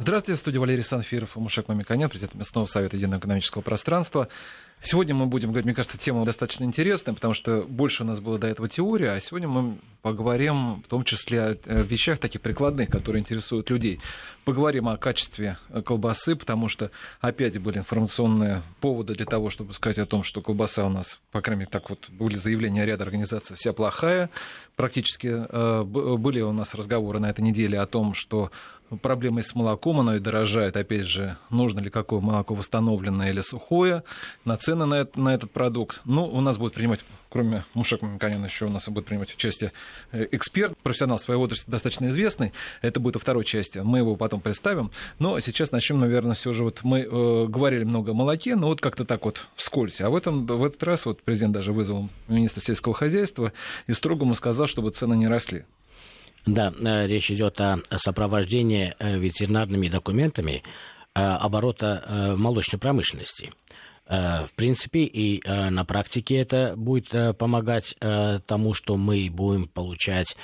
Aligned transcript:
Здравствуйте, 0.00 0.40
студия 0.40 0.60
Валерий 0.60 0.84
Санфиров, 0.84 1.34
Мушек 1.34 1.66
Мамиканян, 1.66 2.08
президент 2.08 2.36
местного 2.36 2.66
совета 2.66 2.96
единого 2.96 3.18
экономического 3.18 3.62
пространства. 3.62 4.28
Сегодня 4.80 5.12
мы 5.12 5.26
будем 5.26 5.48
говорить, 5.48 5.64
мне 5.64 5.74
кажется, 5.74 5.98
тема 5.98 6.24
достаточно 6.24 6.62
интересная, 6.62 7.12
потому 7.12 7.34
что 7.34 7.62
больше 7.68 8.04
у 8.04 8.06
нас 8.06 8.20
было 8.20 8.38
до 8.38 8.46
этого 8.46 8.68
теория, 8.68 9.10
а 9.10 9.20
сегодня 9.20 9.48
мы 9.48 9.78
поговорим 10.02 10.84
в 10.84 10.88
том 10.88 11.02
числе 11.02 11.42
о 11.42 11.82
вещах 11.82 12.18
таких 12.18 12.42
прикладных, 12.42 12.88
которые 12.88 13.20
интересуют 13.20 13.70
людей. 13.70 14.00
Поговорим 14.44 14.88
о 14.88 14.96
качестве 14.96 15.58
э, 15.70 15.82
колбасы, 15.82 16.36
потому 16.36 16.68
что 16.68 16.92
опять 17.20 17.58
были 17.58 17.78
информационные 17.78 18.62
поводы 18.80 19.14
для 19.14 19.26
того, 19.26 19.50
чтобы 19.50 19.74
сказать 19.74 19.98
о 19.98 20.06
том, 20.06 20.22
что 20.22 20.40
колбаса 20.40 20.86
у 20.86 20.90
нас, 20.90 21.18
по 21.32 21.40
крайней 21.40 21.60
мере, 21.60 21.70
так 21.72 21.90
вот 21.90 22.08
были 22.10 22.36
заявления 22.36 22.86
ряда 22.86 23.02
организаций, 23.02 23.56
вся 23.56 23.72
плохая. 23.72 24.30
Практически 24.76 25.26
э, 25.26 25.82
были 25.82 26.40
у 26.40 26.52
нас 26.52 26.76
разговоры 26.76 27.18
на 27.18 27.30
этой 27.30 27.40
неделе 27.40 27.80
о 27.80 27.86
том, 27.86 28.14
что 28.14 28.52
проблемой 28.96 29.42
с 29.42 29.54
молоком, 29.54 30.00
оно 30.00 30.16
и 30.16 30.18
дорожает. 30.18 30.76
Опять 30.76 31.06
же, 31.06 31.36
нужно 31.50 31.80
ли 31.80 31.90
какое 31.90 32.20
молоко 32.20 32.54
восстановленное 32.54 33.30
или 33.30 33.40
сухое, 33.40 34.02
на 34.44 34.56
цены 34.56 34.86
на, 34.86 34.94
это, 34.94 35.18
на 35.20 35.34
этот 35.34 35.50
продукт. 35.50 36.00
Ну, 36.04 36.24
у 36.24 36.40
нас 36.40 36.58
будет 36.58 36.74
принимать, 36.74 37.04
кроме 37.28 37.64
Мушек 37.74 38.02
Мамиканяна, 38.02 38.46
еще 38.46 38.66
у 38.66 38.70
нас 38.70 38.88
будет 38.88 39.06
принимать 39.06 39.32
участие 39.34 39.72
э, 40.12 40.26
эксперт, 40.32 40.76
профессионал 40.82 41.18
своей 41.18 41.40
отрасли, 41.40 41.70
достаточно 41.70 42.08
известный. 42.08 42.52
Это 42.82 43.00
будет 43.00 43.16
во 43.16 43.20
второй 43.20 43.44
части, 43.44 43.78
мы 43.78 43.98
его 43.98 44.16
потом 44.16 44.40
представим. 44.40 44.90
Но 45.18 45.38
сейчас 45.40 45.70
начнем, 45.70 46.00
наверное, 46.00 46.34
все 46.34 46.52
же 46.52 46.64
вот 46.64 46.80
мы 46.82 47.00
э, 47.00 47.46
говорили 47.46 47.84
много 47.84 48.12
о 48.12 48.14
молоке, 48.14 48.56
но 48.56 48.68
вот 48.68 48.80
как-то 48.80 49.04
так 49.04 49.24
вот 49.24 49.46
вскользь. 49.54 50.00
А 50.00 50.10
в, 50.10 50.16
этом, 50.16 50.46
в 50.46 50.64
этот 50.64 50.82
раз 50.82 51.06
вот 51.06 51.22
президент 51.22 51.52
даже 51.52 51.72
вызвал 51.72 52.08
министра 52.28 52.62
сельского 52.62 52.94
хозяйства 52.94 53.52
и 53.86 53.92
строго 53.92 54.24
ему 54.24 54.34
сказал, 54.34 54.66
чтобы 54.66 54.90
цены 54.90 55.14
не 55.14 55.28
росли. 55.28 55.64
Да, 56.48 56.72
э, 56.80 57.06
речь 57.06 57.30
идет 57.30 57.60
о 57.60 57.80
сопровождении 57.96 58.94
э, 58.98 59.18
ветеринарными 59.18 59.88
документами 59.88 60.62
э, 61.14 61.20
оборота 61.20 62.34
молочной 62.36 62.80
промышленности. 62.80 63.52
В 64.06 64.48
принципе, 64.56 65.00
и 65.00 65.46
на 65.46 65.84
практике 65.84 66.36
это 66.36 66.72
будет 66.78 67.36
помогать 67.36 67.94
тому, 68.00 68.72
что 68.72 68.96
мы 68.96 69.28
будем 69.30 69.68
получать 69.68 70.34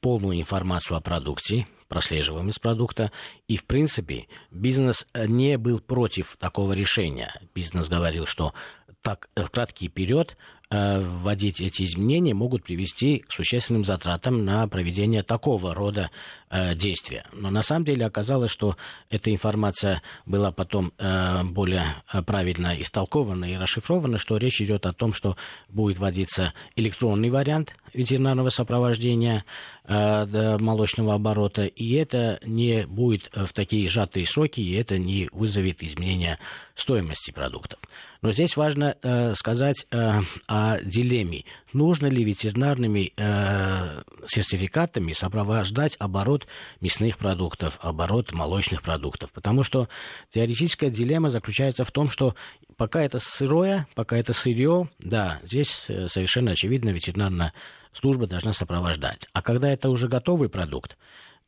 полную 0.00 0.40
информацию 0.40 0.96
о 0.96 1.00
продукте, 1.00 1.68
прослеживаемость 1.86 2.60
продукта. 2.60 3.12
И, 3.46 3.56
в 3.56 3.66
принципе, 3.66 4.26
бизнес 4.50 5.06
не 5.14 5.56
был 5.56 5.78
против 5.78 6.36
такого 6.36 6.72
решения. 6.72 7.32
Бизнес 7.54 7.88
говорил, 7.88 8.26
что 8.26 8.54
так, 9.02 9.28
в 9.36 9.48
краткий 9.50 9.86
период 9.86 10.36
вводить 10.72 11.60
эти 11.60 11.82
изменения 11.82 12.34
могут 12.34 12.64
привести 12.64 13.18
к 13.18 13.32
существенным 13.32 13.84
затратам 13.84 14.44
на 14.44 14.66
проведение 14.68 15.22
такого 15.22 15.74
рода 15.74 16.10
э, 16.52 16.76
действия. 16.76 17.24
Но 17.32 17.50
на 17.50 17.62
самом 17.62 17.84
деле 17.84 18.06
оказалось, 18.06 18.52
что 18.52 18.76
эта 19.10 19.32
информация 19.32 20.02
была 20.26 20.52
потом 20.52 20.92
э, 20.98 21.42
более 21.42 21.96
правильно 22.26 22.80
истолкована 22.80 23.46
и 23.46 23.56
расшифрована, 23.56 24.18
что 24.18 24.36
речь 24.36 24.60
идет 24.60 24.86
о 24.86 24.92
том, 24.92 25.12
что 25.12 25.36
будет 25.68 25.98
вводиться 25.98 26.54
электронный 26.76 27.30
вариант 27.30 27.74
ветеринарного 27.92 28.50
сопровождения 28.50 29.44
молочного 29.84 31.14
оборота, 31.14 31.64
и 31.64 31.92
это 31.94 32.38
не 32.44 32.86
будет 32.86 33.30
в 33.34 33.52
такие 33.52 33.88
сжатые 33.88 34.26
сроки, 34.26 34.60
и 34.60 34.74
это 34.74 34.96
не 34.96 35.28
вызовет 35.32 35.82
изменения 35.82 36.38
стоимости 36.76 37.32
продуктов. 37.32 37.80
Но 38.22 38.30
здесь 38.30 38.56
важно 38.56 38.96
э, 39.02 39.34
сказать 39.34 39.86
э, 39.90 40.20
о 40.46 40.78
дилемме. 40.80 41.44
Нужно 41.72 42.06
ли 42.06 42.22
ветеринарными 42.22 43.12
э, 43.16 44.02
сертификатами 44.26 45.12
сопровождать 45.12 45.96
оборот 45.98 46.41
мясных 46.80 47.18
продуктов, 47.18 47.78
оборот 47.80 48.32
молочных 48.32 48.82
продуктов? 48.82 49.32
Потому 49.32 49.62
что 49.64 49.88
теоретическая 50.30 50.90
дилемма 50.90 51.30
заключается 51.30 51.84
в 51.84 51.90
том, 51.90 52.08
что 52.08 52.34
пока 52.76 53.02
это 53.02 53.18
сырое, 53.18 53.86
пока 53.94 54.16
это 54.16 54.32
сырье, 54.32 54.88
да, 54.98 55.40
здесь 55.42 55.86
э, 55.88 56.08
совершенно 56.08 56.52
очевидно 56.52 56.90
ветеринарная 56.90 57.52
служба 57.92 58.26
должна 58.26 58.52
сопровождать. 58.52 59.26
А 59.32 59.42
когда 59.42 59.68
это 59.68 59.90
уже 59.90 60.08
готовый 60.08 60.48
продукт, 60.48 60.96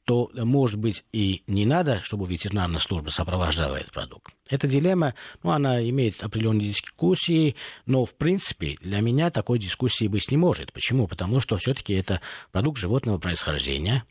то, 0.05 0.31
может 0.35 0.79
быть, 0.79 1.05
и 1.13 1.43
не 1.47 1.65
надо, 1.65 2.01
чтобы 2.03 2.27
ветеринарная 2.27 2.79
служба 2.79 3.09
сопровождала 3.09 3.77
этот 3.77 3.93
продукт. 3.93 4.35
Эта 4.51 4.69
дилемма, 4.69 5.15
ну, 5.43 5.51
она 5.51 5.83
имеет 5.89 6.23
определенные 6.23 6.69
дискуссии, 6.69 7.57
но, 7.87 8.05
в 8.05 8.15
принципе, 8.15 8.77
для 8.83 9.01
меня 9.01 9.31
такой 9.31 9.59
дискуссии 9.59 10.07
быть 10.07 10.31
не 10.31 10.37
может. 10.37 10.73
Почему? 10.73 11.09
Потому 11.09 11.41
что 11.41 11.57
все-таки 11.57 11.95
это 11.95 12.21
продукт 12.53 12.79
животного 12.79 13.19
происхождения, 13.19 14.05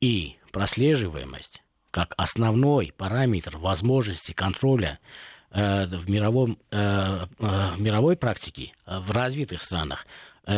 и 0.00 0.36
прослеживаемость 0.52 1.62
как 1.90 2.12
основной 2.16 2.92
параметр 2.96 3.56
возможности 3.56 4.32
контроля 4.32 4.98
э, 5.50 5.86
в, 5.86 6.10
мировом, 6.10 6.58
э, 6.72 7.26
э, 7.38 7.70
мировой 7.78 8.16
практике 8.16 8.72
э, 8.84 8.98
в 8.98 9.12
развитых 9.12 9.62
странах 9.62 10.06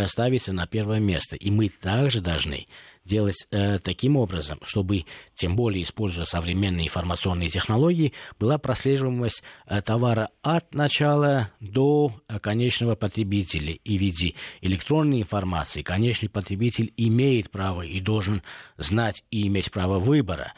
ставится 0.09 0.53
на 0.53 0.67
первое 0.67 0.99
место. 0.99 1.37
И 1.37 1.49
мы 1.49 1.69
также 1.69 2.21
должны 2.21 2.67
делать 3.07 3.47
э, 3.51 3.79
таким 3.79 4.17
образом, 4.17 4.59
чтобы, 4.63 5.05
тем 5.35 5.57
более 5.57 5.83
используя 5.83 6.25
современные 6.25 6.87
информационные 6.87 7.49
технологии, 7.49 8.13
была 8.39 8.59
прослеживаемость 8.59 9.43
э, 9.67 9.81
товара 9.81 10.31
от 10.43 10.75
начала 10.75 11.51
до 11.61 12.13
э, 12.29 12.39
конечного 12.39 12.97
потребителя. 12.97 13.73
И 13.73 13.97
в 13.97 14.01
виде 14.01 14.35
электронной 14.61 15.21
информации 15.21 15.83
конечный 15.83 16.29
потребитель 16.29 16.93
имеет 16.97 17.51
право 17.51 17.83
и 17.83 18.01
должен 18.01 18.43
знать 18.77 19.25
и 19.31 19.47
иметь 19.47 19.71
право 19.71 19.99
выбора. 19.99 20.53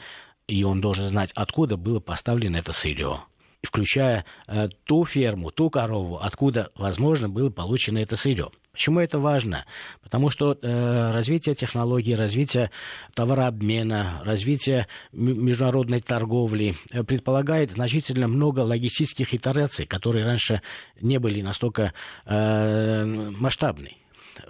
И 0.47 0.65
он 0.65 0.81
должен 0.81 1.05
знать, 1.05 1.31
откуда 1.35 1.77
было 1.77 2.01
поставлено 2.01 2.57
это 2.57 2.73
сырье 2.73 3.23
включая 3.63 4.25
э, 4.47 4.69
ту 4.85 5.05
ферму, 5.05 5.51
ту 5.51 5.69
корову, 5.69 6.19
откуда, 6.19 6.71
возможно, 6.77 7.29
было 7.29 7.51
получено 7.51 7.99
это 7.99 8.17
сырье. 8.17 8.51
Почему 8.79 9.01
это 9.01 9.19
важно? 9.19 9.65
Потому 10.05 10.31
что 10.31 10.53
э, 10.53 11.11
развитие 11.11 11.57
технологий, 11.57 12.15
развитие 12.15 12.71
товарообмена, 13.13 14.23
развитие 14.25 14.87
международной 15.11 16.01
торговли 16.01 16.77
э, 16.93 17.03
предполагает 17.03 17.73
значительно 17.73 18.29
много 18.29 18.61
логистических 18.61 19.35
итераций, 19.35 19.85
которые 19.85 20.25
раньше 20.25 20.63
не 21.01 21.19
были 21.19 21.43
настолько 21.43 21.93
э, 22.25 23.05
масштабны 23.05 23.97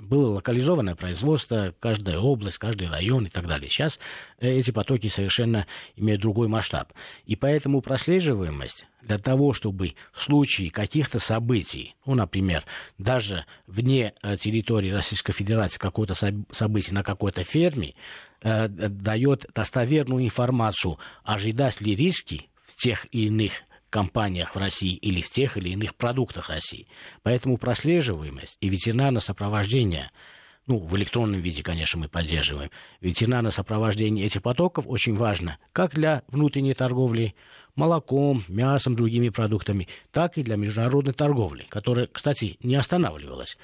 было 0.01 0.35
локализованное 0.35 0.95
производство, 0.95 1.75
каждая 1.81 2.19
область, 2.19 2.59
каждый 2.59 2.89
район 2.89 3.27
и 3.27 3.31
так 3.31 3.47
далее. 3.47 3.69
Сейчас 3.69 3.99
э, 4.41 4.51
эти 4.51 4.71
потоки 4.71 5.09
совершенно 5.09 5.67
имеют 5.97 6.23
другой 6.23 6.49
масштаб. 6.49 6.93
И 7.27 7.37
поэтому 7.37 7.81
прослеживаемость 7.81 8.87
для 9.03 9.19
того, 9.19 9.53
чтобы 9.53 9.95
в 10.13 10.23
случае 10.23 10.71
каких-то 10.71 11.19
событий, 11.19 11.95
ну, 12.05 12.15
например, 12.15 12.65
даже 12.99 13.45
вне 13.67 14.15
э, 14.23 14.37
территории 14.37 14.91
Российской 14.91 15.33
Федерации 15.33 15.79
какое-то 15.79 16.15
событие 16.15 16.95
на 16.95 17.03
какой-то 17.03 17.45
ферме, 17.45 17.95
э, 18.43 18.69
дает 18.69 19.47
достоверную 19.55 20.25
информацию, 20.25 20.99
ожидать 21.25 21.81
ли 21.81 21.95
риски 21.95 22.49
в 22.67 22.77
тех 22.77 23.07
или 23.13 23.27
иных 23.29 23.53
компаниях 23.91 24.55
в 24.55 24.59
России 24.59 24.95
или 24.95 25.21
в 25.21 25.31
тех 25.31 25.57
или 25.57 25.71
иных 25.71 25.95
продуктах 25.95 26.49
России. 26.49 26.89
Поэтому 27.23 27.57
прослеживаемость 27.57 28.57
и 28.61 28.69
ветеринарное 28.69 29.21
сопровождение, 29.21 30.11
ну, 30.67 30.79
в 30.79 30.97
электронном 30.97 31.41
виде, 31.41 31.63
конечно, 31.63 31.99
мы 31.99 32.09
поддерживаем, 32.09 32.71
ветеринарное 33.01 33.51
сопровождение 33.51 34.27
этих 34.27 34.43
потоков 34.43 34.85
очень 34.87 35.17
важно 35.17 35.59
как 35.73 35.95
для 35.95 36.23
внутренней 36.29 36.75
торговли 36.75 37.35
молоком, 37.75 38.45
мясом, 38.49 38.97
другими 38.97 39.29
продуктами, 39.29 39.89
так 40.11 40.37
и 40.37 40.43
для 40.43 40.57
международной 40.57 41.15
торговли, 41.15 41.65
которая, 41.69 42.09
кстати, 42.09 42.59
не 42.63 42.75
останавливалась. 42.75 43.57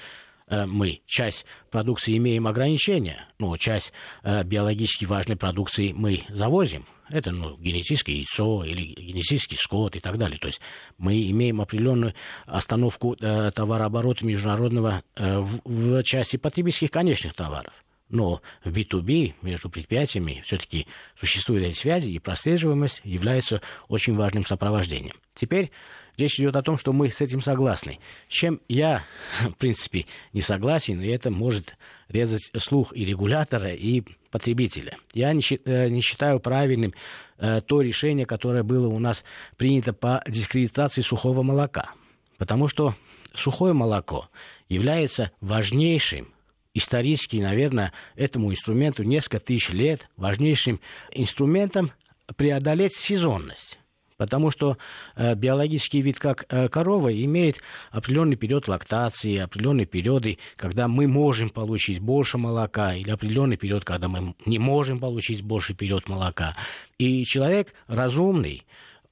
Э, 0.46 0.66
мы 0.66 1.02
часть 1.06 1.44
продукции 1.70 2.16
имеем 2.16 2.46
ограничения, 2.46 3.28
но 3.38 3.56
часть 3.56 3.92
э, 4.22 4.44
биологически 4.44 5.04
важной 5.04 5.36
продукции 5.36 5.92
мы 5.92 6.22
завозим. 6.28 6.86
Это 7.08 7.30
ну, 7.30 7.56
генетическое 7.58 8.12
яйцо 8.12 8.64
или 8.64 8.94
генетический 8.94 9.56
скот 9.56 9.96
и 9.96 10.00
так 10.00 10.18
далее. 10.18 10.38
То 10.38 10.46
есть 10.46 10.60
мы 10.98 11.30
имеем 11.30 11.60
определенную 11.60 12.14
остановку 12.46 13.16
э, 13.20 13.50
товарооборота 13.52 14.24
международного 14.24 15.02
э, 15.16 15.38
в, 15.38 15.60
в 15.64 16.02
части 16.02 16.36
потребительских 16.36 16.90
конечных 16.90 17.34
товаров. 17.34 17.74
Но 18.10 18.42
в 18.62 18.70
B2B 18.70 19.34
между 19.42 19.70
предприятиями 19.70 20.42
все-таки 20.46 20.86
существуют 21.18 21.64
эти 21.64 21.76
связи, 21.76 22.10
и 22.10 22.18
прослеживаемость 22.18 23.00
является 23.04 23.60
очень 23.88 24.14
важным 24.14 24.46
сопровождением. 24.46 25.16
Теперь 25.34 25.70
Речь 26.16 26.38
идет 26.38 26.54
о 26.54 26.62
том, 26.62 26.78
что 26.78 26.92
мы 26.92 27.10
с 27.10 27.20
этим 27.20 27.42
согласны. 27.42 27.98
Чем 28.28 28.60
я, 28.68 29.04
в 29.40 29.54
принципе, 29.54 30.06
не 30.32 30.42
согласен, 30.42 31.00
и 31.00 31.08
это 31.08 31.30
может 31.30 31.76
резать 32.08 32.50
слух 32.56 32.96
и 32.96 33.04
регулятора, 33.04 33.72
и 33.74 34.02
потребителя. 34.34 34.96
Я 35.12 35.32
не, 35.32 35.42
э, 35.64 35.88
не 35.88 36.00
считаю 36.00 36.40
правильным 36.40 36.92
э, 37.38 37.60
то 37.60 37.80
решение, 37.80 38.26
которое 38.26 38.64
было 38.64 38.88
у 38.88 38.98
нас 38.98 39.22
принято 39.56 39.92
по 39.92 40.24
дискредитации 40.26 41.02
сухого 41.02 41.42
молока. 41.42 41.92
Потому 42.36 42.66
что 42.66 42.96
сухое 43.32 43.74
молоко 43.74 44.28
является 44.68 45.30
важнейшим 45.40 46.34
исторически, 46.74 47.36
наверное, 47.36 47.92
этому 48.16 48.50
инструменту 48.50 49.04
несколько 49.04 49.38
тысяч 49.38 49.68
лет, 49.68 50.08
важнейшим 50.16 50.80
инструментом 51.12 51.92
преодолеть 52.34 52.96
сезонность. 52.96 53.78
Потому 54.16 54.52
что 54.52 54.78
э, 55.16 55.34
биологический 55.34 56.00
вид, 56.00 56.20
как 56.20 56.46
э, 56.48 56.68
корова, 56.68 57.12
имеет 57.12 57.60
определенный 57.90 58.36
период 58.36 58.68
лактации, 58.68 59.38
определенные 59.38 59.86
периоды, 59.86 60.38
когда 60.56 60.86
мы 60.86 61.08
можем 61.08 61.50
получить 61.50 61.98
больше 61.98 62.38
молока, 62.38 62.94
или 62.94 63.10
определенный 63.10 63.56
период, 63.56 63.84
когда 63.84 64.08
мы 64.08 64.36
не 64.46 64.60
можем 64.60 65.00
получить 65.00 65.42
больше 65.42 65.74
период 65.74 66.08
молока. 66.08 66.56
И 66.96 67.24
человек 67.24 67.74
разумный, 67.88 68.64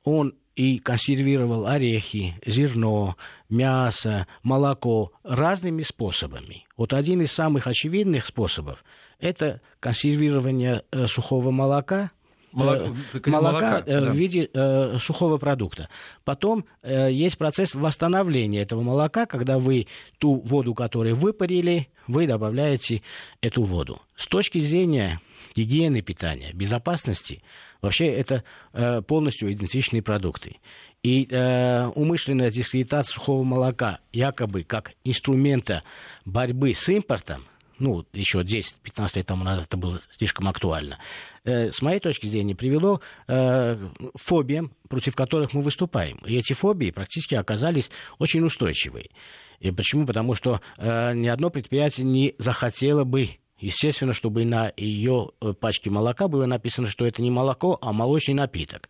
он 0.04 0.34
и 0.54 0.78
консервировал 0.78 1.66
орехи, 1.66 2.36
зерно, 2.46 3.16
мясо, 3.48 4.28
молоко 4.44 5.12
разными 5.24 5.82
способами. 5.82 6.66
Вот 6.76 6.92
один 6.92 7.22
из 7.22 7.32
самых 7.32 7.66
очевидных 7.66 8.24
способов– 8.24 8.84
это 9.18 9.60
консервирование 9.80 10.84
э, 10.92 11.06
сухого 11.08 11.50
молока– 11.50 12.12
молока, 12.52 12.94
молока, 13.26 13.30
молока 13.30 13.82
да. 13.82 14.00
в 14.12 14.14
виде 14.14 14.48
э, 14.52 14.98
сухого 14.98 15.38
продукта. 15.38 15.88
Потом 16.24 16.64
э, 16.82 17.10
есть 17.12 17.38
процесс 17.38 17.74
восстановления 17.74 18.62
этого 18.62 18.82
молока, 18.82 19.26
когда 19.26 19.58
вы 19.58 19.86
ту 20.18 20.40
воду, 20.40 20.74
которую 20.74 21.14
выпарили, 21.14 21.88
вы 22.06 22.26
добавляете 22.26 23.02
эту 23.40 23.62
воду. 23.62 24.00
С 24.16 24.26
точки 24.26 24.58
зрения 24.58 25.20
гигиены 25.54 26.02
питания, 26.02 26.52
безопасности, 26.52 27.42
вообще 27.80 28.06
это 28.06 28.44
э, 28.72 29.02
полностью 29.02 29.52
идентичные 29.52 30.02
продукты. 30.02 30.56
И 31.02 31.26
э, 31.28 31.86
умышленная 31.94 32.50
дискредитация 32.50 33.14
сухого 33.14 33.42
молока 33.42 33.98
якобы 34.12 34.62
как 34.62 34.92
инструмента 35.04 35.82
борьбы 36.24 36.74
с 36.74 36.88
импортом, 36.88 37.44
ну, 37.82 38.06
еще 38.12 38.40
10-15 38.40 39.16
лет 39.16 39.26
тому 39.26 39.44
назад 39.44 39.64
это 39.64 39.76
было 39.76 40.00
слишком 40.10 40.48
актуально, 40.48 40.98
э, 41.44 41.72
с 41.72 41.82
моей 41.82 41.98
точки 41.98 42.26
зрения, 42.26 42.54
привело 42.54 43.00
э, 43.26 43.76
фобиям, 44.14 44.72
против 44.88 45.16
которых 45.16 45.52
мы 45.52 45.62
выступаем. 45.62 46.18
И 46.24 46.36
эти 46.36 46.52
фобии 46.52 46.92
практически 46.92 47.34
оказались 47.34 47.90
очень 48.18 48.44
устойчивые. 48.44 49.10
И 49.58 49.70
почему? 49.72 50.06
Потому 50.06 50.34
что 50.34 50.60
э, 50.78 51.12
ни 51.14 51.26
одно 51.26 51.50
предприятие 51.50 52.06
не 52.06 52.34
захотело 52.38 53.04
бы 53.04 53.28
Естественно, 53.58 54.12
чтобы 54.12 54.44
на 54.44 54.72
ее 54.76 55.30
пачке 55.60 55.88
молока 55.88 56.26
было 56.26 56.46
написано, 56.46 56.88
что 56.88 57.06
это 57.06 57.22
не 57.22 57.30
молоко, 57.30 57.78
а 57.80 57.92
молочный 57.92 58.34
напиток. 58.34 58.88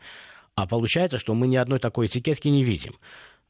А 0.54 0.66
получается, 0.66 1.18
что 1.18 1.34
мы 1.34 1.46
ни 1.46 1.56
одной 1.56 1.78
такой 1.78 2.06
этикетки 2.06 2.48
не 2.48 2.64
видим. 2.64 2.94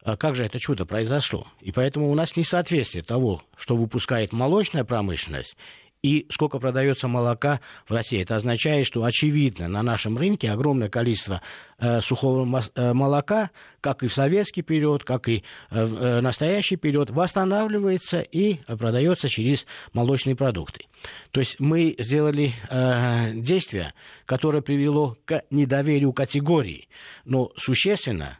А 0.03 0.17
как 0.17 0.35
же 0.35 0.43
это 0.43 0.59
чудо 0.59 0.85
произошло? 0.85 1.47
И 1.61 1.71
поэтому 1.71 2.11
у 2.11 2.15
нас 2.15 2.35
несоответствие 2.35 3.03
того, 3.03 3.41
что 3.55 3.75
выпускает 3.75 4.33
молочная 4.33 4.83
промышленность, 4.83 5.55
и 6.03 6.27
сколько 6.29 6.59
продается 6.59 7.07
молока 7.07 7.61
в 7.87 7.93
России. 7.93 8.21
Это 8.21 8.35
означает, 8.35 8.85
что, 8.85 9.05
очевидно, 9.05 9.69
на 9.69 9.81
нашем 9.81 10.17
рынке 10.17 10.51
огромное 10.51 10.89
количество 10.89 11.41
э, 11.79 12.01
сухого 12.01 12.61
э, 12.75 12.93
молока, 12.93 13.51
как 13.79 14.03
и 14.03 14.07
в 14.07 14.13
советский 14.13 14.63
период, 14.63 15.05
как 15.05 15.29
и 15.29 15.43
э, 15.71 15.85
в 15.85 15.95
э, 15.95 16.21
настоящий 16.21 16.75
период, 16.75 17.09
восстанавливается 17.09 18.19
и 18.19 18.55
продается 18.65 19.29
через 19.29 19.65
молочные 19.93 20.35
продукты. 20.35 20.87
То 21.31 21.39
есть 21.39 21.61
мы 21.61 21.95
сделали 21.97 22.51
э, 22.69 23.31
действие, 23.35 23.93
которое 24.25 24.61
привело 24.61 25.17
к 25.23 25.43
недоверию 25.51 26.11
категории, 26.11 26.89
но 27.23 27.51
существенно 27.55 28.39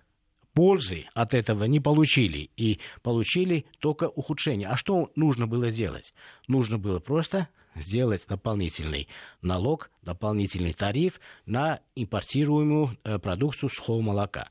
пользы 0.54 1.06
от 1.14 1.34
этого 1.34 1.66
не 1.66 1.80
получили 1.80 2.50
и 2.56 2.80
получили 3.02 3.66
только 3.80 4.08
ухудшение. 4.08 4.68
А 4.68 4.78
что 4.78 5.12
нужно 5.16 5.48
было 5.48 5.70
сделать? 5.70 6.14
Нужно 6.48 6.78
было 6.78 7.00
просто 7.00 7.50
сделать 7.76 8.26
дополнительный 8.28 9.08
налог, 9.42 9.90
дополнительный 10.04 10.74
тариф 10.74 11.20
на 11.46 11.80
импортируемую 11.96 12.98
э, 13.04 13.20
продукцию 13.20 13.70
сухого 13.70 14.02
молока. 14.02 14.50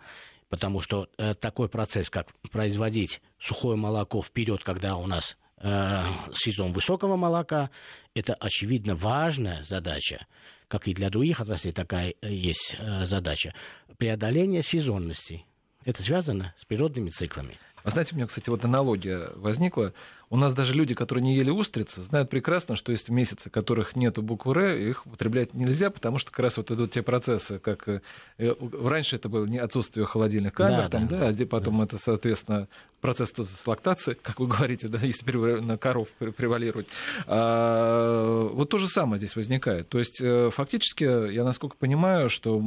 Потому 0.48 0.80
что 0.80 1.08
э, 1.16 1.34
такой 1.34 1.68
процесс, 1.68 2.10
как 2.10 2.32
производить 2.50 3.22
сухое 3.38 3.76
молоко 3.76 4.22
вперед, 4.22 4.62
когда 4.64 4.96
у 4.96 5.06
нас 5.06 5.36
э, 5.58 6.02
сезон 6.32 6.72
высокого 6.72 7.16
молока, 7.16 7.70
это 8.14 8.34
очевидно 8.34 8.96
важная 8.96 9.62
задача, 9.62 10.26
как 10.68 10.88
и 10.88 10.94
для 10.94 11.08
других 11.08 11.40
отраслей 11.40 11.72
такая 11.72 12.14
есть 12.22 12.76
задача. 13.02 13.54
Преодоление 13.96 14.62
сезонности 14.62 15.46
это 15.84 16.02
связано 16.02 16.54
с 16.56 16.64
природными 16.64 17.08
циклами. 17.10 17.58
А 17.84 17.90
знаете, 17.90 18.14
у 18.14 18.16
меня, 18.16 18.26
кстати, 18.26 18.48
вот 18.48 18.64
аналогия 18.64 19.30
возникла. 19.34 19.92
У 20.32 20.36
нас 20.38 20.54
даже 20.54 20.72
люди, 20.72 20.94
которые 20.94 21.22
не 21.22 21.36
ели 21.36 21.50
устрицы, 21.50 22.00
знают 22.00 22.30
прекрасно, 22.30 22.74
что 22.74 22.90
есть 22.90 23.10
месяцы, 23.10 23.50
которых 23.50 23.96
нету 23.96 24.22
буквы 24.22 24.54
«Р», 24.54 24.76
их 24.78 25.04
употреблять 25.04 25.52
нельзя, 25.52 25.90
потому 25.90 26.16
что 26.16 26.30
как 26.30 26.38
раз 26.38 26.56
вот 26.56 26.70
идут 26.70 26.90
те 26.90 27.02
процессы, 27.02 27.58
как 27.58 27.86
э, 27.86 28.00
раньше 28.38 29.16
это 29.16 29.28
было 29.28 29.44
не 29.44 29.58
отсутствие 29.58 30.06
холодильных 30.06 30.54
камер, 30.54 30.84
да, 30.84 30.88
там, 30.88 31.06
да, 31.06 31.30
да, 31.30 31.44
а 31.44 31.46
потом 31.46 31.76
да. 31.76 31.84
это, 31.84 31.98
соответственно, 31.98 32.66
процесс 33.02 33.34
с 33.36 33.66
лактации, 33.66 34.14
как 34.14 34.40
вы 34.40 34.46
говорите, 34.46 34.88
да, 34.88 35.00
если 35.02 35.30
на 35.60 35.76
коров 35.76 36.08
превалировать. 36.18 36.86
А, 37.26 38.48
вот 38.48 38.70
то 38.70 38.78
же 38.78 38.86
самое 38.86 39.18
здесь 39.18 39.36
возникает. 39.36 39.90
То 39.90 39.98
есть 39.98 40.22
э, 40.22 40.48
фактически, 40.50 41.30
я 41.30 41.44
насколько 41.44 41.76
понимаю, 41.76 42.30
что 42.30 42.62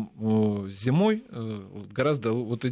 зимой 0.69 1.23
э, 1.29 1.61
гораздо, 1.91 2.31
вот 2.31 2.63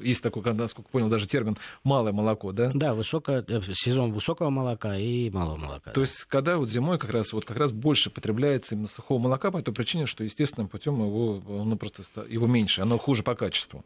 есть 0.00 0.22
такой, 0.22 0.42
насколько 0.52 0.90
понял, 0.90 1.08
даже 1.08 1.28
термин 1.28 1.58
«малое 1.84 2.12
молоко», 2.12 2.50
да? 2.50 2.70
Да, 2.72 2.94
высокое, 2.94 3.44
сезон 3.74 4.12
высокого 4.12 4.31
высокого 4.32 4.50
молока 4.50 4.96
и 4.96 5.30
малого 5.30 5.56
молока. 5.56 5.90
То 5.90 5.96
да. 5.96 6.00
есть, 6.02 6.24
когда 6.24 6.56
вот 6.56 6.70
зимой 6.70 6.98
как 6.98 7.10
раз, 7.10 7.32
вот 7.32 7.44
как 7.44 7.58
раз 7.58 7.72
больше 7.72 8.10
потребляется 8.10 8.74
именно 8.74 8.88
сухого 8.88 9.18
молока 9.18 9.50
по 9.50 9.60
той 9.60 9.74
причине, 9.74 10.06
что 10.06 10.24
естественным 10.24 10.68
путем 10.68 10.94
его, 10.94 11.42
оно 11.60 11.76
просто, 11.76 12.02
его 12.28 12.46
меньше, 12.46 12.80
оно 12.80 12.98
хуже 12.98 13.22
по 13.22 13.34
качеству. 13.34 13.84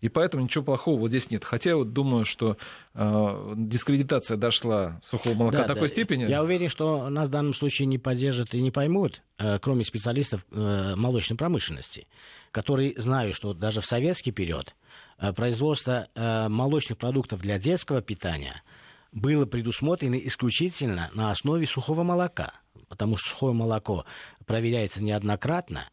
И 0.00 0.08
поэтому 0.08 0.42
ничего 0.42 0.64
плохого 0.64 0.98
вот 0.98 1.08
здесь 1.08 1.30
нет. 1.30 1.44
Хотя 1.44 1.70
я 1.70 1.76
вот 1.76 1.92
думаю, 1.92 2.24
что 2.24 2.56
э, 2.94 3.52
дискредитация 3.56 4.36
дошла 4.36 5.00
сухого 5.02 5.34
молока 5.34 5.58
да, 5.58 5.68
такой 5.68 5.82
да. 5.82 5.88
степени. 5.88 6.24
Я 6.24 6.42
уверен, 6.42 6.68
что 6.68 7.08
нас 7.08 7.28
в 7.28 7.30
данном 7.30 7.54
случае 7.54 7.86
не 7.86 7.98
поддержат 7.98 8.54
и 8.54 8.60
не 8.60 8.72
поймут, 8.72 9.22
э, 9.38 9.58
кроме 9.60 9.84
специалистов 9.84 10.44
э, 10.50 10.94
молочной 10.96 11.38
промышленности, 11.38 12.08
которые 12.50 12.94
знают, 12.96 13.36
что 13.36 13.54
даже 13.54 13.80
в 13.80 13.86
советский 13.86 14.32
период 14.32 14.74
э, 15.18 15.32
производство 15.32 16.08
э, 16.14 16.48
молочных 16.48 16.98
продуктов 16.98 17.40
для 17.40 17.58
детского 17.58 18.02
питания– 18.02 18.62
было 19.14 19.46
предусмотрено 19.46 20.16
исключительно 20.16 21.10
на 21.14 21.30
основе 21.30 21.66
сухого 21.66 22.02
молока, 22.02 22.52
потому 22.88 23.16
что 23.16 23.30
сухое 23.30 23.54
молоко 23.54 24.04
проверяется 24.44 25.02
неоднократно, 25.02 25.88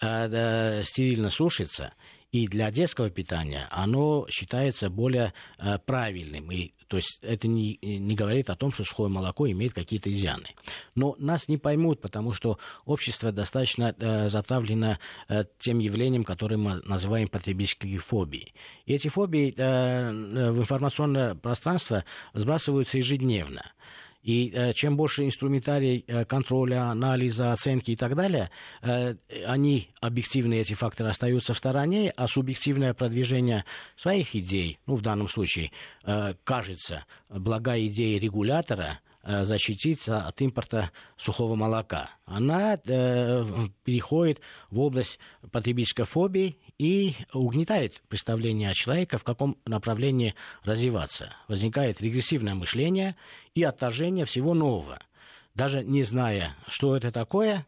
э, 0.00 0.82
стерильно 0.82 1.30
сушится, 1.30 1.94
и 2.34 2.48
для 2.48 2.72
детского 2.72 3.10
питания 3.10 3.68
оно 3.70 4.26
считается 4.28 4.90
более 4.90 5.32
э, 5.56 5.78
правильным. 5.78 6.50
И, 6.50 6.72
то 6.88 6.96
есть 6.96 7.20
это 7.22 7.46
не, 7.46 7.78
не 7.80 8.16
говорит 8.16 8.50
о 8.50 8.56
том, 8.56 8.72
что 8.72 8.82
сухое 8.82 9.08
молоко 9.08 9.48
имеет 9.48 9.72
какие-то 9.72 10.10
изъяны. 10.10 10.48
Но 10.96 11.14
нас 11.20 11.46
не 11.46 11.58
поймут, 11.58 12.00
потому 12.00 12.32
что 12.32 12.58
общество 12.86 13.30
достаточно 13.30 13.94
э, 13.96 14.28
затравлено 14.28 14.98
э, 15.28 15.44
тем 15.60 15.78
явлением, 15.78 16.24
которое 16.24 16.56
мы 16.56 16.80
называем 16.82 17.28
потребительские 17.28 17.98
фобии. 17.98 18.52
И 18.84 18.94
эти 18.94 19.06
фобии 19.06 19.54
э, 19.56 20.50
в 20.50 20.58
информационное 20.58 21.36
пространство 21.36 22.04
сбрасываются 22.32 22.98
ежедневно. 22.98 23.62
И 24.24 24.50
э, 24.54 24.72
чем 24.72 24.96
больше 24.96 25.24
инструментарий 25.24 26.02
э, 26.06 26.24
контроля, 26.24 26.84
анализа, 26.84 27.52
оценки 27.52 27.90
и 27.90 27.96
так 27.96 28.16
далее, 28.16 28.50
э, 28.80 29.16
они, 29.46 29.90
объективные 30.00 30.62
эти 30.62 30.72
факторы, 30.72 31.10
остаются 31.10 31.52
в 31.52 31.58
стороне, 31.58 32.10
а 32.16 32.26
субъективное 32.26 32.94
продвижение 32.94 33.66
своих 33.96 34.34
идей, 34.34 34.78
ну, 34.86 34.94
в 34.94 35.02
данном 35.02 35.28
случае, 35.28 35.72
э, 36.04 36.32
кажется, 36.42 37.04
благая 37.28 37.86
идея 37.86 38.18
регулятора– 38.18 39.00
Э, 39.26 39.44
защититься 39.44 40.26
от 40.26 40.38
импорта 40.42 40.90
сухого 41.16 41.54
молока. 41.54 42.10
Она 42.26 42.74
э, 42.74 43.44
переходит 43.82 44.40
в 44.70 44.78
область 44.80 45.18
потребительской 45.50 46.04
фобии 46.04 46.58
и 46.78 47.14
угнетает 47.32 48.02
представление 48.08 48.74
человека, 48.74 49.18
в 49.18 49.24
каком 49.24 49.56
направлении 49.64 50.34
развиваться. 50.62 51.34
Возникает 51.48 52.00
регрессивное 52.00 52.54
мышление 52.54 53.16
и 53.54 53.62
отторжение 53.62 54.24
всего 54.24 54.54
нового. 54.54 54.98
Даже 55.54 55.84
не 55.84 56.02
зная, 56.02 56.56
что 56.66 56.96
это 56.96 57.12
такое, 57.12 57.64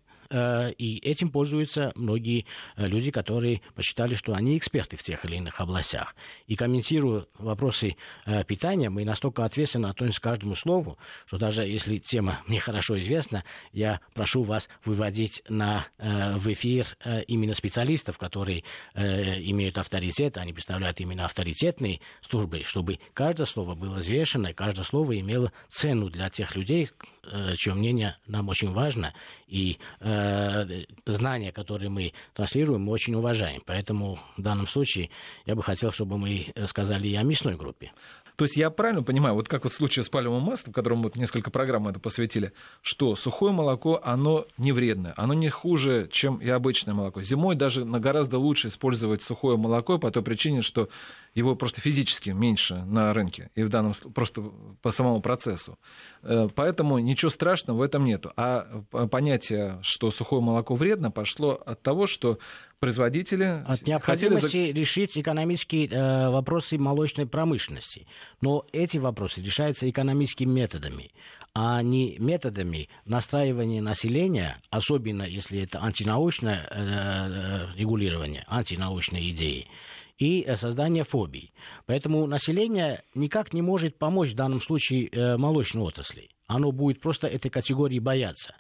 и 0.79 0.99
этим 1.03 1.31
пользуются 1.31 1.93
многие 1.95 2.47
э, 2.77 2.87
люди, 2.87 3.11
которые 3.11 3.63
посчитали, 3.75 4.15
что 4.15 4.35
они 4.35 4.57
эксперты 4.59 4.97
в 4.97 5.03
тех 5.03 5.25
или 5.25 5.37
иных 5.37 5.61
областях. 5.61 6.15
И 6.47 6.57
комментируя 6.57 7.27
вопросы 7.39 7.97
э, 8.25 8.45
питания, 8.45 8.91
мы 8.91 9.05
настолько 9.05 9.45
ответственно 9.45 9.91
относимся 9.91 10.21
к 10.21 10.25
каждому 10.25 10.55
слову, 10.55 10.99
что 11.27 11.39
даже 11.39 11.65
если 11.65 11.99
тема 11.99 12.41
мне 12.47 12.61
хорошо 12.61 12.99
известна, 12.99 13.45
я 13.73 14.01
прошу 14.15 14.43
вас 14.43 14.69
выводить 14.85 15.43
на, 15.49 15.87
в 15.99 16.53
эфир 16.53 16.87
именно 17.27 17.55
специалистов, 17.55 18.19
которые 18.19 18.65
имеют 18.95 19.79
авторитет, 19.79 20.37
они 20.37 20.53
представляют 20.53 21.01
именно 21.01 21.25
авторитетные 21.25 22.01
службы, 22.21 22.63
чтобы 22.65 22.99
каждое 23.15 23.47
слово 23.47 23.75
было 23.75 23.97
взвешено, 23.97 24.53
каждое 24.53 24.85
слово 24.85 25.19
имело 25.21 25.53
цену 25.69 26.09
для 26.11 26.31
тех 26.31 26.57
людей, 26.57 26.89
э, 26.89 27.16
чье 27.57 27.75
мнение 27.75 28.17
нам 28.27 28.49
очень 28.49 28.73
важно, 28.73 29.15
и 29.47 29.79
э, 30.01 30.85
знания, 31.07 31.53
которые 31.53 31.91
мы 31.91 32.13
транслируем, 32.35 32.83
мы 32.83 32.93
очень 32.93 33.15
уважаем. 33.15 33.63
Поэтому 33.67 34.19
в 34.37 34.43
данном 34.43 34.67
случае 34.67 35.11
я 35.45 35.55
бы 35.55 35.63
хотел, 35.63 35.93
чтобы 35.93 36.19
мы 36.19 36.47
сказали 36.67 37.09
и 37.09 37.15
о 37.15 37.23
мясной 37.23 37.57
группе. 37.57 37.93
То 38.37 38.45
есть 38.45 38.57
я 38.57 38.69
правильно 38.69 39.03
понимаю, 39.03 39.35
вот 39.35 39.49
как 39.49 39.65
вот 39.65 39.73
в 39.73 39.77
случае 39.77 40.05
с 40.05 40.11
пальмовым 40.11 40.43
маслом, 40.43 40.75
которому 40.75 41.05
вот 41.05 41.17
несколько 41.17 41.51
программ 41.51 41.89
это 41.89 41.99
посвятили, 41.99 42.53
что 42.83 43.15
сухое 43.17 43.53
молоко, 43.53 43.99
оно 44.05 44.47
не 44.59 44.73
вредное, 44.73 45.15
оно 45.17 45.33
не 45.33 45.49
хуже, 45.49 46.09
чем 46.13 46.37
и 46.37 46.49
обычное 46.49 46.93
молоко. 46.93 47.23
Зимой 47.23 47.57
даже 47.57 47.85
гораздо 47.85 48.39
лучше 48.39 48.69
использовать 48.69 49.23
сухое 49.23 49.57
молоко 49.57 49.99
по 49.99 50.11
той 50.11 50.23
причине, 50.23 50.61
что 50.61 50.91
его 51.37 51.55
просто 51.55 51.83
физически 51.83 52.31
меньше 52.31 52.77
на 52.87 53.13
рынке, 53.13 53.51
и 53.55 53.63
в 53.63 53.69
данном 53.69 53.93
просто 54.15 54.43
по 54.81 54.91
самому 54.91 55.21
процессу. 55.21 55.79
Э, 56.23 56.49
поэтому 56.55 56.99
ничего 56.99 57.31
страшного 57.31 57.79
в 57.79 57.83
этом 57.83 58.05
нету. 58.05 58.33
А 58.37 58.83
понятие, 59.11 59.79
что 59.83 60.11
сухое 60.11 60.41
молоко 60.41 60.75
вредно, 60.75 61.11
пошло 61.11 61.51
от 61.51 61.83
того, 61.83 62.07
что 62.07 62.39
производители... 62.79 63.63
От 63.67 63.87
необходимости 63.87 64.47
хотели... 64.47 64.73
решить 64.73 65.19
экономические 65.19 65.89
э, 65.89 66.31
вопросы 66.31 66.79
молочной 66.79 67.27
промышленности. 67.27 68.07
Но 68.41 68.65
эти 68.73 68.97
вопросы 68.97 69.43
решаются 69.43 69.89
экономическими 69.91 70.51
методами, 70.51 71.13
а 71.53 71.83
не 71.83 72.17
методами 72.19 72.89
настраивания 73.05 73.83
населения, 73.83 74.59
особенно 74.71 75.23
если 75.23 75.63
это 75.63 75.83
антинаучное 75.83 76.67
э, 76.71 76.77
э 76.81 77.79
регулирование, 77.79 78.47
антинаучные 78.49 79.31
идеи 79.33 79.69
и 80.19 80.43
э, 80.43 80.57
создание 80.57 81.05
фобий. 81.05 81.53
Поэтому 81.87 82.27
население 82.27 83.03
никак 83.15 83.53
не 83.53 83.63
может 83.63 83.99
помочь 83.99 84.31
в 84.31 84.35
данном 84.35 84.61
случае 84.61 85.09
э, 85.09 85.37
молочной 85.37 85.85
отрасли. 85.85 86.31
Оно 86.47 86.71
будет 86.73 87.01
просто 87.01 87.27
этой 87.27 87.51
категории 87.51 87.99
бояться. 87.99 88.55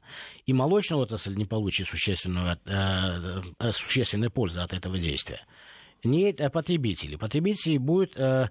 И 0.44 0.52
молочная 0.52 0.98
отрасль 0.98 1.36
не 1.36 1.44
получит 1.44 1.88
существенного, 1.88 2.58
э, 2.64 3.42
э, 3.58 3.72
существенной 3.72 4.30
пользы 4.30 4.60
от 4.60 4.72
этого 4.72 4.98
действия 4.98 5.40
не 6.04 6.32
потребители. 6.32 7.16
Потребители 7.16 7.78
будут 7.78 8.16
э, 8.16 8.48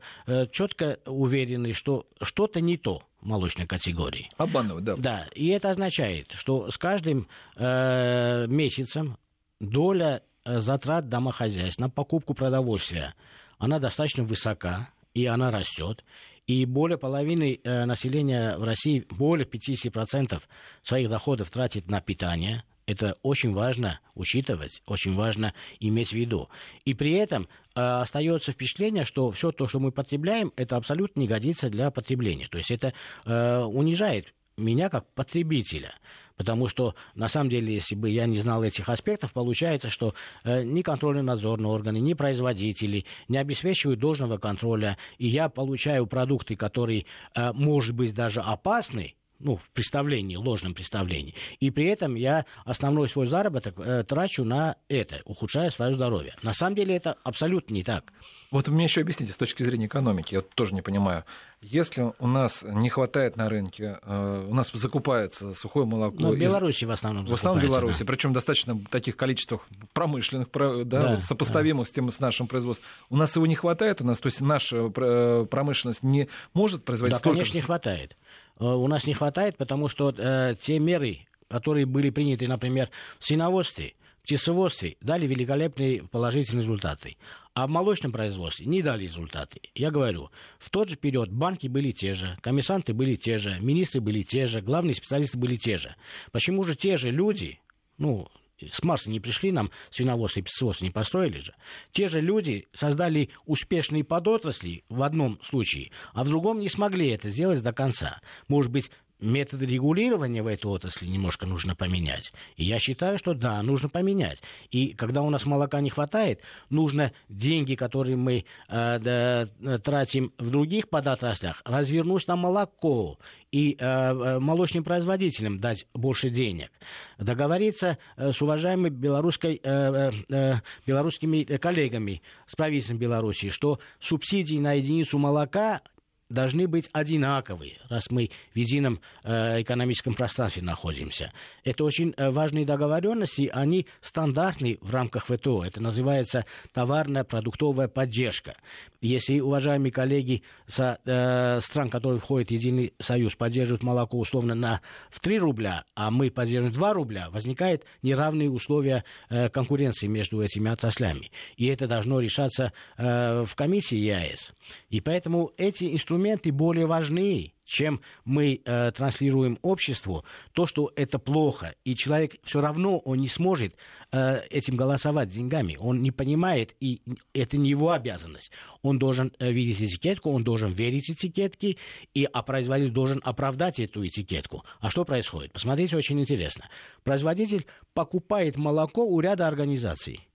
четко 0.52 1.00
уверены, 1.06 1.74
что 1.74 2.06
что-то 2.22 2.62
не 2.62 2.78
то 2.78 3.04
молочной 3.22 3.66
категории. 3.66 4.30
Обманывать, 4.38 4.84
да. 4.84 4.96
Да, 4.98 5.28
и 5.34 5.48
это 5.48 5.70
означает, 5.70 6.32
что 6.34 6.70
с 6.70 6.78
каждым 6.78 7.28
э, 7.56 8.46
месяцем 8.48 9.18
доля 9.60 10.22
затрат 10.46 11.10
домохозяйств 11.10 11.80
на 11.80 11.90
покупку 11.90 12.34
продовольствия, 12.34 13.16
она 13.58 13.80
достаточно 13.80 14.24
высока, 14.24 14.90
и 15.14 15.26
она 15.26 15.52
растет. 15.52 16.04
И 16.46 16.66
более 16.66 17.00
половины 17.00 17.60
э, 17.64 17.86
населения 17.86 18.56
в 18.58 18.64
России, 18.64 19.06
более 19.10 19.48
50% 19.48 20.40
своих 20.84 21.10
доходов 21.10 21.50
тратит 21.50 21.90
на 21.90 22.02
питание. 22.02 22.64
Это 22.86 23.18
очень 23.24 23.52
важно 23.52 24.00
учитывать, 24.14 24.84
очень 24.86 25.16
важно 25.16 25.56
иметь 25.80 26.10
в 26.10 26.14
виду. 26.14 26.50
И 26.84 26.94
при 26.94 27.14
этом 27.14 27.48
э, 27.74 27.82
остается 27.82 28.52
впечатление, 28.52 29.06
что 29.06 29.32
все 29.32 29.52
то, 29.52 29.68
что 29.68 29.80
мы 29.80 29.92
потребляем, 29.92 30.54
это 30.56 30.76
абсолютно 30.76 31.22
не 31.22 31.28
годится 31.28 31.70
для 31.70 31.90
потребления. 31.90 32.48
То 32.48 32.60
есть 32.60 32.70
это 32.70 32.94
э, 33.26 33.62
унижает 33.62 34.36
меня 34.58 34.90
как 34.90 35.06
потребителя. 35.14 35.94
Потому 36.38 36.68
что, 36.68 36.96
на 37.14 37.28
самом 37.30 37.50
деле, 37.50 37.74
если 37.74 37.96
бы 37.96 38.10
я 38.10 38.26
не 38.26 38.40
знал 38.40 38.64
этих 38.64 38.90
аспектов, 38.90 39.32
получается, 39.32 39.90
что 39.90 40.14
э, 40.44 40.64
ни 40.64 40.82
контрольно-надзорные 40.82 41.70
органы, 41.70 42.00
ни 42.00 42.14
производители 42.14 43.06
не 43.30 43.38
обеспечивают 43.38 44.00
должного 44.00 44.38
контроля, 44.38 44.98
и 45.18 45.28
я 45.28 45.48
получаю 45.48 46.08
продукты, 46.08 46.58
которые, 46.58 47.06
э, 47.36 47.54
может 47.54 47.96
быть, 47.96 48.14
даже 48.14 48.42
опасны, 48.42 49.16
ну, 49.40 49.56
в 49.58 49.70
представлении, 49.72 50.36
ложном 50.36 50.74
представлении. 50.74 51.36
И 51.60 51.72
при 51.72 51.86
этом 51.86 52.16
я 52.16 52.46
основной 52.66 53.08
свой 53.08 53.28
заработок 53.28 53.80
э, 53.80 54.04
трачу 54.04 54.44
на 54.44 54.76
это, 54.90 55.22
ухудшая 55.26 55.70
свое 55.70 55.94
здоровье. 55.94 56.36
На 56.42 56.54
самом 56.54 56.76
деле 56.76 56.96
это 56.96 57.18
абсолютно 57.24 57.74
не 57.74 57.84
так. 57.84 58.12
Вот 58.52 58.68
мне 58.68 58.86
еще 58.86 59.02
объясните 59.02 59.32
с 59.32 59.38
точки 59.38 59.64
зрения 59.64 59.88
экономики, 59.88 60.36
я 60.36 60.42
тоже 60.42 60.74
не 60.74 60.82
понимаю. 60.82 61.24
Если 61.62 62.14
у 62.20 62.28
нас 62.28 62.64
не 62.64 62.90
хватает 62.90 63.38
на 63.38 63.50
рынке, 63.50 64.00
э, 64.02 64.48
у 64.50 64.54
нас 64.54 64.72
закупается 64.74 65.54
сухое 65.54 65.86
молоко. 65.86 66.18
Ну, 66.20 66.34
в 66.34 66.38
Беларуси 66.38 66.84
из... 66.84 66.88
в 66.88 66.92
основном 66.92 67.26
В 67.26 67.34
основном 67.34 67.64
в 67.64 67.68
Беларуси, 67.68 68.00
да. 68.00 68.06
причем 68.06 68.34
достаточно 68.34 68.80
таких 68.90 69.18
количествах 69.18 69.62
промышленных, 69.94 70.50
да, 70.54 70.84
да, 70.84 71.16
вот, 71.16 71.24
сопоставимых 71.24 71.88
да. 71.88 71.90
с 71.90 71.94
тем 71.94 72.10
с 72.10 72.20
нашим 72.20 72.48
производством. 72.48 72.88
У 73.10 73.18
нас 73.18 73.36
его 73.36 73.46
не 73.48 73.56
хватает, 73.56 74.02
у 74.02 74.06
нас, 74.06 74.20
то 74.20 74.28
есть 74.28 74.42
наша 74.42 74.92
э, 74.96 75.46
промышленность 75.50 76.04
не 76.04 76.30
может 76.54 76.86
производить 76.86 77.16
да, 77.16 77.20
столько. 77.20 77.38
конечно, 77.38 77.58
не 77.58 77.62
хватает. 77.62 78.18
Э, 78.60 78.66
у 78.66 78.88
нас 78.88 79.06
не 79.06 79.14
хватает, 79.14 79.58
потому 79.58 79.88
что 79.88 80.14
э, 80.16 80.56
те 80.62 80.80
меры, 80.80 81.20
которые 81.50 81.86
были 81.86 82.10
приняты, 82.10 82.48
например, 82.48 82.90
в 83.20 83.26
свиноводстве, 83.26 83.94
птицеводстве 84.26 84.98
дали 85.02 85.28
великолепные 85.28 86.04
положительные 86.04 86.64
результаты. 86.64 87.18
А 87.56 87.68
в 87.68 87.70
молочном 87.70 88.12
производстве 88.12 88.66
не 88.66 88.82
дали 88.82 89.04
результаты. 89.04 89.62
Я 89.74 89.90
говорю, 89.90 90.30
в 90.60 90.70
тот 90.70 90.90
же 90.90 90.98
период 90.98 91.32
банки 91.32 91.68
были 91.68 91.92
те 91.92 92.14
же, 92.14 92.38
комиссанты 92.42 92.94
были 92.94 93.16
те 93.16 93.38
же, 93.38 93.58
министры 93.62 94.02
были 94.02 94.24
те 94.24 94.46
же, 94.46 94.60
главные 94.60 94.94
специалисты 94.94 95.38
были 95.38 95.56
те 95.56 95.78
же. 95.78 95.96
Почему 96.34 96.66
же 96.66 96.76
те 96.76 96.98
же 96.98 97.12
люди, 97.12 97.62
ну, 97.98 98.28
с 98.62 98.84
Марса 98.84 99.10
не 99.10 99.22
пришли 99.22 99.54
нам, 99.54 99.72
свиноводство 99.90 100.42
и 100.42 100.44
птицеводство 100.44 100.84
не 100.84 100.92
построили 100.92 101.38
же. 101.38 101.56
Те 101.94 102.10
же 102.10 102.20
люди 102.20 102.68
создали 102.74 103.30
успешные 103.46 104.04
подотрасли 104.04 104.84
в 104.90 105.02
одном 105.02 105.40
случае, 105.42 105.92
а 106.14 106.26
в 106.26 106.28
другом 106.28 106.60
не 106.60 106.68
смогли 106.68 107.08
это 107.08 107.30
сделать 107.30 107.62
до 107.62 107.72
конца. 107.72 108.22
Может 108.50 108.72
быть, 108.72 108.92
методы 109.20 109.66
регулирования 109.66 110.42
в 110.42 110.48
этой 110.48 110.68
отрасли 110.68 111.08
немножко 111.08 111.46
нужно 111.46 111.76
поменять. 111.76 112.34
И 112.58 112.64
я 112.64 112.80
считаю, 112.80 113.18
что 113.18 113.34
да, 113.34 113.62
нужно 113.62 113.90
поменять. 113.90 114.42
И 114.72 114.94
когда 114.94 115.22
у 115.22 115.30
нас 115.30 115.46
молока 115.46 115.82
не 115.82 115.90
хватает, 115.90 116.42
нужно 116.70 117.12
деньги, 117.30 117.76
которые 117.76 118.18
мы 118.18 118.46
э, 118.68 119.00
да, 119.00 119.80
тратим 119.80 120.34
в 120.38 120.50
других 120.50 120.90
подотраслях, 120.90 121.62
развернуть 121.66 122.28
на 122.28 122.36
молоко 122.36 123.18
и 123.52 123.78
э, 123.80 123.86
э, 123.86 124.40
молочным 124.40 124.84
производителям 124.84 125.60
дать 125.60 125.88
больше 125.94 126.30
денег. 126.30 126.72
Договориться 127.18 127.98
э, 128.18 128.32
с 128.32 128.42
уважаемыми 128.42 128.90
белорусской, 128.90 129.60
э, 129.64 130.12
э, 130.30 130.56
белорусскими 130.86 131.44
коллегами 131.58 132.22
с 132.48 132.56
правительством 132.56 132.98
Беларуси, 132.98 133.50
что 133.50 133.80
субсидии 134.00 134.60
на 134.60 134.74
единицу 134.74 135.18
молока 135.18 135.82
должны 136.30 136.68
быть 136.68 136.90
одинаковые, 136.92 137.78
раз 137.88 138.10
мы 138.10 138.30
в 138.54 138.58
едином 138.58 139.00
э, 139.24 139.62
экономическом 139.62 140.16
пространстве 140.16 140.64
находимся. 140.64 141.32
Это 141.64 141.84
очень 141.84 142.14
э, 142.18 142.32
важные 142.32 142.66
договоренности, 142.66 143.50
они 143.54 143.86
стандартны 144.02 144.80
в 144.82 144.92
рамках 144.92 145.26
ВТО. 145.26 145.64
Это 145.64 145.82
называется 145.82 146.46
товарная 146.74 147.24
продуктовая 147.24 147.88
поддержка. 147.88 148.56
Если 149.02 149.40
уважаемые 149.40 149.92
коллеги 149.92 150.42
со 150.66 150.98
э, 151.06 151.60
стран, 151.62 151.92
которые 151.92 152.20
входят 152.20 152.50
в 152.50 152.52
Единый 152.52 152.94
Союз, 153.00 153.36
поддерживают 153.36 153.84
молоко 153.84 154.18
условно 154.18 154.56
на, 154.56 154.82
в 155.12 155.20
3 155.20 155.38
рубля, 155.38 155.86
а 155.94 156.10
мы 156.10 156.32
поддерживаем 156.32 156.74
2 156.74 156.94
рубля, 156.94 157.30
возникают 157.30 157.84
неравные 158.02 158.50
условия 158.50 159.04
э, 159.30 159.50
конкуренции 159.50 160.08
между 160.08 160.42
этими 160.42 160.72
отраслями. 160.72 161.32
И 161.56 161.68
это 161.68 161.88
должно 161.88 162.20
решаться 162.20 162.74
э, 162.98 163.44
в 163.46 163.54
комиссии 163.56 163.98
ЕАЭС. 163.98 164.54
И 164.90 165.02
поэтому 165.02 165.52
эти 165.58 165.94
инструменты 165.94 166.15
более 166.52 166.86
важны 166.86 167.56
чем 167.66 168.02
мы 168.24 168.62
э, 168.64 168.92
транслируем 168.92 169.58
обществу, 169.62 170.24
то, 170.54 170.66
что 170.66 170.92
это 170.96 171.20
плохо, 171.20 171.76
и 171.84 171.96
человек 171.96 172.36
все 172.44 172.62
равно 172.62 173.00
он 173.00 173.18
не 173.18 173.28
сможет 173.28 173.76
э, 174.12 174.42
этим 174.50 174.78
голосовать 174.78 175.30
деньгами, 175.30 175.76
он 175.80 176.02
не 176.02 176.12
понимает, 176.12 176.76
и 176.80 177.02
это 177.34 177.58
не 177.58 177.70
его 177.70 177.92
обязанность. 177.92 178.52
Он 178.84 179.00
должен 179.00 179.34
э, 179.40 179.52
видеть 179.52 179.82
этикетку, 179.82 180.32
он 180.32 180.44
должен 180.44 180.72
верить 180.72 181.10
этикетке, 181.10 181.78
и 182.14 182.30
а 182.32 182.44
производитель 182.44 182.94
должен 182.94 183.20
оправдать 183.24 183.80
эту 183.80 184.08
этикетку. 184.08 184.64
А 184.80 184.90
что 184.92 185.04
происходит? 185.04 185.52
Посмотрите, 185.52 185.98
очень 185.98 186.20
интересно. 186.20 186.70
Производитель 187.04 187.66
покупает 187.94 188.58
молоко 188.58 189.06
у 189.06 189.20
ряда 189.20 189.48
организаций. 189.48 190.28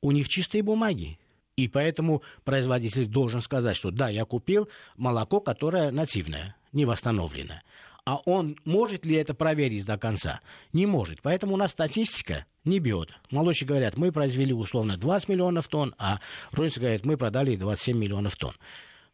У 0.00 0.10
них 0.10 0.28
чистые 0.28 0.64
бумаги. 0.64 1.18
И 1.56 1.68
поэтому 1.68 2.22
производитель 2.44 3.06
должен 3.06 3.40
сказать, 3.40 3.76
что 3.76 3.90
да, 3.90 4.08
я 4.08 4.24
купил 4.24 4.68
молоко, 4.96 5.40
которое 5.40 5.90
нативное 5.90 6.56
не 6.72 6.84
восстановлено. 6.84 7.60
А 8.04 8.16
он 8.24 8.56
может 8.64 9.06
ли 9.06 9.14
это 9.14 9.32
проверить 9.32 9.86
до 9.86 9.96
конца? 9.96 10.40
Не 10.72 10.86
может. 10.86 11.22
Поэтому 11.22 11.54
у 11.54 11.56
нас 11.56 11.70
статистика 11.70 12.46
не 12.64 12.80
бьет. 12.80 13.10
Молодчики 13.30 13.68
говорят, 13.68 13.96
мы 13.96 14.10
произвели 14.10 14.52
условно 14.52 14.96
20 14.96 15.28
миллионов 15.28 15.68
тонн, 15.68 15.94
а 15.98 16.20
розницы 16.50 16.80
говорят, 16.80 17.04
мы 17.04 17.16
продали 17.16 17.54
27 17.54 17.96
миллионов 17.96 18.36
тонн. 18.36 18.54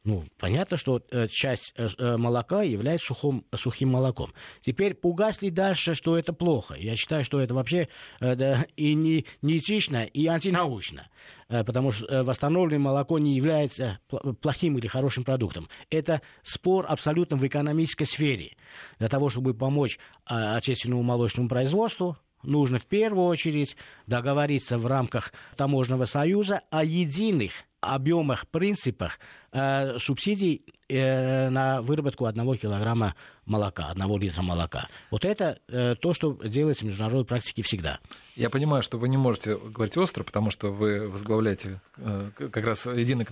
Ну, 0.09 0.25
понятно, 0.39 0.79
что 0.79 1.03
э, 1.11 1.29
часть 1.29 1.75
э, 1.77 1.87
э, 1.99 2.17
молока 2.17 2.63
является 2.63 3.09
сухом, 3.09 3.45
сухим 3.55 3.91
молоком. 3.91 4.33
Теперь 4.63 4.95
пугать 4.95 5.41
дальше, 5.53 5.95
что 5.95 6.17
это 6.17 6.33
плохо? 6.33 6.77
Я 6.77 6.97
считаю, 6.97 7.25
что 7.25 7.39
это 7.41 7.53
вообще 7.53 7.89
да, 8.19 8.65
и 8.75 8.95
не, 8.95 9.27
неэтично, 9.43 10.05
и 10.05 10.27
антинаучно. 10.27 11.11
Потому 11.49 11.93
что 11.93 12.25
восстановленное 12.25 12.79
молоко 12.79 13.19
не 13.19 13.37
является 13.37 13.99
плохим 14.41 14.79
или 14.79 14.87
хорошим 14.87 15.25
продуктом. 15.25 15.69
Это 15.91 16.23
спор 16.43 16.87
абсолютно 16.89 17.37
в 17.37 17.47
экономической 17.47 18.07
сфере. 18.07 18.57
Для 18.99 19.11
того, 19.11 19.29
чтобы 19.29 19.53
помочь 19.53 19.99
отечественному 20.25 21.03
молочному 21.03 21.51
производству, 21.51 22.17
нужно 22.43 22.79
в 22.79 22.87
первую 22.87 23.27
очередь 23.27 23.77
договориться 24.07 24.79
в 24.79 24.87
рамках 24.87 25.35
таможенного 25.57 26.07
союза 26.07 26.63
о 26.71 26.83
единых 26.83 27.53
объемах, 27.81 28.47
принципах 28.49 29.19
э, 29.53 29.99
субсидий 29.99 30.65
э, 30.89 31.49
на 31.51 31.83
выработку 31.83 32.25
одного 32.27 32.57
килограмма 32.57 33.15
молока, 33.49 33.89
одного 33.89 34.19
литра 34.19 34.43
молока. 34.43 34.89
Вот 35.11 35.25
это 35.25 35.59
э, 35.69 35.95
то, 35.97 36.15
что 36.15 36.35
делается 36.45 36.85
в 36.85 36.89
международной 36.89 37.25
практике 37.25 37.63
всегда. 37.63 37.99
Я 38.37 38.51
понимаю, 38.51 38.85
что 38.85 38.99
вы 38.99 39.09
не 39.09 39.17
можете 39.17 39.57
говорить 39.57 39.97
остро, 39.97 40.23
потому 40.23 40.51
что 40.51 40.71
вы 40.71 41.09
возглавляете 41.09 41.81
э, 41.97 42.31
как 42.37 42.65
раз 42.65 42.87
единый, 42.87 43.27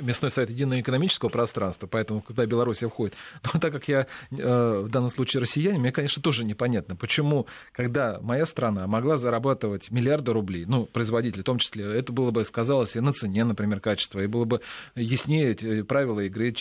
местной 0.00 0.30
совет 0.30 0.48
единого 0.48 0.80
экономического 0.80 1.28
пространства, 1.28 1.86
поэтому 1.86 2.22
куда 2.22 2.46
Белоруссия 2.46 2.88
входит. 2.88 3.14
Но 3.52 3.60
так 3.60 3.72
как 3.72 3.88
я 3.88 4.06
э, 4.30 4.82
в 4.84 4.88
данном 4.88 5.10
случае 5.10 5.42
россиянин, 5.42 5.80
мне, 5.80 5.92
конечно, 5.92 6.22
тоже 6.22 6.44
непонятно, 6.44 6.96
почему, 6.96 7.46
когда 7.72 8.18
моя 8.22 8.46
страна 8.46 8.86
могла 8.86 9.18
зарабатывать 9.18 9.90
миллиарды 9.90 10.32
рублей, 10.32 10.64
ну, 10.64 10.86
производители 10.86 11.42
в 11.42 11.44
том 11.44 11.58
числе, 11.58 11.84
это 11.84 12.12
было 12.12 12.30
бы 12.30 12.44
сказалось 12.44 12.96
и 12.96 13.00
на 13.00 13.12
цене, 13.12 13.44
например, 13.44 13.80
качества, 13.80 14.20
и 14.20 14.26
было 14.26 14.44
бы 14.44 14.60
яснее 14.94 15.84
правила 15.84 16.20
игры, 16.20 16.54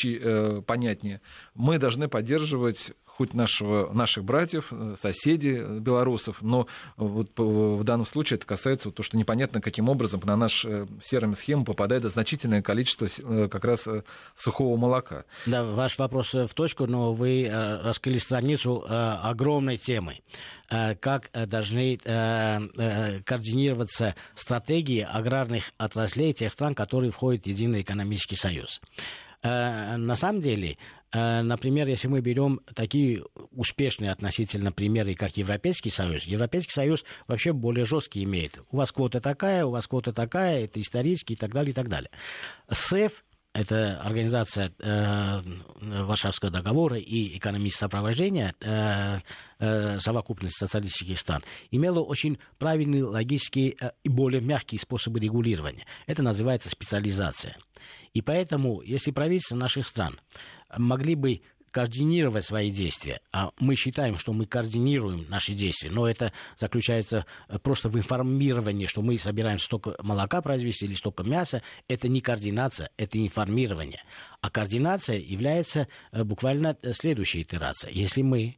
понятнее. 0.65 1.21
Мы 1.53 1.77
должны 1.77 2.07
поддерживать 2.07 2.91
хоть 3.17 3.33
нашего, 3.33 3.91
наших 3.93 4.23
братьев, 4.23 4.67
э, 4.71 4.95
соседей 4.99 5.57
э, 5.59 5.79
белорусов, 5.79 6.41
но 6.41 6.67
вот 6.97 7.31
в 7.37 7.83
данном 7.83 8.05
случае 8.05 8.37
это 8.37 8.45
касается 8.45 8.89
вот 8.89 8.95
то, 8.95 9.03
что 9.03 9.17
непонятно, 9.17 9.61
каким 9.61 9.89
образом 9.89 10.21
на 10.25 10.35
наш 10.35 10.65
э, 10.65 10.85
серыми 11.01 11.33
схему 11.33 11.63
попадает 11.63 12.03
значительное 12.03 12.61
количество 12.61 13.07
как 13.47 13.63
раз 13.63 13.87
сухого 14.35 14.77
молока. 14.77 15.23
Да, 15.45 15.63
ваш 15.63 15.97
вопрос 15.97 16.33
в 16.33 16.53
точку, 16.53 16.87
но 16.87 17.13
вы 17.13 17.49
раскрыли 17.49 18.17
страницу 18.17 18.83
огромной 18.87 19.77
темы 19.77 20.19
как 20.67 21.29
должны 21.33 21.97
координироваться 21.97 24.15
стратегии 24.33 25.01
аграрных 25.01 25.71
отраслей 25.77 26.33
тех 26.33 26.51
стран, 26.51 26.73
которые 26.75 27.11
входят 27.11 27.43
в 27.43 27.47
Единый 27.47 27.81
экономический 27.81 28.35
союз. 28.35 28.81
На 29.45 30.15
самом 30.15 30.41
деле 30.41 30.77
Э, 31.15 31.41
например, 31.41 31.87
если 31.87 32.09
мы 32.09 32.19
берем 32.19 32.59
такие 32.73 33.23
успешные 33.51 34.11
относительно 34.11 34.73
примеры, 34.73 35.15
как 35.15 35.37
Европейский 35.37 35.89
Союз, 35.89 36.25
Европейский 36.25 36.73
Союз 36.73 37.05
вообще 37.27 37.53
более 37.53 37.85
жесткий 37.85 38.23
имеет. 38.25 38.59
У 38.69 38.77
вас 38.77 38.91
квота 38.91 39.21
такая, 39.21 39.65
у 39.65 39.71
вас 39.71 39.87
квота 39.87 40.11
такая, 40.11 40.65
это 40.65 40.81
исторически 40.81 41.33
и 41.33 41.35
так 41.37 41.51
далее, 41.51 41.71
и 41.71 41.73
так 41.73 41.87
далее. 41.87 42.09
СЭФ 42.69 43.23
это 43.53 44.01
организация 44.01 44.73
э, 44.79 45.41
Варшавского 45.79 46.51
договора 46.51 46.97
и 46.97 47.37
экономического 47.37 47.87
сопровождения 47.87 48.53
э, 48.59 49.19
э, 49.59 49.99
совокупности 49.99 50.59
социалистических 50.59 51.17
стран, 51.17 51.41
имела 51.71 52.01
очень 52.01 52.37
правильные, 52.57 53.05
логические 53.05 53.77
э, 53.79 53.91
и 54.03 54.09
более 54.09 54.41
мягкие 54.41 54.79
способы 54.79 55.21
регулирования. 55.21 55.85
Это 56.05 56.21
называется 56.21 56.69
специализация. 56.69 57.55
И 58.13 58.21
поэтому, 58.21 58.81
если 58.81 59.11
правительство 59.11 59.55
наших 59.55 59.87
стран 59.87 60.19
могли 60.77 61.15
бы 61.15 61.41
координировать 61.75 62.45
свои 62.45 62.71
действия. 62.71 63.19
А 63.33 63.51
мы 63.59 63.75
считаем, 63.75 64.17
что 64.17 64.31
мы 64.31 64.45
координируем 64.45 65.25
наши 65.27 65.53
действия, 65.53 65.91
но 65.91 66.07
это 66.07 66.31
заключается 66.55 67.25
э, 67.49 67.59
просто 67.59 67.89
в 67.89 67.97
информировании, 67.97 68.85
что 68.85 69.01
мы 69.01 69.17
собираем 69.17 69.59
столько 69.59 69.93
молока 70.01 70.41
произвести 70.41 70.85
или 70.85 70.93
столько 70.93 71.23
мяса. 71.23 71.61
Это 71.89 72.07
не 72.07 72.21
координация, 72.21 72.91
это 72.95 73.21
информирование. 73.21 74.01
А 74.39 74.49
координация 74.49 75.17
является 75.17 75.89
э, 76.13 76.23
буквально 76.23 76.77
э, 76.81 76.93
следующей 76.93 77.41
итерацией. 77.41 77.93
Если 77.93 78.21
мы 78.21 78.55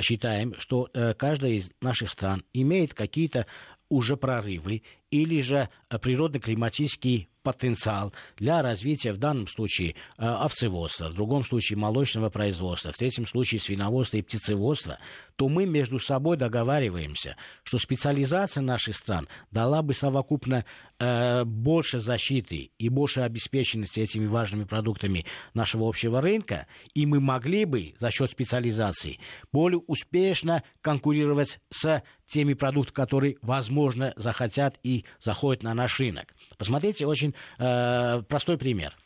считаем, 0.00 0.56
что 0.58 0.90
каждая 1.16 1.52
из 1.52 1.70
наших 1.80 2.10
стран 2.10 2.44
имеет 2.52 2.92
какие-то 2.94 3.46
уже 3.88 4.16
прорывы 4.16 4.82
или 5.10 5.40
же 5.40 5.68
природно-климатические 5.88 7.28
потенциал 7.46 8.12
для 8.36 8.60
развития 8.60 9.12
в 9.12 9.18
данном 9.18 9.46
случае 9.46 9.94
э, 10.18 10.24
овцеводства, 10.24 11.10
в 11.10 11.14
другом 11.14 11.44
случае 11.44 11.78
молочного 11.78 12.28
производства, 12.28 12.90
в 12.90 12.96
третьем 12.96 13.24
случае 13.24 13.60
свиноводства 13.60 14.16
и 14.16 14.22
птицеводства, 14.22 14.98
то 15.36 15.48
мы 15.48 15.64
между 15.64 16.00
собой 16.00 16.36
договариваемся, 16.36 17.36
что 17.62 17.78
специализация 17.78 18.62
наших 18.62 18.96
стран 18.96 19.28
дала 19.52 19.82
бы 19.82 19.94
совокупно 19.94 20.64
э, 20.98 21.44
больше 21.44 22.00
защиты 22.00 22.72
и 22.78 22.88
больше 22.88 23.20
обеспеченности 23.20 24.00
этими 24.00 24.26
важными 24.26 24.64
продуктами 24.64 25.24
нашего 25.54 25.88
общего 25.88 26.20
рынка, 26.20 26.66
и 26.94 27.06
мы 27.06 27.20
могли 27.20 27.64
бы 27.64 27.94
за 27.98 28.10
счет 28.10 28.28
специализации 28.28 29.20
более 29.52 29.78
успешно 29.86 30.64
конкурировать 30.80 31.60
с 31.70 32.02
теми 32.26 32.54
продуктами, 32.54 32.94
которые, 32.94 33.36
возможно, 33.42 34.12
захотят 34.16 34.80
и 34.82 34.95
заходят 35.20 35.62
на 35.62 35.74
наш 35.74 35.98
рынок. 36.00 36.34
Посмотрите, 36.56 37.06
очень 37.06 37.34
э, 37.58 38.22
простой 38.22 38.58
пример. 38.58 38.96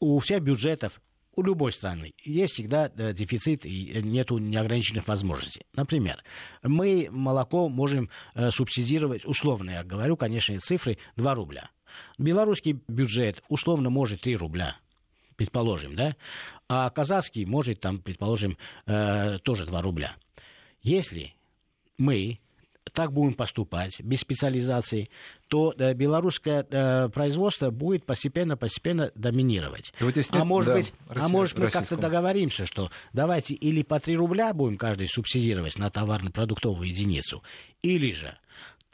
У 0.00 0.18
всех 0.18 0.42
бюджетов 0.42 1.00
у 1.36 1.42
любой 1.42 1.70
страны 1.70 2.14
есть 2.24 2.54
всегда 2.54 2.90
э, 2.96 3.12
дефицит 3.12 3.66
и 3.66 4.00
нету 4.02 4.38
неограниченных 4.38 5.06
возможностей. 5.06 5.66
Например, 5.74 6.22
мы 6.62 7.08
молоко 7.10 7.68
можем 7.68 8.10
э, 8.34 8.50
субсидировать, 8.50 9.24
условно 9.26 9.70
я 9.70 9.84
говорю, 9.84 10.16
конечно, 10.16 10.58
цифры 10.58 10.98
2 11.16 11.34
рубля. 11.34 11.70
Белорусский 12.18 12.80
бюджет 12.88 13.42
условно 13.48 13.90
может 13.90 14.22
3 14.22 14.36
рубля 14.36 14.76
предположим, 15.36 15.94
да, 15.94 16.16
а 16.68 16.90
казахский 16.90 17.44
может, 17.44 17.80
там, 17.80 17.98
предположим, 18.00 18.56
э, 18.86 19.38
тоже 19.40 19.66
2 19.66 19.82
рубля. 19.82 20.16
Если 20.82 21.34
мы 21.98 22.40
так 22.92 23.12
будем 23.12 23.34
поступать, 23.34 24.00
без 24.00 24.20
специализации, 24.20 25.10
то 25.48 25.74
э, 25.76 25.94
белорусское 25.94 26.66
э, 26.68 27.08
производство 27.08 27.70
будет 27.70 28.04
постепенно-постепенно 28.04 29.12
доминировать. 29.14 29.92
Вот 30.00 30.16
нет, 30.16 30.28
а 30.30 30.44
может 30.44 30.68
да, 30.68 30.76
быть, 30.76 30.92
а 31.08 31.14
Россия, 31.14 31.28
а 31.28 31.28
может 31.28 31.58
мы 31.58 31.70
как-то 31.70 31.96
договоримся, 31.96 32.66
что 32.66 32.90
давайте 33.12 33.54
или 33.54 33.82
по 33.82 34.00
3 34.00 34.16
рубля 34.16 34.52
будем 34.52 34.76
каждый 34.76 35.08
субсидировать 35.08 35.78
на 35.78 35.90
товарно-продуктовую 35.90 36.88
единицу, 36.88 37.42
или 37.82 38.10
же 38.12 38.36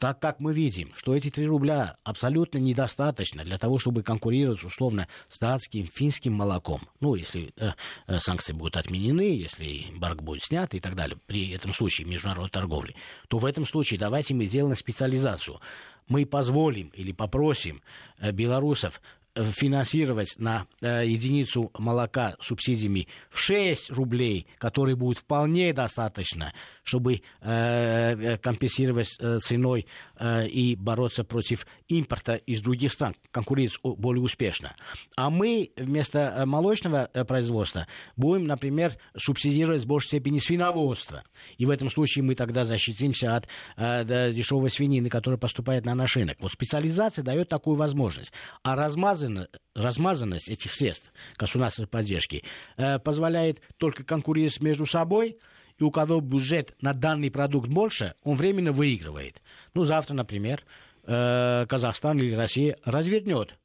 так 0.03 0.19
как 0.19 0.41
мы 0.41 0.51
видим, 0.51 0.91
что 0.95 1.15
эти 1.15 1.29
3 1.29 1.47
рубля 1.47 1.95
абсолютно 2.03 2.57
недостаточно 2.57 3.45
для 3.45 3.57
того, 3.57 3.79
чтобы 3.79 4.03
конкурировать 4.03 4.61
условно 4.61 5.07
с 5.29 5.39
датским, 5.39 5.87
финским 5.87 6.33
молоком. 6.33 6.89
Ну, 6.99 7.15
если 7.15 7.53
э, 7.55 7.71
э, 8.07 8.19
санкции 8.19 8.51
будут 8.51 8.75
отменены, 8.75 9.21
если 9.21 9.91
эмбарго 9.91 10.21
будет 10.21 10.43
снят 10.43 10.73
и 10.73 10.81
так 10.81 10.95
далее, 10.95 11.17
при 11.25 11.51
этом 11.51 11.71
случае 11.71 12.05
международной 12.05 12.49
торговли, 12.49 12.97
то 13.29 13.37
в 13.37 13.45
этом 13.45 13.65
случае 13.65 13.97
давайте 13.97 14.33
мы 14.33 14.43
сделаем 14.43 14.75
специализацию 14.75 15.61
мы 16.09 16.25
позволим 16.25 16.89
или 16.89 17.13
попросим 17.13 17.81
э, 18.19 18.33
белорусов 18.33 19.01
финансировать 19.35 20.35
на 20.37 20.67
э, 20.81 21.07
единицу 21.07 21.71
молока 21.77 22.35
субсидиями 22.39 23.07
в 23.29 23.39
6 23.39 23.91
рублей, 23.91 24.47
которые 24.59 24.95
будет 24.95 25.17
вполне 25.17 25.73
достаточно, 25.73 26.53
чтобы 26.83 27.21
э, 27.41 28.37
компенсировать 28.37 29.15
э, 29.19 29.39
ценой 29.39 29.87
э, 30.17 30.47
и 30.47 30.75
бороться 30.75 31.23
против 31.23 31.65
импорта 31.87 32.35
из 32.35 32.61
других 32.61 32.91
стран, 32.91 33.15
конкурировать 33.31 33.79
более 33.83 34.21
успешно. 34.21 34.75
А 35.15 35.29
мы 35.29 35.71
вместо 35.77 36.19
э, 36.19 36.45
молочного 36.45 37.09
э, 37.13 37.23
производства 37.25 37.87
будем, 38.15 38.45
например, 38.45 38.97
субсидировать 39.17 39.83
в 39.83 39.87
большей 39.87 40.07
степени 40.07 40.39
свиноводство. 40.39 41.23
И 41.57 41.65
в 41.65 41.69
этом 41.69 41.89
случае 41.89 42.23
мы 42.23 42.35
тогда 42.35 42.65
защитимся 42.65 43.35
от 43.35 43.47
э, 43.77 44.31
дешевой 44.33 44.69
свинины, 44.69 45.09
которая 45.09 45.39
поступает 45.39 45.85
на 45.85 45.95
наш 45.95 46.15
рынок. 46.17 46.37
Вот 46.39 46.51
специализация 46.51 47.23
дает 47.23 47.49
такую 47.49 47.75
возможность. 47.75 48.31
А 48.61 48.75
размазать 48.75 49.22
размазано, 49.23 49.47
размазанность 49.75 50.49
этих 50.49 50.71
средств 50.71 51.11
государственной 51.37 51.87
поддержки 51.87 52.43
э, 52.77 52.99
позволяет 52.99 53.61
только 53.77 54.03
конкурировать 54.03 54.61
между 54.61 54.85
собой, 54.85 55.37
и 55.77 55.83
у 55.83 55.91
кого 55.91 56.21
бюджет 56.21 56.75
на 56.81 56.93
данный 56.93 57.31
продукт 57.31 57.67
больше, 57.67 58.15
он 58.23 58.35
временно 58.35 58.71
выигрывает. 58.71 59.41
Ну, 59.73 59.83
завтра, 59.83 60.13
например, 60.13 60.63
э, 61.03 61.65
Казахстан 61.67 62.19
или 62.19 62.33
Россия 62.33 62.77
развернет 62.83 63.57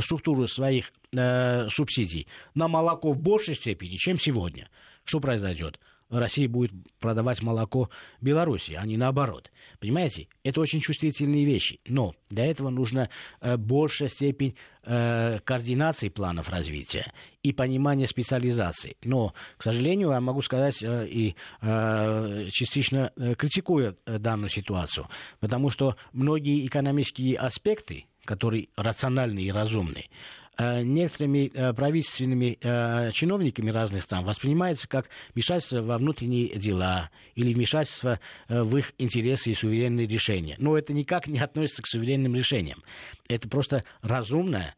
структуру 0.00 0.46
своих 0.46 0.92
э, 1.16 1.68
субсидий 1.68 2.26
на 2.54 2.68
молоко 2.68 3.12
в 3.12 3.20
большей 3.20 3.54
степени, 3.54 3.96
чем 3.96 4.18
сегодня. 4.18 4.68
Что 5.04 5.20
произойдет? 5.20 5.78
Россия 6.10 6.48
будет 6.48 6.72
продавать 7.00 7.42
молоко 7.42 7.90
Беларуси, 8.20 8.72
а 8.72 8.86
не 8.86 8.96
наоборот. 8.96 9.50
Понимаете? 9.80 10.28
Это 10.42 10.60
очень 10.60 10.80
чувствительные 10.80 11.44
вещи. 11.44 11.80
Но 11.86 12.14
для 12.30 12.46
этого 12.46 12.70
нужна 12.70 13.08
э, 13.40 13.56
большая 13.56 14.08
степень 14.08 14.54
э, 14.84 15.38
координации 15.44 16.08
планов 16.08 16.50
развития 16.50 17.12
и 17.42 17.52
понимания 17.52 18.06
специализации. 18.06 18.96
Но, 19.02 19.34
к 19.56 19.62
сожалению, 19.62 20.10
я 20.10 20.20
могу 20.20 20.42
сказать 20.42 20.82
э, 20.82 21.06
и 21.08 21.36
э, 21.60 22.48
частично 22.50 23.12
э, 23.16 23.34
критикуя 23.34 23.94
э, 24.06 24.18
данную 24.18 24.50
ситуацию, 24.50 25.08
потому 25.40 25.70
что 25.70 25.96
многие 26.12 26.66
экономические 26.66 27.38
аспекты, 27.38 28.06
которые 28.24 28.68
рациональны 28.76 29.40
и 29.40 29.50
разумны, 29.52 30.06
Э, 30.06 30.43
некоторыми 30.58 31.50
э, 31.52 31.72
правительственными 31.72 32.58
э, 32.60 33.10
чиновниками 33.12 33.70
разных 33.70 34.02
стран 34.02 34.24
воспринимается 34.24 34.88
как 34.88 35.08
вмешательство 35.34 35.82
во 35.82 35.98
внутренние 35.98 36.56
дела 36.56 37.10
или 37.34 37.52
вмешательство 37.52 38.20
в 38.48 38.76
их 38.76 38.92
интересы 38.98 39.50
и 39.50 39.54
суверенные 39.54 40.06
решения. 40.06 40.56
Но 40.58 40.76
это 40.76 40.92
никак 40.92 41.26
не 41.26 41.38
относится 41.38 41.82
к 41.82 41.86
суверенным 41.86 42.34
решениям. 42.34 42.82
Это 43.28 43.48
просто 43.48 43.84
разумная, 44.02 44.74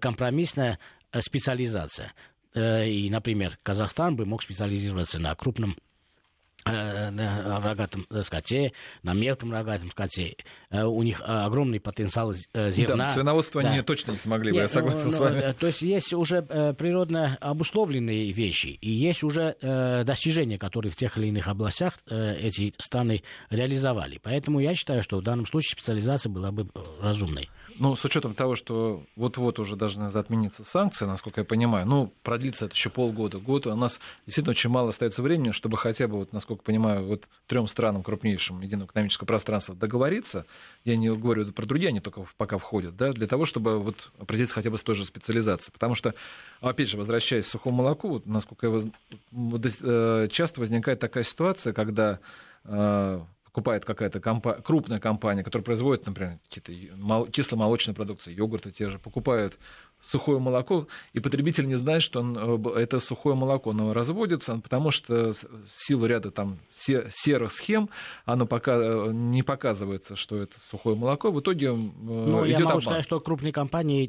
компромиссная 0.00 0.78
специализация. 1.18 2.12
И, 2.54 3.08
например, 3.10 3.58
Казахстан 3.62 4.16
бы 4.16 4.24
мог 4.24 4.42
специализироваться 4.42 5.18
на 5.18 5.34
крупном 5.34 5.76
Э, 5.76 5.87
на 6.68 7.60
рогатом 7.60 8.06
скоте, 8.22 8.72
на 9.02 9.14
мелком 9.14 9.52
рогатом 9.52 9.90
скоте. 9.90 10.36
Э, 10.70 10.84
у 10.84 11.02
них 11.02 11.22
огромный 11.24 11.80
потенциал 11.80 12.32
э, 12.52 12.70
зерна. 12.70 13.06
Да, 13.06 13.12
свиноводство 13.12 13.62
да. 13.62 13.70
они 13.70 13.82
точно 13.82 14.12
не 14.12 14.16
смогли 14.16 14.50
бы, 14.50 14.56
Нет, 14.56 14.62
я 14.62 14.68
согласен 14.68 15.06
ну, 15.06 15.12
с 15.12 15.18
вами. 15.18 15.54
То 15.58 15.66
есть 15.66 15.82
есть 15.82 16.12
уже 16.12 16.42
природно 16.42 17.36
обусловленные 17.40 18.32
вещи, 18.32 18.78
и 18.80 18.90
есть 18.90 19.22
уже 19.22 19.56
достижения, 20.06 20.58
которые 20.58 20.92
в 20.92 20.96
тех 20.96 21.16
или 21.18 21.28
иных 21.28 21.48
областях 21.48 21.98
эти 22.08 22.72
страны 22.78 23.22
реализовали. 23.50 24.18
Поэтому 24.22 24.60
я 24.60 24.74
считаю, 24.74 25.02
что 25.02 25.18
в 25.18 25.22
данном 25.22 25.46
случае 25.46 25.72
специализация 25.72 26.30
была 26.30 26.50
бы 26.52 26.68
разумной. 27.00 27.48
Ну, 27.78 27.94
с 27.94 28.04
учетом 28.04 28.34
того, 28.34 28.56
что 28.56 29.04
вот-вот 29.14 29.60
уже 29.60 29.76
должны 29.76 30.04
отмениться 30.06 30.64
санкции, 30.64 31.06
насколько 31.06 31.42
я 31.42 31.44
понимаю, 31.44 31.86
ну, 31.86 32.12
продлится 32.22 32.64
это 32.64 32.74
еще 32.74 32.90
полгода, 32.90 33.38
год, 33.38 33.66
у 33.66 33.76
нас 33.76 34.00
действительно 34.26 34.50
очень 34.50 34.70
мало 34.70 34.88
остается 34.88 35.22
времени, 35.22 35.52
чтобы 35.52 35.76
хотя 35.76 36.08
бы, 36.08 36.16
вот, 36.16 36.32
насколько 36.32 36.62
понимаю, 36.62 37.06
вот 37.06 37.28
трем 37.46 37.68
странам 37.68 38.02
крупнейшим 38.02 38.60
единого 38.62 38.88
экономического 38.88 39.26
пространства 39.26 39.76
договориться, 39.76 40.44
я 40.84 40.96
не 40.96 41.08
говорю 41.14 41.52
про 41.52 41.66
другие, 41.66 41.90
они 41.90 42.00
только 42.00 42.26
пока 42.36 42.58
входят, 42.58 42.96
да, 42.96 43.12
для 43.12 43.28
того, 43.28 43.44
чтобы 43.44 43.78
вот 43.78 44.10
определиться 44.18 44.54
хотя 44.54 44.70
бы 44.70 44.78
с 44.78 44.82
той 44.82 44.96
же 44.96 45.04
специализацией. 45.04 45.72
Потому 45.72 45.94
что, 45.94 46.14
опять 46.60 46.88
же, 46.88 46.96
возвращаясь 46.96 47.46
к 47.46 47.48
сухому 47.48 47.78
молоку, 47.82 48.08
вот, 48.08 48.26
насколько 48.26 48.66
я, 48.66 48.82
э, 49.82 50.28
часто 50.30 50.60
возникает 50.60 50.98
такая 50.98 51.22
ситуация, 51.22 51.72
когда 51.72 52.18
э, 52.64 53.20
покупает 53.48 53.84
какая-то 53.84 54.20
компа- 54.20 54.60
крупная 54.62 55.00
компания, 55.00 55.42
которая 55.42 55.64
производит, 55.64 56.06
например, 56.06 56.38
какие-то 56.48 57.30
кисломолочные 57.30 57.94
продукции, 57.94 58.34
йогурты 58.34 58.70
те 58.70 58.90
же, 58.90 58.98
покупают 58.98 59.58
сухое 60.00 60.38
молоко, 60.38 60.86
и 61.12 61.20
потребитель 61.20 61.66
не 61.66 61.74
знает, 61.74 62.02
что 62.02 62.20
он, 62.20 62.38
э, 62.38 62.80
это 62.80 63.00
сухое 63.00 63.34
молоко, 63.34 63.70
оно 63.70 63.92
разводится, 63.92 64.58
потому 64.58 64.90
что 64.90 65.32
в 65.32 65.36
силу 65.68 66.06
ряда 66.06 66.30
там 66.30 66.58
серых 66.70 67.52
схем 67.52 67.90
оно 68.24 68.46
пока 68.46 68.76
э, 68.76 69.10
не 69.12 69.42
показывается, 69.42 70.14
что 70.14 70.36
это 70.36 70.54
сухое 70.70 70.96
молоко, 70.96 71.32
в 71.32 71.40
итоге 71.40 71.66
э, 71.66 71.72
ну, 71.72 72.46
идет 72.46 72.58
я 72.60 72.64
могу 72.64 72.68
обман. 72.68 72.80
сказать, 72.82 73.04
что 73.04 73.20
крупные 73.20 73.52
компании 73.52 74.06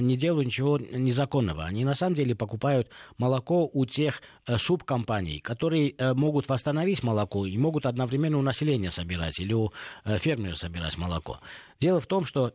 не 0.00 0.16
делают 0.16 0.46
ничего 0.46 0.78
незаконного. 0.78 1.64
Они 1.64 1.84
на 1.84 1.94
самом 1.94 2.16
деле 2.16 2.34
покупают 2.34 2.88
молоко 3.18 3.70
у 3.72 3.86
тех 3.86 4.20
субкомпаний, 4.56 5.40
которые 5.40 5.94
могут 6.14 6.48
восстановить 6.48 7.02
молоко 7.02 7.46
и 7.46 7.56
могут 7.56 7.86
одновременно 7.86 8.38
у 8.38 8.42
населения 8.42 8.90
собирать 8.90 9.38
или 9.38 9.52
у 9.52 9.72
фермера 10.04 10.54
собирать 10.54 10.98
молоко. 10.98 11.38
Дело 11.80 12.00
в 12.00 12.06
том, 12.06 12.24
что 12.24 12.52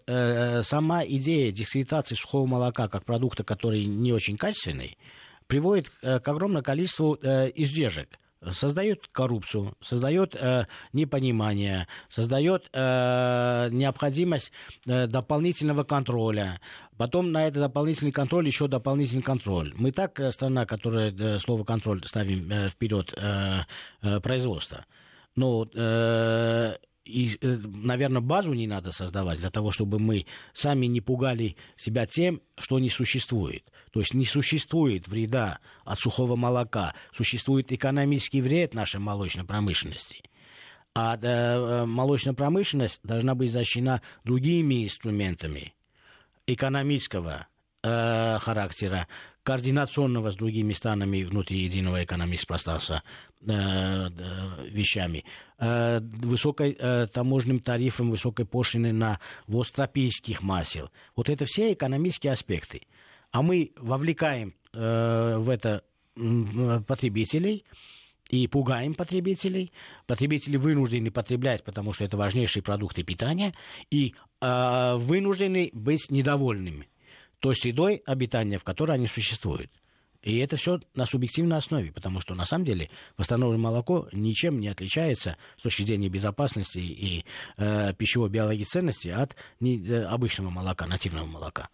сама 0.64 1.06
идея 1.06 1.52
дискредитации 1.52 2.16
сухого 2.22 2.46
молока 2.46 2.88
как 2.88 3.06
продукта, 3.06 3.44
который 3.44 3.86
не 3.86 4.14
очень 4.14 4.38
качественный, 4.38 4.98
приводит 5.48 5.92
э, 6.02 6.20
к 6.20 6.28
огромному 6.28 6.64
количеству 6.64 7.18
э, 7.22 7.52
издержек 7.56 8.18
создает 8.52 9.08
коррупцию, 9.12 9.76
создает 9.82 10.36
э, 10.36 10.68
непонимание, 10.94 11.88
создает 12.10 12.70
э, 12.74 13.70
необходимость 13.72 14.52
э, 14.86 15.08
дополнительного 15.08 15.84
контроля. 15.84 16.62
Потом 16.98 17.32
на 17.32 17.48
этот 17.48 17.64
дополнительный 17.64 18.12
контроль 18.12 18.48
еще 18.48 18.68
дополнительный 18.68 19.24
контроль. 19.24 19.74
Мы 19.76 19.92
так 19.92 20.20
э, 20.20 20.32
страна, 20.32 20.66
которая 20.66 21.12
э, 21.12 21.40
слово 21.40 21.64
контроль 21.64 22.04
ставим 22.06 22.52
э, 22.52 22.70
вперед 22.70 23.14
э, 23.16 23.64
производства. 24.22 24.86
Но 25.36 25.68
э, 25.74 26.76
и, 27.08 27.38
э, 27.42 27.58
наверное, 27.66 28.22
базу 28.22 28.54
не 28.54 28.68
надо 28.68 28.92
создавать 28.92 29.40
для 29.40 29.50
того, 29.50 29.72
чтобы 29.72 30.00
мы 30.00 30.26
сами 30.54 30.86
не 30.86 31.02
пугали 31.02 31.56
себя 31.76 32.06
тем, 32.06 32.42
что 32.58 32.80
не 32.80 32.90
существует. 32.90 33.64
То 33.92 34.00
есть 34.00 34.14
не 34.14 34.26
существует 34.26 35.08
вреда 35.08 35.60
от 35.86 36.00
сухого 36.00 36.36
молока, 36.36 36.94
существует 37.14 37.72
экономический 37.72 38.42
вред 38.42 38.74
нашей 38.74 39.00
молочной 39.00 39.46
промышленности. 39.46 40.22
А 40.94 41.18
э, 41.18 41.86
молочная 41.86 42.34
промышленность 42.34 43.00
должна 43.04 43.36
быть 43.36 43.52
защищена 43.52 44.02
другими 44.24 44.84
инструментами 44.84 45.74
экономического 46.48 47.48
э, 47.84 48.40
характера, 48.40 49.08
координационного 49.48 50.32
с 50.32 50.36
другими 50.36 50.74
странами 50.74 51.24
внутри 51.24 51.60
единого 51.60 52.04
экономического 52.04 52.56
пространства 52.56 53.04
э, 53.48 54.10
вещами, 54.70 55.24
э, 55.58 56.02
высокой 56.02 56.76
э, 56.78 57.08
таможенным 57.08 57.62
тарифом, 57.62 58.12
высокой 58.12 58.46
пошлиной 58.46 58.92
на 58.92 59.22
ввоз 59.48 59.72
тропических 59.72 60.42
масел. 60.42 60.92
Вот 61.16 61.30
это 61.30 61.46
все 61.46 61.72
экономические 61.72 62.34
аспекты. 62.34 62.82
А 63.32 63.42
мы 63.42 63.72
вовлекаем 63.78 64.54
в 64.74 65.50
это 65.50 65.84
потребителей, 66.86 67.64
и 68.30 68.48
пугаем 68.48 68.94
потребителей. 68.94 69.72
Потребители 70.06 70.58
вынуждены 70.58 71.10
потреблять, 71.10 71.64
потому 71.64 71.94
что 71.94 72.04
это 72.04 72.18
важнейшие 72.18 72.62
продукты 72.62 73.04
питания, 73.04 73.54
и 73.90 74.14
э, 74.42 74.96
вынуждены 74.98 75.70
быть 75.74 76.12
недовольными 76.12 76.90
той 77.40 77.56
средой 77.56 78.02
обитания, 78.06 78.58
в 78.58 78.64
которой 78.64 78.94
они 78.94 79.08
существуют. 79.08 79.72
И 80.24 80.40
это 80.40 80.58
все 80.58 80.80
на 80.94 81.06
субъективной 81.06 81.58
основе, 81.58 81.92
потому 81.92 82.20
что 82.20 82.36
на 82.36 82.46
самом 82.46 82.66
деле 82.66 82.90
восстановленное 83.18 83.64
молоко 83.64 84.10
ничем 84.12 84.60
не 84.60 84.68
отличается 84.68 85.38
с 85.58 85.64
точки 85.64 85.84
зрения 85.84 86.10
безопасности 86.10 86.80
и 86.80 87.24
э, 87.58 87.94
пищевой 87.94 88.30
биологии 88.30 88.64
ценности 88.64 89.10
от 89.10 89.36
не, 89.60 89.78
э, 89.88 90.04
обычного 90.04 90.50
молока, 90.50 90.88
нативного 90.88 91.26
молока. 91.26 91.70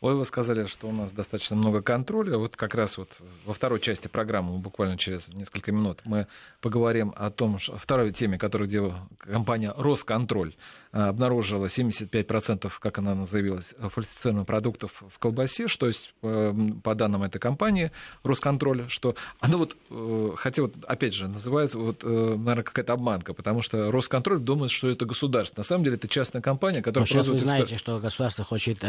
Ой, 0.00 0.14
вы 0.14 0.24
сказали, 0.24 0.66
что 0.66 0.86
у 0.86 0.92
нас 0.92 1.10
достаточно 1.10 1.56
много 1.56 1.82
контроля. 1.82 2.38
Вот 2.38 2.56
как 2.56 2.76
раз 2.76 2.98
вот 2.98 3.20
во 3.44 3.52
второй 3.52 3.80
части 3.80 4.06
программы, 4.06 4.56
буквально 4.58 4.96
через 4.96 5.26
несколько 5.26 5.72
минут, 5.72 6.02
мы 6.04 6.28
поговорим 6.60 7.12
о 7.16 7.30
том, 7.30 7.58
что, 7.58 7.76
второй 7.76 8.12
теме, 8.12 8.38
которую 8.38 8.68
делала 8.68 9.08
компания 9.18 9.74
«Росконтроль». 9.76 10.54
А, 10.90 11.08
обнаружила 11.08 11.66
75%, 11.66 12.72
как 12.80 12.98
она 12.98 13.24
заявилась, 13.24 13.74
фальсифицированных 13.78 14.46
продуктов 14.46 15.02
в 15.10 15.18
колбасе, 15.18 15.68
что 15.68 15.86
есть, 15.86 16.14
э, 16.22 16.54
по 16.82 16.94
данным 16.94 17.24
этой 17.24 17.38
компании 17.38 17.90
«Росконтроль», 18.22 18.88
что 18.88 19.14
она 19.40 19.58
вот, 19.58 19.76
э, 19.90 20.30
хотя 20.36 20.62
вот, 20.62 20.76
опять 20.86 21.12
же, 21.12 21.28
называется, 21.28 21.78
вот, 21.78 22.04
э, 22.04 22.08
наверное, 22.08 22.62
какая-то 22.62 22.94
обманка, 22.94 23.34
потому 23.34 23.62
что 23.62 23.90
«Росконтроль» 23.90 24.38
думает, 24.38 24.70
что 24.70 24.88
это 24.88 25.04
государство. 25.04 25.60
На 25.60 25.64
самом 25.64 25.84
деле 25.84 25.96
это 25.96 26.08
частная 26.08 26.40
компания, 26.40 26.82
которая... 26.82 27.02
Но 27.02 27.06
сейчас 27.06 27.26
вы 27.26 27.38
знаете, 27.38 27.76
что 27.76 27.98
государство 27.98 28.44
хочет 28.44 28.82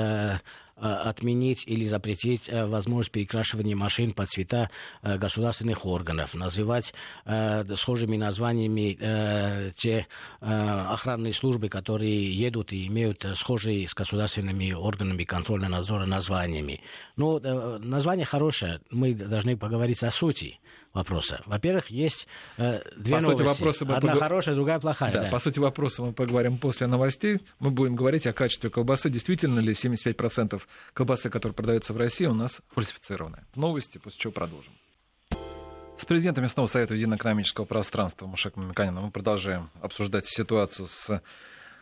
отменить 1.01 1.63
или 1.65 1.85
запретить 1.85 2.49
э, 2.49 2.65
возможность 2.65 3.12
перекрашивания 3.12 3.75
машин 3.75 4.13
под 4.13 4.29
цвета 4.29 4.69
э, 5.01 5.17
государственных 5.17 5.85
органов, 5.85 6.33
называть 6.33 6.93
э, 7.25 7.63
схожими 7.75 8.17
названиями 8.17 8.97
те 9.75 10.07
охранные 10.39 11.33
службы, 11.33 11.69
которые 11.69 12.33
едут 12.33 12.73
и 12.73 12.88
имеют 12.88 13.25
схожие 13.35 13.88
с 13.88 13.93
государственными 13.93 14.71
органами 14.71 15.23
контроля 15.23 15.69
надзора 15.69 16.05
названиями. 16.05 16.81
Но 17.15 17.39
название 17.39 18.25
хорошее, 18.25 18.81
мы 18.89 19.13
должны 19.13 19.57
поговорить 19.57 20.03
о 20.03 20.12
сути 20.12 20.59
вопроса. 20.93 21.41
Во-первых, 21.45 21.89
есть 21.89 22.28
э, 22.58 22.82
две 22.97 23.15
по 23.15 23.21
новости. 23.21 23.43
Сути, 23.43 23.60
вопросы 23.60 23.84
Одна 23.84 23.99
пог... 23.99 24.19
хорошая, 24.19 24.56
другая 24.56 24.80
плохая. 24.80 25.13
Да, 25.13 25.23
да. 25.23 25.30
По 25.30 25.39
сути 25.39 25.60
вопроса 25.60 26.02
мы 26.02 26.13
поговорим 26.13 26.58
после 26.58 26.88
новостей. 26.88 27.41
Мы 27.60 27.71
будем 27.71 27.95
говорить 27.95 28.28
о 28.28 28.34
качестве 28.34 28.69
колбасы. 28.69 29.10
Действительно 29.10 29.60
ли 29.60 29.73
75% 29.73 30.62
колбасы, 30.93 31.30
которая 31.30 31.54
продается 31.54 31.93
в 31.93 31.97
России, 31.97 32.25
у 32.25 32.34
нас 32.34 32.62
фальсифицированная? 32.69 33.45
Новости, 33.56 33.97
после 33.97 34.19
чего 34.19 34.34
продолжим. 34.34 34.73
С 35.97 36.06
президентом 36.06 36.43
местного 36.43 36.67
совета 36.67 36.93
единоэкономического 36.93 37.65
пространства 37.65 38.25
Мушеком 38.25 38.69
Миканином 38.69 39.06
мы 39.06 39.12
продолжаем 39.12 39.69
обсуждать 39.82 40.25
ситуацию 40.28 40.88
с 40.88 41.21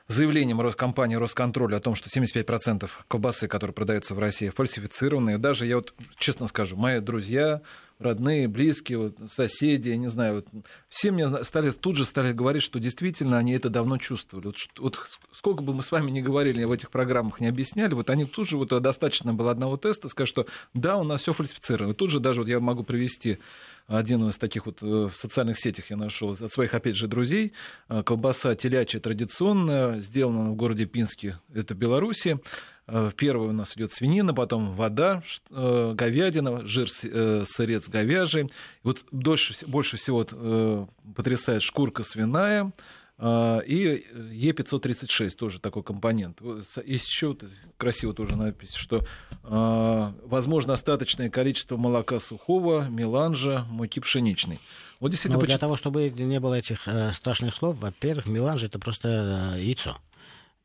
заявлением 0.08 0.62
Роскомпании 0.62 1.16
Росконтроля 1.16 1.78
о 1.78 1.80
том, 1.80 1.96
что 1.96 2.10
75% 2.10 2.90
колбасы, 3.08 3.48
которые 3.48 3.74
продаются 3.74 4.16
в 4.16 4.20
России, 4.20 4.50
фальсифицированные. 4.50 5.38
Даже 5.38 5.66
я 5.66 5.76
вот 5.78 5.94
честно 6.18 6.48
скажу, 6.48 6.78
мои 6.78 7.00
друзья, 7.00 7.62
родные, 8.00 8.48
близкие, 8.48 8.98
вот, 9.00 9.16
соседи, 9.30 9.90
я 9.90 9.98
не 9.98 10.08
знаю, 10.08 10.36
вот, 10.36 10.48
все 10.88 11.12
мне 11.12 11.44
стали, 11.44 11.72
тут 11.72 11.96
же 11.96 12.06
стали 12.06 12.32
говорить, 12.32 12.64
что 12.64 12.80
действительно 12.80 13.38
они 13.38 13.54
это 13.54 13.70
давно 13.70 13.98
чувствовали. 13.98 14.48
Вот, 14.48 14.58
вот 14.78 15.20
сколько 15.32 15.64
бы 15.64 15.74
мы 15.74 15.82
с 15.82 15.92
вами 15.92 16.12
не 16.12 16.22
говорили 16.22 16.64
в 16.64 16.72
этих 16.72 16.92
программах, 16.92 17.40
не 17.40 17.48
объясняли, 17.48 17.94
вот 17.94 18.10
они 18.10 18.26
тут 18.26 18.48
же, 18.48 18.58
вот 18.58 18.70
достаточно 18.82 19.34
было 19.34 19.52
одного 19.52 19.78
теста, 19.78 20.10
сказать, 20.10 20.30
что 20.30 20.46
да, 20.74 20.98
у 20.98 21.04
нас 21.04 21.22
все 21.22 21.34
фальсифицировано. 21.34 21.94
Тут 21.94 22.12
же 22.12 22.20
даже 22.20 22.42
вот 22.42 22.50
я 22.50 22.60
могу 22.60 22.84
привести 22.84 23.40
один 23.88 24.28
из 24.28 24.38
таких 24.38 24.66
вот 24.66 24.80
э, 24.82 24.86
в 24.86 25.14
социальных 25.14 25.58
сетях 25.58 25.90
я 25.90 25.96
нашел 25.96 26.32
от 26.32 26.52
своих, 26.52 26.74
опять 26.74 26.98
же, 26.98 27.08
друзей. 27.08 27.54
Э, 27.88 28.04
колбаса 28.04 28.54
телячья 28.54 29.00
традиционная, 29.00 30.02
сделана 30.02 30.52
в 30.52 30.56
городе 30.56 30.86
Пинске, 30.86 31.40
это 31.54 31.74
Беларуси. 31.74 32.40
Э, 32.88 33.12
первый 33.16 33.48
у 33.50 33.54
нас 33.54 33.78
идет 33.78 33.94
свинина, 33.94 34.34
потом 34.34 34.76
вода, 34.76 35.24
говядина, 35.50 36.68
жир, 36.68 36.90
сырец 36.90 37.88
говяжий. 37.88 38.50
Вот 38.84 39.06
дольше, 39.12 39.56
больше 39.66 39.96
всего 39.96 40.90
потрясает 41.16 41.62
шкурка 41.62 42.04
свиная, 42.04 42.74
и 43.20 44.06
Е536 44.14 45.32
тоже 45.32 45.60
такой 45.60 45.84
компонент. 45.84 46.40
Есть 46.86 47.08
еще 47.08 47.36
красиво 47.78 48.14
тоже 48.14 48.36
надпись, 48.36 48.74
что 48.74 49.08
возможно 49.44 50.74
остаточное 50.74 51.32
количество 51.32 51.78
молока 51.78 52.20
сухого, 52.20 52.88
меланжа, 52.90 53.66
муки 53.70 54.00
пшеничной. 54.00 54.60
Вот 55.00 55.10
действительно, 55.10 55.40
ну, 55.40 55.48
для 55.48 55.58
того, 55.58 55.76
чтобы 55.76 56.10
не 56.10 56.40
было 56.40 56.56
этих 56.56 56.88
страшных 57.14 57.56
слов, 57.56 57.78
во-первых, 57.78 58.28
меланж 58.28 58.64
это 58.64 58.78
просто 58.78 59.56
яйцо. 59.58 59.98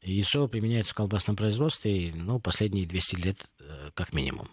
Яйцо 0.03 0.49
применяется 0.49 0.93
в 0.93 0.97
колбасном 0.97 1.37
производстве 1.37 2.13
ну, 2.15 2.41
последние 2.41 2.87
200 2.87 3.17
лет 3.17 3.51
э, 3.61 3.91
как 3.95 4.13
минимум. 4.13 4.51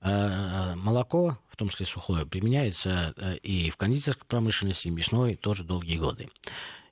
А, 0.00 0.72
а, 0.72 0.76
молоко, 0.76 1.38
в 1.50 1.56
том 1.56 1.68
числе 1.68 1.84
сухое, 1.84 2.24
применяется 2.24 3.12
э, 3.16 3.36
и 3.36 3.70
в 3.70 3.76
кондитерской 3.76 4.26
промышленности, 4.26 4.88
и 4.88 4.90
мясной 4.90 5.36
тоже 5.36 5.64
долгие 5.64 5.98
годы. 5.98 6.30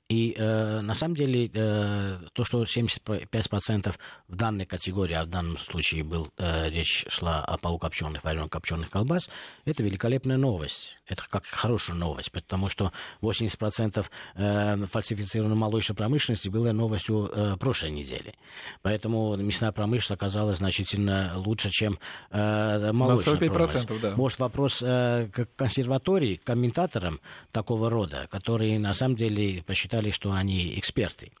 И 0.09 0.35
э, 0.37 0.79
на 0.81 0.93
самом 0.93 1.15
деле 1.15 1.51
э, 1.53 2.19
то, 2.31 2.45
что 2.45 2.63
75% 2.63 3.95
в 4.29 4.35
данной 4.35 4.65
категории, 4.65 5.13
а 5.13 5.25
в 5.25 5.27
данном 5.27 5.57
случае 5.57 6.03
был, 6.05 6.31
э, 6.37 6.69
речь 6.69 7.05
шла 7.09 7.43
о 7.43 7.57
полукопченых, 7.57 8.23
вареных 8.23 8.49
копченых 8.49 8.89
колбас, 8.89 9.29
это 9.65 9.83
великолепная 9.83 10.37
новость. 10.37 10.96
Это 11.07 11.23
как 11.29 11.45
хорошая 11.45 11.95
новость, 11.95 12.31
потому 12.31 12.69
что 12.69 12.91
80% 13.21 14.05
э, 14.35 14.85
фальсифицированной 14.85 15.55
молочной 15.55 15.95
промышленности 15.95 16.49
было 16.49 16.71
новостью 16.71 17.29
э, 17.33 17.57
прошлой 17.57 17.91
недели. 17.91 18.35
Поэтому 18.81 19.35
мясная 19.37 19.71
промышленность 19.71 20.11
оказалась 20.11 20.57
значительно 20.59 21.33
лучше, 21.37 21.69
чем 21.69 21.99
э, 22.31 22.91
молочная 22.91 23.37
промышленность. 23.37 24.01
Да. 24.01 24.15
Может, 24.15 24.39
вопрос 24.39 24.79
к 24.79 25.47
консерватории, 25.55 26.35
к 26.35 26.43
комментаторам 26.43 27.19
такого 27.51 27.89
рода, 27.89 28.27
которые 28.29 28.79
на 28.79 28.93
самом 28.93 29.15
деле 29.15 29.63
посчитали 29.63 29.87
считали, 29.87 30.11
что 30.11 30.31
они 30.31 30.77
эксперты. 30.77 31.31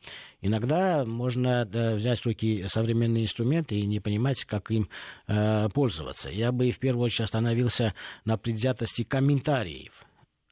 Иногда 0.41 1.03
можно 1.05 1.65
да, 1.65 1.95
взять 1.95 2.19
в 2.19 2.25
руки 2.25 2.65
современные 2.67 3.23
инструменты 3.23 3.75
и 3.75 3.85
не 3.85 3.99
понимать, 3.99 4.45
как 4.45 4.71
им 4.71 4.89
э, 5.27 5.69
пользоваться. 5.73 6.29
Я 6.29 6.51
бы 6.51 6.71
в 6.71 6.79
первую 6.79 7.05
очередь 7.05 7.21
остановился 7.21 7.93
на 8.25 8.37
предвзятости 8.37 9.03
комментариев 9.03 10.03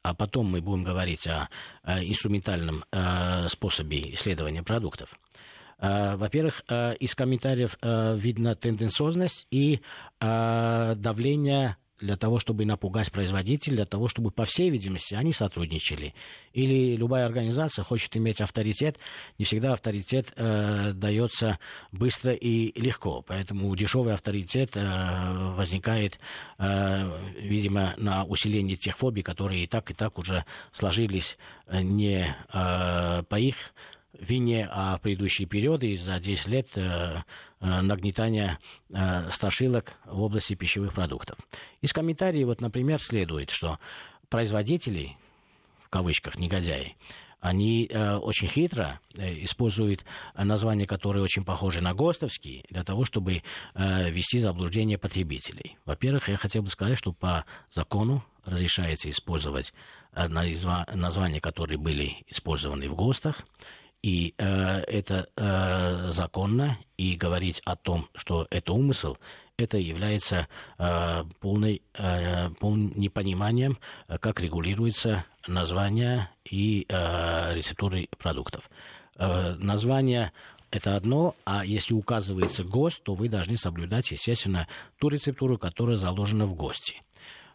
а 0.02 0.14
потом 0.14 0.46
мы 0.46 0.60
будем 0.60 0.84
говорить 0.84 1.26
о, 1.26 1.48
о 1.82 1.98
инструментальном 2.04 2.84
э, 2.92 3.48
способе 3.48 4.14
исследования 4.14 4.62
продуктов. 4.62 5.18
Э, 5.78 6.16
во-первых, 6.16 6.62
э, 6.68 6.94
из 6.96 7.14
комментариев 7.14 7.76
э, 7.82 8.16
видно 8.16 8.54
тенденциозность 8.54 9.46
и 9.50 9.80
давление 10.18 11.76
для 11.98 12.16
того, 12.16 12.38
чтобы 12.38 12.64
напугать 12.64 13.10
производителей, 13.10 13.76
для 13.76 13.86
того, 13.86 14.08
чтобы, 14.08 14.30
по 14.30 14.44
всей 14.44 14.70
видимости, 14.70 15.14
они 15.14 15.32
сотрудничали. 15.32 16.14
Или 16.52 16.96
любая 16.96 17.26
организация 17.26 17.84
хочет 17.84 18.16
иметь 18.16 18.40
авторитет, 18.40 18.98
не 19.38 19.44
всегда 19.44 19.72
авторитет 19.72 20.32
э, 20.36 20.92
дается 20.92 21.58
быстро 21.92 22.32
и 22.32 22.78
легко. 22.80 23.22
Поэтому 23.22 23.74
дешевый 23.74 24.14
авторитет 24.14 24.76
э, 24.76 25.54
возникает, 25.54 26.18
э, 26.58 27.40
видимо, 27.40 27.94
на 27.96 28.24
усилении 28.24 28.76
тех 28.76 28.98
фобий, 28.98 29.22
которые 29.22 29.64
и 29.64 29.66
так, 29.66 29.90
и 29.90 29.94
так 29.94 30.18
уже 30.18 30.44
сложились 30.72 31.38
э, 31.66 31.80
не 31.82 32.36
э, 32.52 33.22
по 33.28 33.38
их 33.38 33.56
вине, 34.20 34.68
а 34.70 34.98
предыдущие 34.98 35.46
периоды 35.46 35.92
и 35.92 35.96
за 35.96 36.18
10 36.18 36.48
лет 36.48 36.68
э, 36.76 37.22
э, 37.60 37.80
нагнетания 37.80 38.58
э, 38.90 39.30
страшилок 39.30 39.94
в 40.04 40.20
области 40.20 40.54
пищевых 40.54 40.94
продуктов. 40.94 41.38
Из 41.80 41.92
комментариев, 41.92 42.46
вот, 42.46 42.60
например, 42.60 43.00
следует, 43.00 43.50
что 43.50 43.78
производители, 44.28 45.16
в 45.84 45.88
кавычках, 45.88 46.38
негодяи, 46.38 46.96
они 47.40 47.86
э, 47.88 48.16
очень 48.16 48.48
хитро 48.48 48.98
э, 49.14 49.44
используют 49.44 50.04
названия, 50.34 50.86
которые 50.86 51.22
очень 51.22 51.44
похожи 51.44 51.80
на 51.80 51.94
ГОСТовские, 51.94 52.64
для 52.70 52.82
того, 52.82 53.04
чтобы 53.04 53.42
э, 53.74 54.10
ввести 54.10 54.38
заблуждение 54.38 54.98
потребителей. 54.98 55.76
Во-первых, 55.84 56.28
я 56.28 56.36
хотел 56.38 56.62
бы 56.62 56.70
сказать, 56.70 56.98
что 56.98 57.12
по 57.12 57.44
закону 57.70 58.24
разрешается 58.44 59.10
использовать 59.10 59.72
названия, 60.12 61.40
которые 61.40 61.78
были 61.78 62.24
использованы 62.28 62.88
в 62.88 62.94
ГОСТах, 62.94 63.44
и 64.06 64.34
э, 64.38 64.44
это 64.86 65.26
э, 65.36 66.10
законно, 66.10 66.78
и 66.96 67.16
говорить 67.16 67.60
о 67.64 67.74
том, 67.74 68.08
что 68.14 68.46
это 68.50 68.72
умысел, 68.72 69.18
это 69.56 69.78
является 69.78 70.46
э, 70.78 71.24
полной, 71.40 71.82
э, 71.94 72.50
полным 72.60 72.92
непониманием, 72.94 73.78
как 74.20 74.38
регулируется 74.38 75.24
название 75.48 76.30
и 76.48 76.86
э, 76.88 77.54
рецептуры 77.54 78.08
продуктов. 78.16 78.70
Э, 79.16 79.56
название 79.58 80.30
это 80.70 80.94
одно, 80.94 81.34
а 81.44 81.66
если 81.66 81.92
указывается 81.92 82.62
ГОСТ, 82.62 83.02
то 83.02 83.14
вы 83.14 83.28
должны 83.28 83.56
соблюдать, 83.56 84.12
естественно, 84.12 84.68
ту 85.00 85.08
рецептуру, 85.08 85.58
которая 85.58 85.96
заложена 85.96 86.46
в 86.46 86.54
ГОСТе. 86.54 87.02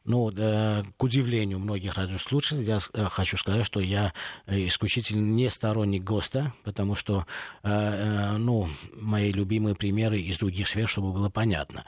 Но, 0.03 0.31
э, 0.35 0.83
к 0.97 1.03
удивлению 1.03 1.59
многих 1.59 1.93
радиослушателей, 1.93 2.65
я 2.65 2.79
э, 2.93 3.05
хочу 3.09 3.37
сказать, 3.37 3.65
что 3.65 3.79
я 3.79 4.13
э, 4.47 4.65
исключительно 4.65 5.21
не 5.21 5.47
сторонник 5.49 6.03
ГОСТа, 6.03 6.53
потому 6.63 6.95
что, 6.95 7.25
ну, 7.63 8.69
мои 8.93 9.31
любимые 9.31 9.75
примеры 9.75 10.19
из 10.19 10.37
других 10.37 10.67
сфер, 10.67 10.87
чтобы 10.87 11.13
было 11.13 11.29
понятно. 11.29 11.85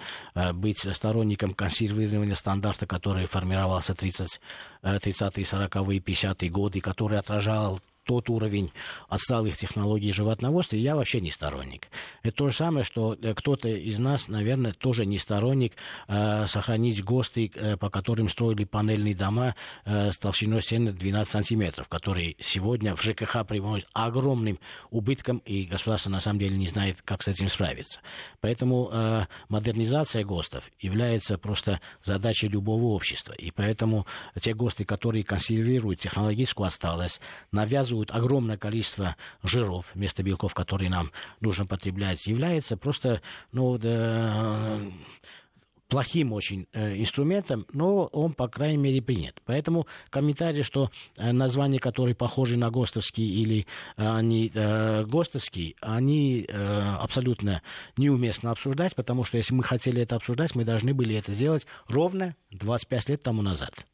Быть 0.54 0.80
сторонником 0.80 1.54
консервирования 1.54 2.36
стандарта, 2.36 2.86
который 2.86 3.26
формировался 3.26 3.96
30, 3.96 4.40
30-е, 4.84 5.44
40-е, 5.44 6.00
50-е 6.00 6.50
годы, 6.50 6.82
который 6.82 7.18
отражал 7.18 7.80
тот 8.04 8.30
уровень 8.30 8.72
отсталых 9.08 9.58
технологий 9.58 10.12
животноводства, 10.12 10.76
я 10.76 10.96
вообще 10.96 11.22
не 11.22 11.32
сторонник. 11.32 11.88
Это 12.22 12.36
то 12.36 12.50
же 12.50 12.56
самое, 12.56 12.84
что 12.84 13.18
э, 13.22 13.34
кто-то 13.34 13.70
из 13.70 14.00
нас, 14.00 14.28
наверное, 14.28 14.74
тоже 14.74 15.06
не 15.06 15.18
сторонник 15.18 15.74
э, 16.08 16.46
сохранить 16.48 17.04
ГОСТы, 17.04 17.52
э, 17.54 17.78
по 17.78 17.90
которым 17.90 18.30
строили 18.30 18.66
панельные 18.66 19.16
дома 19.16 19.56
э, 19.86 20.12
с 20.12 20.18
толщиной 20.18 20.62
стены 20.62 20.92
12 20.92 21.32
сантиметров, 21.32 21.88
которые 21.88 22.36
сегодня 22.40 22.96
в 22.96 23.02
ЖКХ 23.02 23.46
приводят 23.48 23.88
огромным 23.94 24.60
убытком, 24.92 25.38
и 25.46 25.64
государство 25.64 26.10
на 26.10 26.20
самом 26.20 26.40
деле 26.40 26.58
не 26.58 26.68
знает, 26.68 27.02
как 27.04 27.24
с 27.24 27.28
этим 27.28 27.48
справиться. 27.48 28.02
Поэтому 28.42 28.90
э, 28.92 29.26
модернизация 29.50 30.26
ГОСТов 30.26 30.70
является 30.80 31.38
просто 31.38 31.80
задачей 32.02 32.50
любого 32.50 32.96
общества. 32.96 33.34
И 33.34 33.52
поэтому 33.52 34.06
те 34.40 34.54
ГОСТы, 34.54 34.84
которые 34.86 35.24
консервируют 35.24 36.00
технологическую 36.02 36.68
отсталость, 36.68 37.22
навязывают 37.52 37.93
образуют 37.94 38.12
огромное 38.12 38.58
количество 38.58 39.16
жиров 39.44 39.92
вместо 39.94 40.24
белков, 40.24 40.54
которые 40.54 40.90
нам 40.90 41.12
нужно 41.42 41.66
потреблять, 41.66 42.26
является 42.28 42.76
просто 42.76 43.22
ну, 43.52 43.78
да, 43.78 44.80
плохим 45.88 46.34
очень 46.34 46.66
э, 46.74 46.98
инструментом, 47.00 47.68
но 47.72 48.06
он, 48.06 48.34
по 48.34 48.48
крайней 48.48 48.78
мере, 48.78 49.02
принят. 49.02 49.42
Поэтому 49.46 49.86
комментарий, 50.10 50.64
что 50.64 50.90
э, 51.18 51.32
названия, 51.32 51.80
которые 51.80 52.16
похожи 52.16 52.58
на 52.58 52.72
ГОСТовские 52.72 53.28
или 53.28 53.68
э, 53.98 54.08
они 54.08 54.52
э, 54.54 55.06
ГОСТовские, 55.06 55.76
они 55.82 56.46
э, 56.48 56.98
абсолютно 57.00 57.62
неуместно 57.96 58.50
обсуждать, 58.52 58.96
потому 58.96 59.24
что 59.24 59.38
если 59.38 59.54
мы 59.54 59.64
хотели 59.64 60.02
это 60.02 60.16
обсуждать, 60.16 60.56
мы 60.56 60.66
должны 60.66 60.94
были 60.96 61.16
это 61.16 61.32
сделать 61.32 61.68
ровно 61.88 62.36
25 62.52 63.10
лет 63.10 63.22
тому 63.22 63.44
назад. 63.44 63.86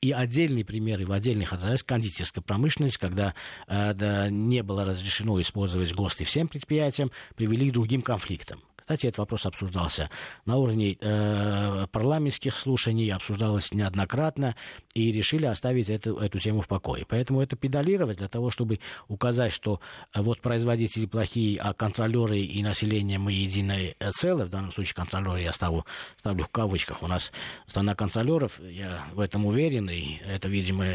И 0.00 0.12
отдельные 0.12 0.64
примеры 0.64 1.06
в 1.06 1.12
отдельных 1.12 1.52
отраслях 1.52 1.84
кондитерской 1.84 2.42
промышленности, 2.42 2.98
когда 2.98 3.34
э, 3.66 3.94
да, 3.94 4.30
не 4.30 4.62
было 4.62 4.84
разрешено 4.84 5.40
использовать 5.40 5.92
ГОСТы 5.92 6.24
всем 6.24 6.46
предприятиям, 6.46 7.10
привели 7.34 7.70
к 7.70 7.72
другим 7.72 8.02
конфликтам 8.02 8.62
Кстати, 8.88 9.08
этот 9.08 9.18
вопрос 9.18 9.44
обсуждался 9.44 10.08
на 10.46 10.56
уровне 10.56 10.96
э, 10.98 11.86
парламентских 11.92 12.56
слушаний, 12.56 13.12
обсуждалось 13.12 13.70
неоднократно, 13.72 14.56
и 14.94 15.12
решили 15.12 15.44
оставить 15.44 15.90
эту, 15.90 16.16
эту 16.16 16.38
тему 16.38 16.62
в 16.62 16.68
покое. 16.68 17.04
Поэтому 17.06 17.42
это 17.42 17.54
педалировать 17.54 18.16
для 18.16 18.28
того, 18.28 18.48
чтобы 18.48 18.80
указать, 19.08 19.52
что 19.52 19.82
э, 20.14 20.22
вот 20.22 20.40
производители 20.40 21.04
плохие, 21.04 21.60
а 21.60 21.74
контролеры 21.74 22.38
и 22.38 22.62
население 22.62 23.18
мы 23.18 23.32
единое 23.32 23.94
целое, 24.12 24.46
в 24.46 24.48
данном 24.48 24.72
случае 24.72 24.94
контролеры 24.94 25.42
я 25.42 25.52
ставлю, 25.52 25.84
ставлю 26.16 26.44
в 26.44 26.48
кавычках, 26.48 27.02
у 27.02 27.08
нас 27.08 27.30
страна 27.66 27.94
контролеров, 27.94 28.58
я 28.58 29.06
в 29.12 29.20
этом 29.20 29.44
уверен, 29.44 29.90
и 29.90 30.16
это, 30.26 30.48
видимо, 30.48 30.86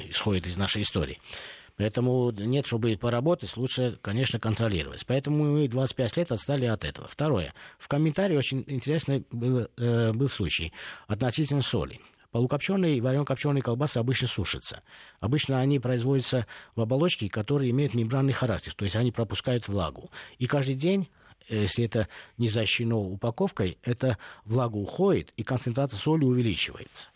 исходит 0.00 0.48
из 0.48 0.56
нашей 0.56 0.82
истории. 0.82 1.20
Поэтому 1.76 2.30
нет, 2.30 2.66
чтобы 2.66 2.96
поработать, 2.96 3.56
лучше, 3.56 3.98
конечно, 4.00 4.40
контролировать. 4.40 5.04
Поэтому 5.06 5.44
мы 5.44 5.68
25 5.68 6.16
лет 6.16 6.32
отстали 6.32 6.64
от 6.66 6.84
этого. 6.84 7.08
Второе. 7.08 7.52
В 7.78 7.88
комментарии 7.88 8.36
очень 8.36 8.64
интересный 8.66 9.26
был, 9.30 9.68
э, 9.76 10.12
был 10.12 10.28
случай 10.28 10.72
относительно 11.06 11.62
соли. 11.62 12.00
Полукопченые 12.32 12.96
и 12.96 13.00
варено-копченые 13.00 13.62
колбасы 13.62 13.98
обычно 13.98 14.28
сушатся. 14.28 14.82
Обычно 15.20 15.60
они 15.60 15.78
производятся 15.78 16.46
в 16.74 16.80
оболочке, 16.80 17.28
которые 17.28 17.70
имеют 17.70 17.94
мембранный 17.94 18.32
характер, 18.32 18.74
то 18.74 18.84
есть 18.84 18.96
они 18.96 19.12
пропускают 19.12 19.68
влагу. 19.68 20.10
И 20.38 20.46
каждый 20.46 20.74
день 20.74 21.08
если 21.48 21.84
это 21.84 22.08
не 22.38 22.48
защищено 22.48 23.00
упаковкой, 23.00 23.78
эта 23.82 24.18
влага 24.44 24.76
уходит, 24.76 25.32
и 25.36 25.44
концентрация 25.44 25.98
соли 25.98 26.24
увеличивается. 26.24 27.10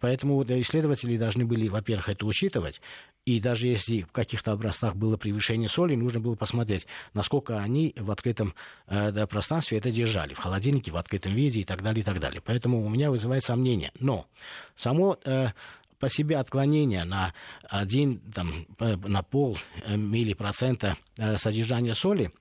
Поэтому 0.00 0.42
исследователи 0.42 1.16
должны 1.16 1.46
были, 1.46 1.68
во-первых, 1.68 2.08
это 2.10 2.26
учитывать, 2.26 2.80
и 3.36 3.40
даже 3.40 3.68
если 3.68 4.02
в 4.02 4.12
каких-то 4.12 4.52
образцах 4.52 4.96
было 4.96 5.16
превышение 5.16 5.68
соли, 5.68 5.94
нужно 5.94 6.20
было 6.20 6.34
посмотреть, 6.34 6.86
насколько 7.14 7.58
они 7.58 7.94
в 7.96 8.10
открытом 8.10 8.54
э, 8.86 9.26
пространстве 9.26 9.78
это 9.78 9.90
держали, 9.90 10.34
в 10.34 10.38
холодильнике, 10.38 10.90
в 10.90 10.96
открытом 10.96 11.32
виде 11.32 11.60
и 11.60 11.64
так 11.64 11.82
далее, 11.82 12.02
и 12.02 12.04
так 12.04 12.18
далее. 12.18 12.40
Поэтому 12.44 12.84
у 12.84 12.88
меня 12.88 13.10
вызывает 13.10 13.44
сомнение. 13.44 13.92
Но 13.98 14.26
само 14.74 15.18
э, 15.24 15.48
по 15.98 16.08
себе 16.08 16.38
отклонение 16.38 17.04
на 17.04 17.34
один, 17.68 18.20
там, 18.34 18.66
на 18.78 19.22
пол 19.22 19.58
э, 19.84 19.96
миллипроцента 19.96 20.96
э, 21.18 21.36
содержания 21.36 21.94
соли– 21.94 22.32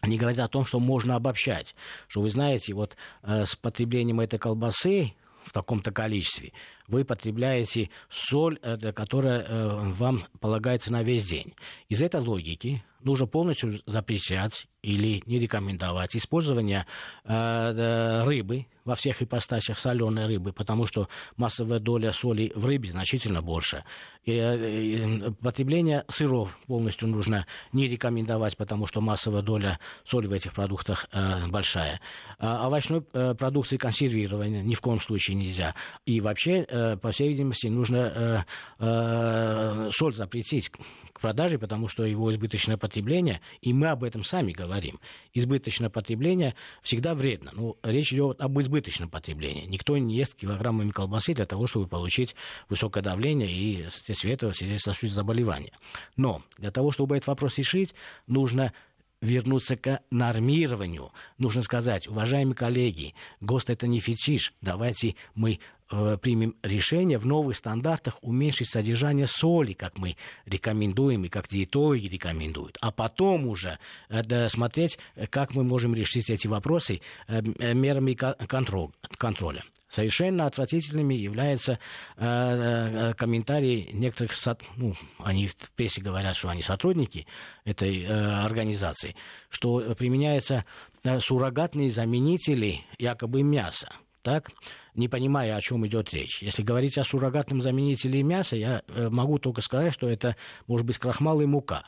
они 0.00 0.16
говорят 0.16 0.38
о 0.38 0.48
том, 0.48 0.64
что 0.64 0.78
можно 0.78 1.16
обобщать, 1.16 1.74
что 2.06 2.20
вы 2.20 2.28
знаете, 2.28 2.72
вот 2.72 2.96
э, 3.22 3.44
с 3.44 3.56
потреблением 3.56 4.20
этой 4.20 4.38
колбасы 4.38 5.14
в 5.44 5.52
таком-то 5.52 5.90
количестве, 5.90 6.52
вы 6.88 7.04
потребляете 7.04 7.90
соль, 8.08 8.58
э, 8.62 8.92
которая 8.92 9.42
э, 9.42 9.90
вам 9.92 10.26
полагается 10.40 10.92
на 10.92 11.02
весь 11.02 11.26
день. 11.26 11.54
Из 11.88 12.02
этой 12.02 12.20
логики 12.20 12.82
нужно 13.02 13.26
полностью 13.26 13.80
запрещать 13.86 14.66
или 14.82 15.22
не 15.26 15.38
рекомендовать 15.38 16.16
использование 16.16 16.86
э, 17.24 18.24
рыбы 18.24 18.66
во 18.84 18.94
всех 18.94 19.22
ипостасях 19.22 19.78
соленой 19.78 20.26
рыбы, 20.26 20.52
потому 20.52 20.86
что 20.86 21.08
массовая 21.36 21.78
доля 21.78 22.10
соли 22.10 22.52
в 22.54 22.64
рыбе 22.64 22.90
значительно 22.90 23.42
больше. 23.42 23.84
И, 24.24 25.30
потребление 25.42 26.04
сыров 26.08 26.56
полностью 26.66 27.08
нужно 27.08 27.46
не 27.72 27.86
рекомендовать, 27.86 28.56
потому 28.56 28.86
что 28.86 29.00
массовая 29.00 29.42
доля 29.42 29.78
соли 30.04 30.26
в 30.26 30.32
этих 30.32 30.54
продуктах 30.54 31.06
большая. 31.48 32.00
А 32.38 32.66
овощной 32.66 33.02
продукции 33.02 33.76
консервирования 33.76 34.62
ни 34.62 34.74
в 34.74 34.80
коем 34.80 35.00
случае 35.00 35.36
нельзя. 35.36 35.74
И 36.06 36.20
вообще, 36.20 36.66
по 37.00 37.10
всей 37.10 37.28
видимости, 37.28 37.66
нужно 37.66 37.96
э, 37.96 38.42
э, 38.78 39.90
соль 39.92 40.14
запретить 40.14 40.70
к 41.12 41.20
продаже, 41.20 41.58
потому 41.58 41.88
что 41.88 42.04
его 42.04 42.30
избыточное 42.30 42.76
потребление, 42.76 43.40
и 43.60 43.72
мы 43.72 43.88
об 43.88 44.04
этом 44.04 44.24
сами 44.24 44.52
говорим, 44.52 45.00
избыточное 45.34 45.90
потребление 45.90 46.54
всегда 46.82 47.14
вредно. 47.14 47.50
Ну, 47.54 47.76
речь 47.82 48.12
идет 48.12 48.40
об 48.40 48.58
избыточном 48.60 49.08
потреблении. 49.08 49.66
Никто 49.66 49.96
не 49.98 50.16
ест 50.16 50.34
килограммами 50.34 50.90
колбасы 50.90 51.34
для 51.34 51.46
того, 51.46 51.66
чтобы 51.66 51.88
получить 51.88 52.36
высокое 52.68 53.02
давление 53.02 53.50
и, 53.50 53.88
вследствие 53.88 54.34
этого, 54.34 54.52
сердечно-сосудистые 54.52 55.16
заболевания. 55.16 55.72
Но 56.16 56.42
для 56.56 56.70
того, 56.70 56.92
чтобы 56.92 57.16
этот 57.16 57.28
вопрос 57.28 57.58
решить, 57.58 57.94
нужно 58.26 58.72
вернуться 59.20 59.76
к 59.76 60.00
нормированию. 60.10 61.10
Нужно 61.38 61.62
сказать, 61.62 62.06
уважаемые 62.06 62.54
коллеги, 62.54 63.14
ГОСТ 63.40 63.70
это 63.70 63.88
не 63.88 63.98
фетиш, 63.98 64.54
давайте 64.60 65.16
мы 65.34 65.58
Э, 65.58 65.77
примем 65.88 66.56
решение 66.62 67.18
в 67.18 67.26
новых 67.26 67.56
стандартах 67.56 68.18
уменьшить 68.20 68.68
содержание 68.68 69.26
соли, 69.26 69.72
как 69.72 69.98
мы 69.98 70.16
рекомендуем 70.46 71.24
и 71.24 71.28
как 71.28 71.48
диетологи 71.48 72.06
рекомендуют, 72.06 72.76
а 72.80 72.90
потом 72.90 73.46
уже 73.46 73.78
э, 74.08 74.48
смотреть, 74.48 74.98
как 75.30 75.54
мы 75.54 75.64
можем 75.64 75.94
решить 75.94 76.30
эти 76.30 76.46
вопросы 76.46 77.00
э, 77.26 77.42
мерами 77.74 78.14
контроля. 78.14 79.64
Совершенно 79.88 80.44
отвратительными 80.44 81.14
являются 81.14 81.78
э, 82.18 83.14
комментарии 83.16 83.88
некоторых, 83.94 84.32
ну, 84.76 84.94
они 85.18 85.46
в 85.46 85.56
прессе 85.76 86.02
говорят, 86.02 86.36
что 86.36 86.50
они 86.50 86.60
сотрудники 86.60 87.26
этой 87.64 88.02
э, 88.02 88.06
организации, 88.12 89.16
что 89.48 89.94
применяются 89.96 90.66
э, 91.04 91.20
суррогатные 91.20 91.90
заменители 91.90 92.82
якобы 92.98 93.42
мяса 93.42 93.88
так, 94.22 94.50
не 94.98 95.08
понимая, 95.08 95.56
о 95.56 95.60
чем 95.60 95.86
идет 95.86 96.12
речь. 96.12 96.42
Если 96.42 96.62
говорить 96.62 96.98
о 96.98 97.04
суррогатном 97.04 97.62
заменителе 97.62 98.22
мяса, 98.22 98.56
я 98.56 98.82
э, 98.88 99.08
могу 99.08 99.38
только 99.38 99.60
сказать, 99.60 99.94
что 99.94 100.08
это 100.08 100.36
может 100.66 100.86
быть 100.86 100.98
крахмал 100.98 101.40
и 101.40 101.46
мука. 101.46 101.84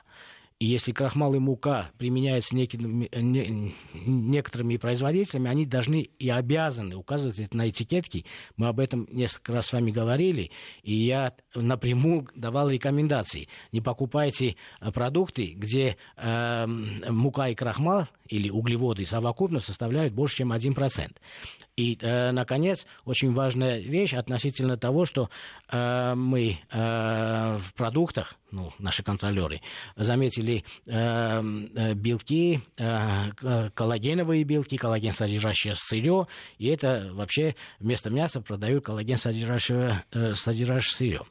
И 0.60 0.66
если 0.66 0.92
крахмал 0.92 1.34
и 1.34 1.38
мука 1.38 1.90
применяются 1.96 2.54
некими, 2.54 3.08
не, 3.16 3.74
некоторыми 3.94 4.76
производителями, 4.76 5.48
они 5.48 5.64
должны 5.64 6.02
и 6.02 6.28
обязаны 6.28 6.96
указывать 6.96 7.38
это 7.38 7.56
на 7.56 7.70
этикетке. 7.70 8.26
Мы 8.58 8.68
об 8.68 8.78
этом 8.78 9.08
несколько 9.10 9.54
раз 9.54 9.68
с 9.68 9.72
вами 9.72 9.90
говорили, 9.90 10.50
и 10.82 10.94
я 10.94 11.34
напрямую 11.54 12.28
давал 12.34 12.68
рекомендации. 12.68 13.48
Не 13.72 13.80
покупайте 13.80 14.56
э, 14.80 14.92
продукты, 14.92 15.54
где 15.56 15.96
э, 16.16 16.66
мука 16.66 17.48
и 17.48 17.54
крахмал 17.54 18.08
или 18.28 18.48
углеводы 18.48 19.04
совокупно 19.04 19.60
составляют 19.60 20.14
больше, 20.14 20.38
чем 20.38 20.52
1%. 20.52 21.16
И, 21.76 21.98
э, 22.00 22.30
наконец, 22.30 22.86
очень 23.04 23.32
важная 23.32 23.80
вещь 23.80 24.14
относительно 24.14 24.76
того, 24.76 25.06
что 25.06 25.30
э, 25.68 26.14
мы 26.14 26.58
э, 26.70 27.56
в 27.56 27.74
продуктах, 27.74 28.34
ну, 28.50 28.72
наши 28.78 29.02
контролеры, 29.02 29.60
заметили 29.96 30.64
э, 30.86 30.92
э 30.92 31.94
белки, 31.94 32.60
э, 32.76 33.70
коллагеновые 33.74 34.44
белки, 34.44 34.76
коллаген 34.76 35.12
содержащее 35.12 35.74
сырье, 35.74 36.26
и 36.58 36.66
это 36.68 37.10
вообще 37.12 37.56
вместо 37.78 38.10
мяса 38.10 38.40
продают 38.40 38.84
коллаген 38.84 39.16
содержащее, 39.16 40.04
э, 40.12 40.34
содержащее 40.34 40.94
сырье. 40.94 41.22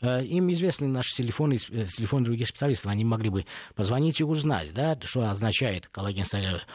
Э, 0.00 0.24
им 0.24 0.50
известны 0.52 0.86
наши 0.86 1.14
телефоны, 1.16 1.58
э, 1.70 1.84
телефоны 1.86 2.24
других 2.24 2.46
специалистов. 2.46 2.90
Они 2.90 3.04
могли 3.04 3.30
бы 3.30 3.44
позвонить 3.74 4.20
и 4.20 4.24
узнать, 4.24 4.72
да, 4.72 4.98
что 5.02 5.28
означает 5.30 5.88
коллаген. 5.88 6.18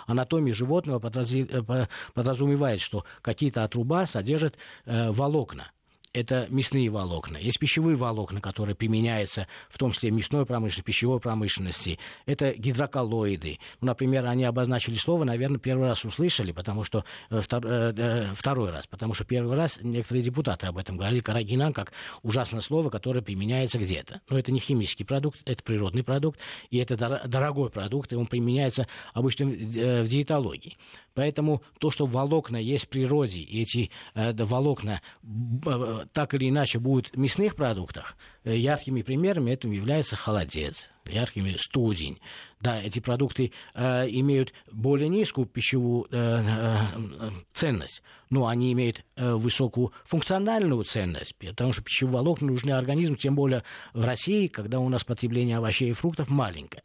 Анатомия 0.08 0.54
животного 0.54 1.00
э, 1.00 1.88
подразумевает, 2.14 2.82
что 2.82 3.06
какие-то 3.22 3.64
отруба 3.64 4.06
содержат 4.06 4.58
волокна 4.86 5.72
это 6.14 6.48
мясные 6.50 6.90
волокна. 6.90 7.38
Есть 7.38 7.60
пищевые 7.60 7.96
волокна, 7.96 8.40
которые 8.40 8.76
применяются 8.76 9.48
в 9.70 9.78
том 9.78 9.92
числе 9.92 10.12
в 10.12 10.14
мясной 10.14 10.46
промышленности, 10.46 10.86
пищевой 10.86 11.20
промышленности. 11.20 12.00
Это 12.26 12.54
гидроколлоиды. 12.54 13.60
Ну, 13.82 13.88
например, 13.88 14.26
они 14.28 14.44
обозначили 14.44 14.96
слово, 14.96 15.24
наверное, 15.24 15.60
первый 15.60 15.88
раз 15.88 16.06
услышали, 16.06 16.52
потому 16.52 16.84
что 16.84 17.04
э, 17.30 17.42
втор, 17.42 17.66
э, 17.66 17.94
э, 17.98 18.34
второй 18.36 18.70
раз, 18.70 18.86
потому 18.86 19.14
что 19.14 19.26
первый 19.26 19.58
раз 19.58 19.80
некоторые 19.82 20.24
депутаты 20.24 20.68
об 20.68 20.78
этом 20.78 20.98
говорили, 20.98 21.20
карагинан, 21.20 21.74
как 21.74 21.94
ужасное 22.22 22.62
слово, 22.62 22.90
которое 22.90 23.22
применяется 23.22 23.80
где-то. 23.80 24.22
Но 24.30 24.38
это 24.38 24.52
не 24.52 24.60
химический 24.60 25.06
продукт, 25.06 25.42
это 25.46 25.64
природный 25.64 26.04
продукт, 26.04 26.40
и 26.70 26.78
это 26.78 26.96
дорогой 27.26 27.72
продукт, 27.72 28.14
и 28.14 28.16
он 28.16 28.28
применяется 28.28 28.88
обычно 29.14 29.48
в 29.48 30.08
диетологии. 30.08 30.78
Поэтому 31.16 31.62
то, 31.80 31.92
что 31.92 32.06
волокна 32.06 32.58
есть 32.58 32.86
в 32.86 32.90
природе, 32.90 33.40
и 33.40 33.62
эти 33.62 33.92
э, 34.16 34.34
волокна 34.34 35.02
э, 35.24 36.03
так 36.12 36.34
или 36.34 36.50
иначе 36.50 36.80
будут 36.80 37.10
в 37.10 37.18
мясных 37.18 37.56
продуктах, 37.56 38.16
э, 38.44 38.56
яркими 38.56 39.02
примерами 39.02 39.52
этим 39.52 39.72
является 39.72 40.16
холодец, 40.16 40.92
яркими 41.06 41.56
студень. 41.58 42.20
Да, 42.60 42.82
эти 42.82 43.00
продукты 43.00 43.52
э, 43.74 44.08
имеют 44.10 44.54
более 44.72 45.10
низкую 45.10 45.48
пищевую 45.48 46.08
э, 46.12 46.16
э, 46.16 47.32
ценность, 47.54 48.04
но 48.30 48.48
они 48.48 48.74
имеют 48.74 49.04
э, 49.16 49.34
высокую 49.34 49.92
функциональную 50.06 50.84
ценность, 50.84 51.36
потому 51.36 51.74
что 51.74 51.84
пищевые 51.84 52.14
волокна 52.14 52.48
нужны 52.48 52.72
организму, 52.72 53.16
тем 53.16 53.36
более 53.36 53.64
в 53.94 54.04
России, 54.04 54.48
когда 54.48 54.80
у 54.80 54.90
нас 54.90 55.04
потребление 55.04 55.58
овощей 55.58 55.90
и 55.90 55.94
фруктов 55.94 56.30
маленькое. 56.30 56.84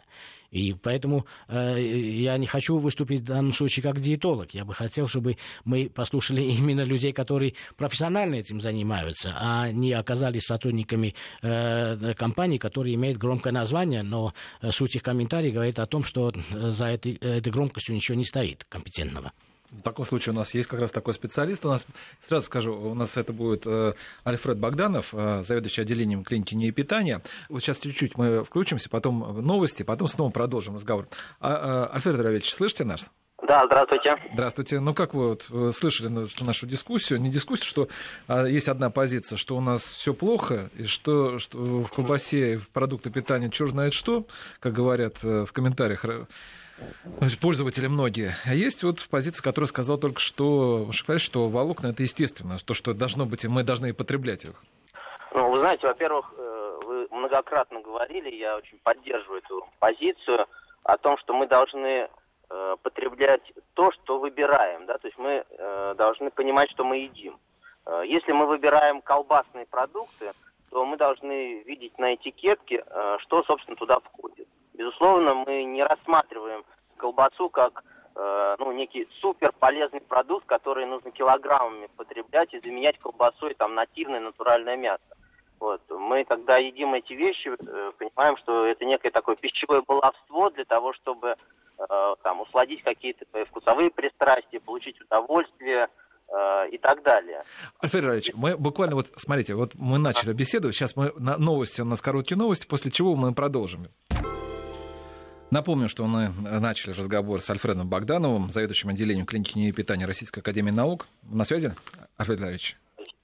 И 0.50 0.74
поэтому 0.74 1.26
э, 1.48 1.80
я 1.80 2.36
не 2.38 2.46
хочу 2.46 2.78
выступить 2.78 3.20
в 3.20 3.24
данном 3.24 3.52
случае 3.52 3.82
как 3.82 4.00
диетолог. 4.00 4.52
Я 4.52 4.64
бы 4.64 4.74
хотел, 4.74 5.08
чтобы 5.08 5.36
мы 5.64 5.88
послушали 5.88 6.42
именно 6.58 6.82
людей, 6.82 7.12
которые 7.12 7.54
профессионально 7.76 8.36
этим 8.36 8.60
занимаются, 8.60 9.34
а 9.36 9.70
не 9.70 9.92
оказались 9.92 10.44
сотрудниками 10.44 11.14
э, 11.42 12.14
компаний, 12.14 12.58
которые 12.58 12.94
имеют 12.94 13.18
громкое 13.18 13.52
название, 13.52 14.02
но 14.02 14.34
суть 14.70 14.96
их 14.96 15.02
комментариев 15.02 15.54
говорит 15.54 15.78
о 15.78 15.86
том, 15.86 16.04
что 16.04 16.32
за 16.50 16.86
этой, 16.86 17.14
этой 17.14 17.52
громкостью 17.52 17.94
ничего 17.94 18.16
не 18.16 18.24
стоит 18.24 18.64
компетентного. 18.68 19.32
В 19.70 19.82
таком 19.82 20.06
случае 20.06 20.32
у 20.32 20.36
нас 20.36 20.54
есть 20.54 20.68
как 20.68 20.80
раз 20.80 20.90
такой 20.90 21.12
специалист. 21.12 21.64
У 21.64 21.68
нас, 21.68 21.86
сразу 22.26 22.46
скажу, 22.46 22.74
у 22.74 22.94
нас 22.94 23.16
это 23.16 23.34
будет 23.34 23.66
э, 23.66 23.92
Альфред 24.24 24.58
Богданов, 24.58 25.08
э, 25.12 25.42
заведующий 25.44 25.82
отделением 25.82 26.24
клиники 26.24 26.54
не 26.54 26.70
питания. 26.70 27.22
Вот 27.50 27.62
сейчас 27.62 27.80
чуть-чуть 27.80 28.16
мы 28.16 28.44
включимся, 28.44 28.88
потом 28.88 29.44
новости, 29.44 29.82
потом 29.82 30.08
снова 30.08 30.30
продолжим 30.30 30.76
разговор. 30.76 31.06
А, 31.40 31.88
э, 31.90 31.96
Альфред 31.96 32.16
Равильевич, 32.16 32.52
слышите 32.52 32.84
нас? 32.84 33.10
Да, 33.46 33.66
здравствуйте. 33.66 34.16
Здравствуйте. 34.32 34.80
Ну, 34.80 34.94
как 34.94 35.12
вы 35.14 35.28
вот 35.28 35.74
слышали 35.74 36.08
нашу 36.40 36.66
дискуссию? 36.66 37.20
Не 37.20 37.30
дискуссию, 37.30 37.66
что 37.66 37.88
а, 38.26 38.46
есть 38.46 38.68
одна 38.68 38.88
позиция, 38.88 39.36
что 39.36 39.56
у 39.56 39.60
нас 39.60 39.82
все 39.82 40.14
плохо, 40.14 40.70
и 40.76 40.86
что, 40.86 41.38
что 41.38 41.58
в 41.58 41.90
колбасе 41.90 42.56
в 42.56 42.70
продукты 42.70 43.10
питания 43.10 43.50
черт 43.50 43.70
знает 43.70 43.92
что, 43.92 44.26
как 44.60 44.72
говорят 44.72 45.22
в 45.22 45.48
комментариях 45.52 46.04
пользователи 47.40 47.86
многие. 47.86 48.34
А 48.44 48.54
есть 48.54 48.82
вот 48.82 49.06
позиция, 49.10 49.42
которая 49.42 49.68
сказала 49.68 49.98
только 49.98 50.20
что, 50.20 50.90
что 50.92 51.48
волокна 51.48 51.88
это 51.88 52.02
естественно, 52.02 52.58
то, 52.58 52.74
что 52.74 52.94
должно 52.94 53.26
быть, 53.26 53.44
и 53.44 53.48
мы 53.48 53.62
должны 53.62 53.92
потреблять 53.92 54.44
их. 54.44 54.54
Ну, 55.34 55.50
вы 55.50 55.56
знаете, 55.58 55.86
во-первых, 55.86 56.32
э, 56.36 56.78
вы 56.84 57.08
многократно 57.10 57.80
говорили, 57.80 58.34
я 58.34 58.56
очень 58.56 58.78
поддерживаю 58.82 59.40
эту 59.40 59.66
позицию 59.78 60.46
о 60.84 60.96
том, 60.96 61.18
что 61.18 61.34
мы 61.34 61.46
должны 61.46 62.08
э, 62.50 62.76
потреблять 62.82 63.42
то, 63.74 63.92
что 63.92 64.18
выбираем, 64.18 64.86
да, 64.86 64.98
то 64.98 65.06
есть 65.06 65.18
мы 65.18 65.44
э, 65.48 65.94
должны 65.96 66.30
понимать, 66.30 66.70
что 66.70 66.84
мы 66.84 66.98
едим. 66.98 67.38
Если 68.04 68.32
мы 68.32 68.46
выбираем 68.46 69.00
колбасные 69.00 69.64
продукты, 69.64 70.32
то 70.68 70.84
мы 70.84 70.98
должны 70.98 71.62
видеть 71.62 71.98
на 71.98 72.14
этикетке, 72.14 72.84
что, 73.20 73.42
собственно, 73.44 73.78
туда 73.78 73.98
входит. 74.00 74.46
Безусловно, 74.78 75.34
мы 75.34 75.64
не 75.64 75.82
рассматриваем 75.82 76.64
колбасу 76.96 77.50
как 77.50 77.82
э, 78.14 78.56
ну, 78.60 78.70
некий 78.70 79.08
супер 79.20 79.52
полезный 79.58 80.00
продукт, 80.00 80.46
который 80.46 80.86
нужно 80.86 81.10
килограммами 81.10 81.88
потреблять 81.96 82.54
и 82.54 82.60
заменять 82.60 82.96
колбасой 82.98 83.54
там 83.54 83.74
нативное 83.74 84.20
натуральное 84.20 84.76
мясо. 84.76 85.02
Вот. 85.58 85.82
Мы, 85.90 86.24
когда 86.24 86.58
едим 86.58 86.94
эти 86.94 87.12
вещи, 87.12 87.48
э, 87.48 87.92
понимаем, 87.98 88.36
что 88.36 88.66
это 88.66 88.84
некое 88.84 89.10
такое 89.10 89.34
пищевое 89.34 89.82
баловство 89.82 90.50
для 90.50 90.64
того, 90.64 90.92
чтобы 90.92 91.34
э, 91.78 92.14
там, 92.22 92.40
усладить 92.40 92.84
какие-то 92.84 93.24
вкусовые 93.46 93.90
пристрастия, 93.90 94.60
получить 94.60 95.00
удовольствие, 95.00 95.88
э, 96.28 96.68
и 96.70 96.78
так 96.78 97.02
далее. 97.02 97.42
Альфред 97.82 98.04
Ильич, 98.04 98.30
мы 98.34 98.56
буквально 98.56 98.94
вот, 98.94 99.08
смотрите, 99.16 99.54
вот 99.54 99.72
мы 99.74 99.98
начали 99.98 100.32
беседу, 100.32 100.70
сейчас 100.70 100.94
мы 100.94 101.12
на 101.16 101.36
новости, 101.36 101.80
у 101.80 101.84
нас 101.84 102.00
короткие 102.00 102.38
новости, 102.38 102.66
после 102.66 102.92
чего 102.92 103.16
мы 103.16 103.34
продолжим. 103.34 103.88
Напомню, 105.50 105.88
что 105.88 106.04
мы 106.04 106.28
начали 106.28 106.92
разговор 106.92 107.40
с 107.40 107.48
Альфредом 107.48 107.88
Богдановым, 107.88 108.50
заведующим 108.50 108.90
отделением 108.90 109.24
клиники 109.24 109.56
не 109.56 109.72
питания 109.72 110.04
Российской 110.04 110.40
Академии 110.40 110.70
Наук. 110.70 111.06
На 111.22 111.44
связи, 111.44 111.74
Альфред 112.18 112.40
Ильич? 112.40 112.76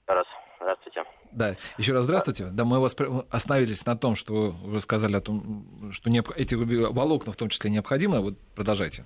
Раз. 0.07 0.25
Здравствуйте. 0.59 1.03
Да, 1.31 1.55
еще 1.77 1.93
раз 1.93 2.05
здравствуйте. 2.05 2.45
Да, 2.45 2.65
мы 2.65 2.79
вас 2.79 2.95
остановились 3.29 3.85
на 3.85 3.95
том, 3.95 4.15
что 4.15 4.49
вы 4.49 4.79
сказали 4.79 5.15
о 5.15 5.21
том, 5.21 5.91
что 5.91 6.09
не, 6.09 6.23
эти 6.35 6.55
волокна 6.55 7.31
в 7.31 7.35
том 7.35 7.49
числе 7.49 7.69
необходимы. 7.69 8.21
Вот 8.21 8.33
продолжайте. 8.55 9.05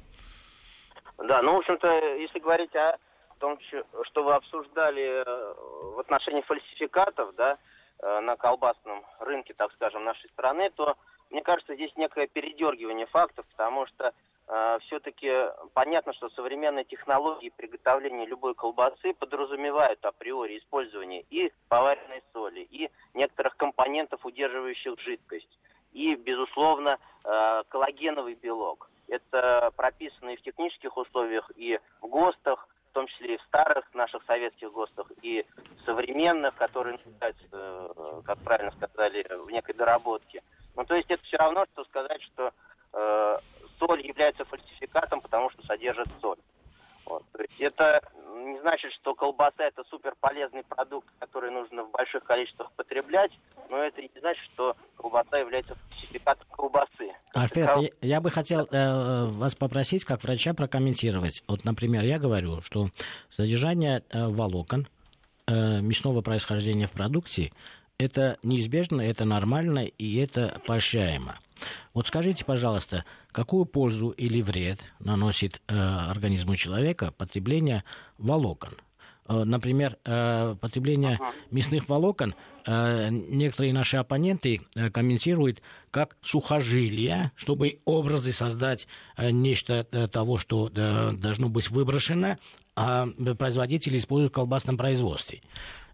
Да, 1.18 1.42
ну, 1.42 1.56
в 1.56 1.58
общем-то, 1.58 2.16
если 2.16 2.40
говорить 2.40 2.74
о 2.76 2.98
том, 3.40 3.60
что 4.04 4.24
вы 4.24 4.34
обсуждали 4.34 5.24
э, 5.26 5.54
в 5.96 6.00
отношении 6.00 6.42
фальсификатов, 6.42 7.36
да, 7.36 7.58
э, 8.02 8.20
на 8.22 8.38
колбасном 8.38 9.04
рынке, 9.20 9.54
так 9.58 9.74
скажем, 9.74 10.06
нашей 10.06 10.30
страны, 10.30 10.70
то 10.76 10.96
мне 11.30 11.42
кажется, 11.44 11.76
здесь 11.76 11.96
некое 11.96 12.28
передергивание 12.28 13.06
фактов, 13.06 13.46
потому 13.52 13.86
что 13.88 14.14
э, 14.48 14.80
все-таки 14.84 15.32
понятно, 15.74 16.14
что 16.14 16.30
современные 16.30 16.86
технологии 16.86 17.52
приготовления 17.56 18.26
любой 18.26 18.56
колбасы 18.56 19.14
подразумевают 19.14 20.04
априори 20.04 20.58
использование 20.58 21.24
и 21.30 21.52
поваренной 21.68 22.24
соли, 22.34 22.62
и 22.62 22.90
некоторых 23.14 23.58
компонентов, 23.58 24.26
удерживающих 24.26 25.00
жидкость, 25.00 25.60
и, 25.94 26.16
безусловно, 26.16 26.98
э, 27.24 27.64
коллагеновый 27.70 28.34
белок. 28.36 28.90
Это 29.08 29.72
прописано 29.76 30.30
и 30.30 30.38
в 30.38 30.42
технических 30.42 30.98
условиях, 30.98 31.52
и 31.56 31.80
в 32.02 32.08
ГОСТах, 32.08 32.68
в 32.90 32.94
том 32.94 33.08
числе 33.08 33.36
и 33.36 33.38
в 33.38 33.42
старых 33.44 33.94
наших 33.94 34.24
советских 34.26 34.72
ГОСТах, 34.72 35.12
и 35.22 35.46
современных, 35.86 36.56
которые 36.56 37.00
нуждаются, 37.06 37.46
э, 37.52 38.22
как 38.26 38.40
правильно 38.40 38.72
сказали, 38.72 39.28
в 39.46 39.52
некой 39.52 39.76
доработке. 39.76 40.42
Ну, 40.80 40.86
то 40.86 40.96
есть 40.96 41.12
это 41.12 41.22
все 41.26 41.36
равно, 41.36 41.66
что 41.74 41.84
сказать, 41.84 42.22
что 42.24 42.54
э, 42.94 43.38
соль 43.80 44.08
является 44.08 44.46
фальсификатом, 44.46 45.20
потому 45.20 45.50
что 45.50 45.62
содержит 45.66 46.08
соль. 46.22 46.38
Вот. 47.06 47.22
То 47.34 47.42
есть 47.42 47.60
это 47.60 48.02
не 48.46 48.58
значит, 48.62 48.94
что 48.94 49.14
колбаса 49.14 49.66
это 49.66 49.84
супер 49.90 50.14
полезный 50.22 50.64
продукт, 50.64 51.06
который 51.20 51.52
нужно 51.52 51.84
в 51.84 51.92
больших 51.92 52.24
количествах 52.24 52.72
потреблять, 52.78 53.32
но 53.70 53.80
это 53.80 54.02
не 54.02 54.10
значит, 54.22 54.42
что 54.54 54.78
колбаса 54.96 55.38
является 55.38 55.76
фальсификатом 55.76 56.48
колбасы. 56.50 57.12
Альфред, 57.36 57.74
Кол... 57.74 57.82
я, 57.82 57.90
я 58.00 58.22
бы 58.22 58.32
хотел 58.32 58.66
э, 58.72 59.26
вас 59.32 59.56
попросить, 59.56 60.06
как 60.06 60.24
врача, 60.24 60.54
прокомментировать. 60.54 61.44
Вот, 61.50 61.66
например, 61.66 62.06
я 62.06 62.20
говорю, 62.20 62.62
что 62.62 62.88
содержание 63.30 64.02
э, 64.12 64.28
волокон 64.28 64.88
э, 65.46 65.82
мясного 65.82 66.22
происхождения 66.22 66.88
в 66.88 66.94
продукте 66.94 67.52
это 68.00 68.38
неизбежно, 68.44 69.02
это 69.02 69.26
нормально 69.26 69.80
и 69.80 70.16
это 70.16 70.62
поощряемо. 70.66 71.38
Вот 71.94 72.08
скажите, 72.08 72.46
пожалуйста, 72.46 73.04
какую 73.34 73.66
пользу 73.66 74.12
или 74.12 74.42
вред 74.42 74.80
наносит 75.00 75.62
э, 75.68 75.76
организму 75.76 76.56
человека 76.56 77.12
потребление 77.12 77.84
волокон? 78.18 78.72
Э, 79.28 79.44
например, 79.44 79.98
э, 80.06 80.56
потребление 80.62 81.20
мясных 81.52 81.90
волокон 81.90 82.36
э, 82.66 83.10
некоторые 83.12 83.74
наши 83.74 83.98
оппоненты 83.98 84.62
э, 84.76 84.90
комментируют 84.90 85.62
как 85.92 86.16
сухожилия, 86.22 87.34
чтобы 87.36 87.80
образы 87.84 88.32
создать 88.32 88.88
э, 89.18 89.32
нечто 89.32 89.86
э, 89.92 90.08
того, 90.08 90.38
что 90.38 90.72
э, 90.74 91.12
должно 91.12 91.50
быть 91.50 91.70
выброшено, 91.70 92.38
а 92.78 93.08
производители 93.38 93.98
используют 93.98 94.32
в 94.32 94.36
колбасном 94.36 94.78
производстве 94.78 95.42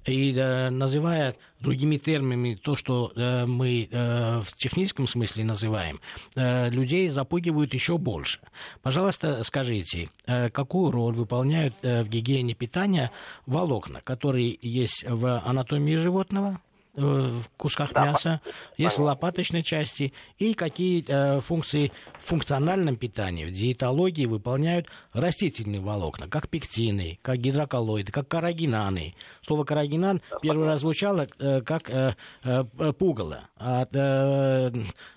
и 0.06 0.34
э, 0.36 0.70
называя 0.70 1.36
другими 1.60 1.98
терминами 1.98 2.56
то, 2.56 2.76
что 2.76 3.12
э, 3.16 3.46
мы 3.46 3.88
э, 3.90 4.42
в 4.42 4.54
техническом 4.56 5.08
смысле 5.08 5.44
называем, 5.44 6.00
э, 6.36 6.70
людей 6.70 7.10
запугивают 7.10 7.74
еще 7.74 7.98
больше. 7.98 8.40
Пожалуйста, 8.82 9.44
скажите, 9.44 10.10
э, 10.28 10.50
какую 10.50 10.92
роль 10.92 11.16
выполняют 11.16 11.76
э, 11.82 12.04
в 12.04 12.10
гигиене 12.10 12.54
питания 12.54 13.12
волокна, 13.46 14.02
которые 14.02 14.58
есть 14.62 15.04
в 15.08 15.40
анатомии 15.40 15.96
животного? 15.96 16.60
В 16.96 17.44
кусках 17.58 17.94
да, 17.94 18.06
мяса, 18.06 18.42
есть 18.78 18.98
в 18.98 19.04
лопаточной 19.04 19.64
части, 19.64 20.14
и 20.38 20.54
какие 20.54 21.04
э, 21.08 21.42
функции 21.42 21.92
в 22.20 22.28
функциональном 22.28 22.96
питании, 22.96 23.46
в 23.46 23.52
диетологии 23.52 24.26
выполняют 24.26 24.88
растительные 25.14 25.82
волокна, 25.82 26.28
как 26.28 26.50
пектины, 26.50 27.20
как 27.22 27.38
гидроколлоиды, 27.38 28.12
как 28.12 28.28
карагинаны. 28.28 29.16
Слово 29.42 29.64
карагинан 29.64 30.22
первый 30.42 30.66
раз 30.66 30.82
звучало 30.82 31.28
э, 31.40 31.62
как 31.62 31.90
э, 31.90 32.16
э, 32.44 32.64
пугало, 32.98 33.50
а 33.58 33.88
э, 33.92 34.72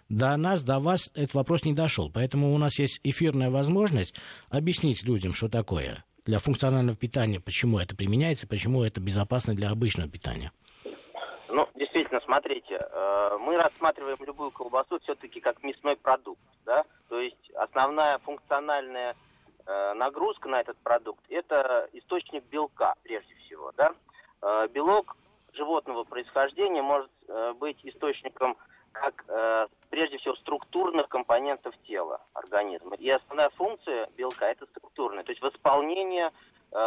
до 0.08 0.36
нас, 0.36 0.62
до 0.62 0.78
вас 0.78 1.10
этот 1.14 1.34
вопрос 1.34 1.64
не 1.64 1.74
дошел. 1.74 2.10
Поэтому 2.10 2.54
у 2.54 2.58
нас 2.58 2.78
есть 2.78 3.00
эфирная 3.04 3.50
возможность 3.50 4.14
объяснить 4.48 5.02
людям, 5.04 5.34
что 5.34 5.48
такое 5.48 6.04
для 6.24 6.38
функционального 6.38 6.96
питания, 6.96 7.40
почему 7.40 7.78
это 7.78 7.96
применяется, 7.96 8.46
почему 8.46 8.82
это 8.82 9.00
безопасно 9.00 9.54
для 9.54 9.70
обычного 9.70 10.10
питания. 10.10 10.52
Ну, 11.50 11.66
действительно, 11.74 12.20
смотрите, 12.20 12.78
э, 12.78 13.38
мы 13.40 13.56
рассматриваем 13.56 14.18
любую 14.20 14.50
колбасу 14.50 14.98
все-таки 15.00 15.40
как 15.40 15.62
мясной 15.62 15.96
продукт, 15.96 16.40
да, 16.66 16.84
то 17.08 17.18
есть 17.18 17.50
основная 17.54 18.18
функциональная 18.18 19.16
э, 19.64 19.94
нагрузка 19.94 20.48
на 20.48 20.60
этот 20.60 20.76
продукт– 20.78 21.24
это 21.30 21.88
источник 21.94 22.44
белка, 22.44 22.94
прежде 23.02 23.34
всего, 23.36 23.72
да. 23.78 23.94
Э, 24.42 24.68
белок 24.68 25.16
животного 25.54 26.04
происхождения 26.04 26.82
может 26.82 27.10
быть 27.56 27.78
источником 27.82 28.56
как 28.92 29.24
прежде 29.90 30.18
всего 30.18 30.34
структурных 30.36 31.08
компонентов 31.08 31.74
тела 31.86 32.20
организма. 32.32 32.96
И 32.96 33.08
основная 33.10 33.50
функция 33.50 34.08
белка– 34.16 34.46
это 34.50 34.66
структурная, 34.66 35.24
то 35.24 35.30
есть 35.32 35.42
восполнение 35.42 36.30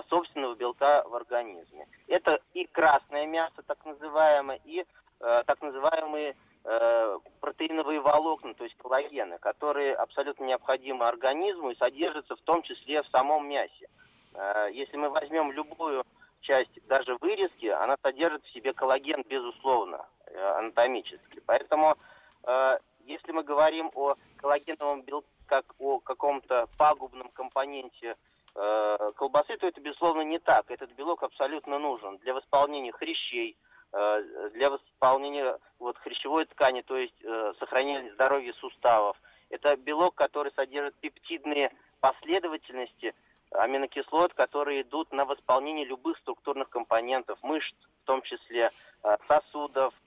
собственного 0.09 0.55
белка 0.55 1.03
в 1.07 1.15
организме. 1.15 1.87
Это 2.07 2.39
и 2.53 2.65
красное 2.65 3.25
мясо, 3.25 3.63
так 3.65 3.83
называемое, 3.85 4.59
и 4.65 4.85
э, 5.19 5.43
так 5.45 5.61
называемые 5.61 6.35
э, 6.63 7.17
протеиновые 7.39 7.99
волокна, 7.99 8.53
то 8.53 8.63
есть 8.63 8.75
коллагены, 8.77 9.37
которые 9.39 9.95
абсолютно 9.95 10.45
необходимы 10.45 11.07
организму 11.07 11.71
и 11.71 11.77
содержатся 11.77 12.35
в 12.35 12.41
том 12.41 12.61
числе 12.63 13.01
в 13.03 13.07
самом 13.07 13.47
мясе. 13.47 13.87
Э, 14.33 14.69
если 14.71 14.97
мы 14.97 15.09
возьмем 15.09 15.51
любую 15.51 16.03
часть, 16.41 16.87
даже 16.87 17.15
вырезки, 17.21 17.67
она 17.67 17.95
содержит 18.01 18.43
в 18.45 18.53
себе 18.53 18.73
коллаген, 18.73 19.23
безусловно, 19.27 20.05
э, 20.27 20.39
анатомически. 20.57 21.41
Поэтому 21.45 21.95
э, 22.43 22.77
если 23.05 23.31
мы 23.31 23.43
говорим 23.43 23.91
о 23.95 24.15
коллагеновом 24.37 25.01
белке 25.01 25.27
как 25.51 25.65
о 25.79 25.99
каком-то 25.99 26.67
пагубном 26.77 27.29
компоненте 27.29 28.07
э, 28.11 28.15
колбасы, 28.53 29.57
то 29.57 29.67
это, 29.67 29.79
безусловно, 29.81 30.21
не 30.21 30.39
так. 30.39 30.69
Этот 30.69 30.91
белок 30.91 31.23
абсолютно 31.23 31.79
нужен 31.79 32.17
для 32.17 32.33
восполнения 32.33 32.91
хрящей, 32.91 33.57
э, 33.93 34.49
для 34.53 34.69
восполнения 34.69 35.57
вот, 35.79 35.97
хрящевой 35.97 36.45
ткани, 36.45 36.81
то 36.81 36.97
есть 36.97 37.15
э, 37.23 37.53
сохранения 37.59 38.11
здоровья 38.13 38.53
суставов. 38.53 39.17
Это 39.49 39.75
белок, 39.75 40.15
который 40.15 40.51
содержит 40.53 40.95
пептидные 40.95 41.71
последовательности 41.99 43.13
аминокислот, 43.51 44.33
которые 44.33 44.81
идут 44.81 45.11
на 45.11 45.25
восполнение 45.25 45.85
любых 45.85 46.17
структурных 46.19 46.69
компонентов 46.69 47.37
мышц, 47.43 47.75
в 48.03 48.05
том 48.05 48.21
числе 48.21 48.71
э, 49.03 49.17
сосудов, 49.27 49.93
Э, 49.93 50.00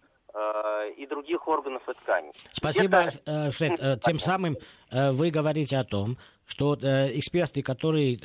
и 0.96 1.06
других 1.06 1.46
органов 1.46 1.82
и 1.88 1.92
тканей. 2.02 2.32
Спасибо, 2.52 2.96
Это... 2.98 3.20
Э, 3.26 3.50
Фред. 3.50 3.80
Э, 3.80 3.98
тем 4.02 4.18
самым 4.18 4.56
вы 4.90 5.30
говорите 5.30 5.76
о 5.76 5.84
том, 5.84 6.18
что 6.46 6.74
эксперты, 6.74 7.62
которые 7.62 8.18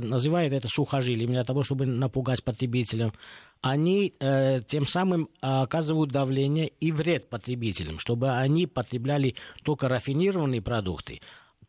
называют 0.00 0.52
это 0.52 0.66
сухожилием 0.66 1.30
для 1.30 1.44
того, 1.44 1.62
чтобы 1.62 1.86
напугать 1.86 2.42
потребителя, 2.42 3.12
они 3.60 4.14
тем 4.66 4.86
самым 4.86 5.28
оказывают 5.40 6.10
давление 6.10 6.68
и 6.80 6.90
вред 6.90 7.28
потребителям, 7.28 7.98
чтобы 8.00 8.30
они 8.30 8.66
потребляли 8.66 9.36
только 9.62 9.88
рафинированные 9.88 10.62
продукты, 10.62 11.20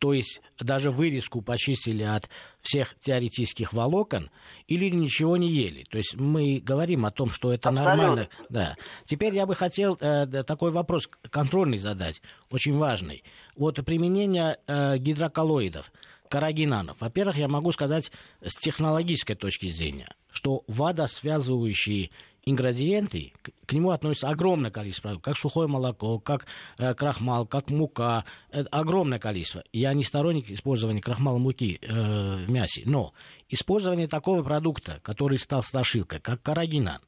то 0.02 0.12
есть 0.12 0.40
даже 0.58 0.90
вырезку 0.90 1.42
почистили 1.42 2.02
от 2.02 2.28
всех 2.60 2.96
теоретических 2.98 3.72
волокон 3.72 4.30
или 4.66 4.90
ничего 4.90 5.36
не 5.36 5.48
ели. 5.48 5.84
То 5.88 5.98
есть 5.98 6.16
мы 6.16 6.58
говорим 6.60 7.06
о 7.06 7.12
том, 7.12 7.30
что 7.30 7.52
это 7.52 7.68
Абсолютно. 7.68 7.96
нормально. 7.96 8.28
Да. 8.48 8.74
Теперь 9.06 9.32
я 9.32 9.46
бы 9.46 9.54
хотел 9.54 9.96
э, 10.00 10.26
такой 10.42 10.72
вопрос 10.72 11.08
контрольный 11.30 11.78
задать, 11.78 12.20
очень 12.50 12.76
важный. 12.76 13.22
Вот 13.54 13.76
применение 13.84 14.58
э, 14.66 14.98
гидроколлоидов, 14.98 15.92
карагинанов. 16.28 17.00
Во-первых, 17.00 17.36
я 17.36 17.46
могу 17.46 17.70
сказать 17.70 18.10
с 18.40 18.56
технологической 18.56 19.36
точки 19.36 19.66
зрения, 19.70 20.12
что 20.32 20.64
водосвязывающие 20.66 22.10
ингредиенты, 22.44 23.32
к, 23.66 23.72
нему 23.72 23.90
относится 23.90 24.28
огромное 24.28 24.70
количество 24.70 25.08
продуктов, 25.08 25.24
как 25.24 25.38
сухое 25.38 25.68
молоко, 25.68 26.18
как 26.18 26.46
э, 26.78 26.94
крахмал, 26.94 27.46
как 27.46 27.70
мука, 27.70 28.24
это 28.50 28.68
огромное 28.70 29.18
количество. 29.18 29.62
Я 29.72 29.92
не 29.94 30.04
сторонник 30.04 30.50
использования 30.50 31.00
крахмала 31.00 31.38
муки 31.38 31.78
э, 31.80 32.44
в 32.44 32.50
мясе, 32.50 32.82
но 32.84 33.12
использование 33.48 34.08
такого 34.08 34.42
продукта, 34.42 35.00
который 35.02 35.38
стал 35.38 35.62
страшилкой, 35.62 36.20
как 36.20 36.42
карагинан, 36.42 37.00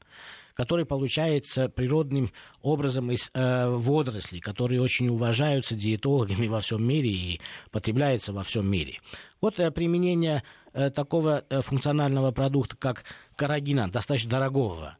который 0.53 0.85
получается 0.85 1.67
природным 1.67 2.31
образом 2.61 3.11
из 3.11 3.29
э, 3.33 3.69
водорослей, 3.69 4.39
которые 4.39 4.81
очень 4.81 5.09
уважаются 5.09 5.75
диетологами 5.75 6.47
во 6.47 6.61
всем 6.61 6.83
мире 6.87 7.09
и 7.09 7.41
потребляются 7.71 8.31
во 8.31 8.43
всем 8.43 8.65
мире. 8.67 8.99
Вот 9.41 9.59
э, 9.59 9.69
применение 9.69 10.43
э, 10.73 10.89
такого 10.89 11.43
э, 11.49 11.61
функционального 11.61 12.31
продукта, 12.31 12.77
как 12.77 13.03
карагинан, 13.35 13.91
достаточно 13.91 14.31
дорогого, 14.31 14.97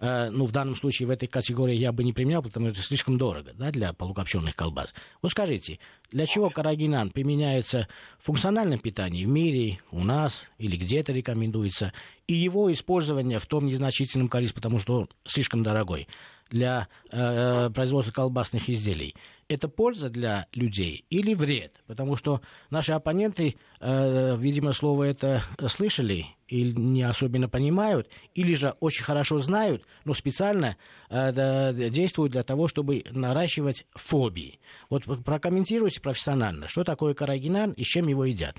ну, 0.00 0.46
в 0.46 0.52
данном 0.52 0.76
случае 0.76 1.08
в 1.08 1.10
этой 1.10 1.26
категории 1.26 1.74
я 1.74 1.90
бы 1.90 2.04
не 2.04 2.12
применял, 2.12 2.42
потому 2.42 2.66
что 2.66 2.78
это 2.78 2.86
слишком 2.86 3.18
дорого 3.18 3.52
да, 3.54 3.70
для 3.72 3.92
полукопченых 3.92 4.54
колбас. 4.54 4.94
Вот 5.22 5.32
скажите, 5.32 5.80
для 6.12 6.26
чего 6.26 6.50
карагинан 6.50 7.10
применяется 7.10 7.88
в 8.20 8.26
функциональном 8.26 8.78
питании 8.78 9.24
в 9.24 9.28
мире, 9.28 9.80
у 9.90 10.04
нас 10.04 10.48
или 10.58 10.76
где-то 10.76 11.12
рекомендуется, 11.12 11.92
и 12.28 12.34
его 12.34 12.72
использование 12.72 13.38
в 13.38 13.46
том 13.46 13.66
незначительном 13.66 14.28
количестве, 14.28 14.60
потому 14.60 14.78
что 14.78 15.00
он 15.00 15.08
слишком 15.24 15.62
дорогой 15.62 16.06
для 16.50 16.88
э, 17.10 17.70
производства 17.70 18.12
колбасных 18.12 18.68
изделий, 18.68 19.14
это 19.48 19.68
польза 19.68 20.10
для 20.10 20.46
людей 20.52 21.04
или 21.10 21.34
вред? 21.34 21.82
Потому 21.86 22.16
что 22.16 22.40
наши 22.70 22.92
оппоненты, 22.92 23.56
э, 23.80 24.36
видимо, 24.36 24.72
слово 24.72 25.04
это 25.04 25.42
слышали 25.68 26.26
или 26.48 26.72
не 26.78 27.02
особенно 27.02 27.48
понимают, 27.48 28.08
или 28.34 28.54
же 28.54 28.74
очень 28.80 29.04
хорошо 29.04 29.38
знают, 29.38 29.84
но 30.04 30.14
специально 30.14 30.76
э, 31.10 31.32
да, 31.32 31.72
действуют 31.72 32.32
для 32.32 32.42
того, 32.42 32.68
чтобы 32.68 33.04
наращивать 33.10 33.86
фобии. 33.94 34.58
Вот 34.90 35.04
прокомментируйте 35.24 36.00
профессионально, 36.00 36.68
что 36.68 36.84
такое 36.84 37.14
карагинан 37.14 37.72
и 37.72 37.84
с 37.84 37.86
чем 37.86 38.08
его 38.08 38.24
едят. 38.24 38.56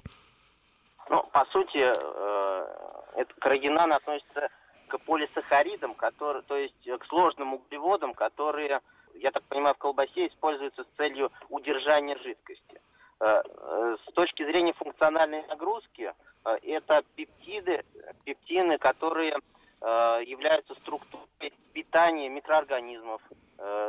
Ну, 1.09 1.23
по 1.33 1.45
сути, 1.51 1.77
э, 1.77 2.65
это 3.15 3.33
карагинан 3.39 3.91
относится 3.93 4.49
к 4.89 4.97
полисахаридам, 4.99 5.93
которые, 5.93 6.43
то 6.43 6.57
есть 6.57 6.83
к 6.83 7.05
сложным 7.05 7.53
углеводам, 7.53 8.13
которые, 8.13 8.81
я 9.15 9.31
так 9.31 9.43
понимаю, 9.43 9.75
в 9.75 9.77
колбасе 9.77 10.27
используются 10.27 10.83
с 10.83 10.97
целью 10.97 11.31
удержания 11.49 12.17
жидкости. 12.17 12.81
Э, 13.21 13.41
э, 13.45 13.97
с 14.07 14.13
точки 14.13 14.45
зрения 14.45 14.73
функциональной 14.73 15.45
нагрузки, 15.47 16.13
э, 16.45 16.57
это 16.63 17.03
пептиды, 17.15 17.83
пептины, 18.25 18.77
которые 18.77 19.37
являются 20.25 20.75
структурой 20.75 21.53
питания 21.71 22.27
микроорганизмов 22.27 23.21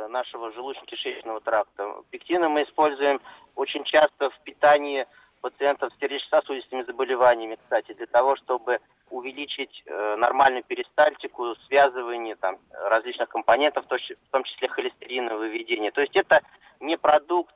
нашего 0.07 0.51
желудочно-кишечного 0.51 1.41
тракта. 1.41 1.95
Пектины 2.11 2.47
мы 2.47 2.63
используем 2.63 3.19
очень 3.55 3.83
часто 3.83 4.29
в 4.29 4.39
питании 4.45 5.05
пациентов 5.41 5.91
с 5.91 5.99
сердечно-сосудистыми 5.99 6.83
заболеваниями, 6.83 7.57
кстати, 7.61 7.91
для 7.91 8.05
того, 8.05 8.37
чтобы 8.37 8.79
увеличить 9.11 9.83
э, 9.85 10.15
нормальную 10.17 10.63
перистальтику, 10.63 11.55
связывание 11.67 12.35
там, 12.35 12.57
различных 12.89 13.29
компонентов, 13.29 13.85
в 13.85 14.31
том 14.31 14.43
числе 14.43 14.67
холестериновое 14.67 15.49
выведение. 15.49 15.91
То 15.91 16.01
есть 16.01 16.15
это 16.15 16.41
не 16.79 16.97
продукт 16.97 17.53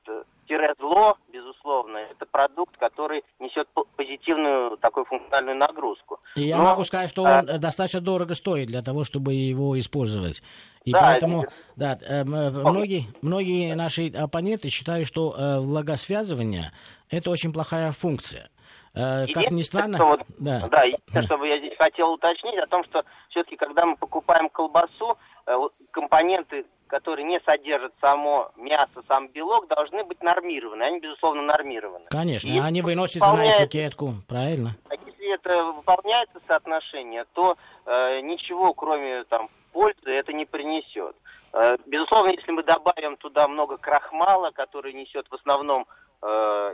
зло, 0.79 1.17
безусловно, 1.31 1.97
это 1.97 2.25
продукт, 2.25 2.77
который 2.77 3.23
несет 3.39 3.67
позитивную 3.95 4.77
такую 4.77 5.05
функциональную 5.05 5.57
нагрузку. 5.57 6.19
И 6.35 6.43
я 6.43 6.57
Но, 6.57 6.63
могу 6.63 6.83
сказать, 6.83 7.09
что 7.09 7.23
он 7.23 7.29
а... 7.29 7.57
достаточно 7.57 8.01
дорого 8.01 8.33
стоит 8.33 8.67
для 8.67 8.81
того, 8.81 9.03
чтобы 9.03 9.33
его 9.33 9.77
использовать. 9.79 10.41
И 10.83 10.91
да, 10.91 10.99
поэтому, 10.99 11.43
это... 11.43 11.53
да, 11.75 11.99
э, 12.01 12.23
многие, 12.23 13.05
многие 13.21 13.73
наши 13.75 14.09
оппоненты 14.09 14.69
считают, 14.69 15.07
что 15.07 15.35
э, 15.35 15.59
влагосвязывание 15.59 16.71
это 17.09 17.31
очень 17.31 17.51
плохая 17.51 17.91
функция. 17.91 18.49
Э, 18.95 19.27
как 19.33 19.51
ни 19.51 19.61
странно... 19.61 19.97
Что 19.97 20.07
вот, 20.07 20.21
да, 20.39 20.67
да 20.69 20.83
единственное, 20.83 21.25
что 21.25 21.43
я 21.43 21.57
здесь 21.57 21.77
хотел 21.77 22.13
уточнить, 22.13 22.57
о 22.57 22.67
том, 22.67 22.83
что 22.85 23.03
все-таки, 23.29 23.57
когда 23.57 23.85
мы 23.85 23.97
покупаем 23.97 24.49
колбасу, 24.49 25.17
э, 25.45 25.57
компоненты, 25.91 26.65
которые 26.87 27.25
не 27.25 27.39
содержат 27.41 27.93
само 27.99 28.51
мясо, 28.55 29.03
сам 29.07 29.27
белок, 29.29 29.67
должны 29.67 30.03
быть 30.03 30.21
нормированы. 30.21 30.83
Они, 30.83 30.99
безусловно, 30.99 31.41
нормированы. 31.41 32.05
Конечно, 32.09 32.47
и 32.47 32.57
они 32.57 32.81
выносятся 32.81 33.19
выполняется... 33.19 33.61
на 33.63 33.65
этикетку, 33.65 34.13
правильно. 34.27 34.75
А 34.89 34.95
если 34.95 35.33
это 35.33 35.63
выполняется 35.73 36.39
соотношение, 36.47 37.25
то 37.33 37.57
э, 37.85 38.21
ничего, 38.21 38.73
кроме 38.73 39.23
там, 39.25 39.49
пользы, 39.73 40.09
это 40.11 40.31
не 40.31 40.45
принесет. 40.45 41.15
Э, 41.53 41.77
безусловно, 41.85 42.29
если 42.29 42.51
мы 42.51 42.63
добавим 42.63 43.17
туда 43.17 43.47
много 43.47 43.77
крахмала, 43.77 44.51
который 44.51 44.93
несет 44.93 45.27
в 45.29 45.35
основном 45.35 45.87
э, 46.21 46.25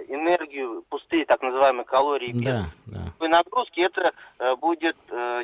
энергию, 0.10 0.84
пустые 0.90 1.26
так 1.26 1.42
называемые 1.42 1.86
калории 1.86 2.32
без 2.32 2.44
да, 2.44 2.66
да. 2.86 3.28
нагрузки, 3.28 3.82
это 3.82 4.12
э, 4.40 4.56
будет 4.56 4.96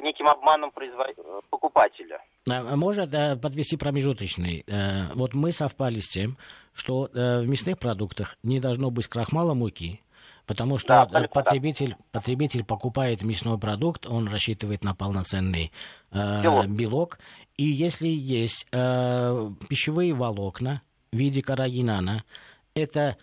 неким 0.02 0.28
обманом 0.28 0.72
производ... 0.72 1.08
покупателя. 1.50 2.22
А 2.50 2.76
можно 2.76 3.08
да, 3.08 3.36
подвести 3.36 3.78
промежуточный? 3.78 4.66
Вот 5.16 5.34
мы 5.34 5.52
совпали 5.52 6.00
с 6.00 6.08
тем, 6.08 6.38
что 6.74 7.10
в 7.14 7.46
мясных 7.46 7.80
продуктах 7.80 8.38
не 8.44 8.60
должно 8.60 8.90
быть 8.90 9.08
крахмала 9.08 9.54
муки, 9.54 10.02
Потому 10.48 10.78
что 10.78 11.08
да, 11.12 11.28
потребитель, 11.28 11.90
да. 11.90 12.20
потребитель 12.20 12.64
покупает 12.64 13.22
мясной 13.22 13.60
продукт, 13.60 14.08
он 14.08 14.30
рассчитывает 14.30 14.82
на 14.82 14.96
полноценный 14.96 15.74
э, 16.12 16.42
белок. 16.42 16.68
белок. 16.68 17.20
И 17.58 17.66
если 17.66 18.08
есть 18.08 18.66
э, 18.72 19.52
пищевые 19.68 20.14
волокна 20.14 20.82
в 21.12 21.18
виде 21.18 21.42
карагинана, 21.42 22.24
это 22.76 23.02
э, 23.02 23.16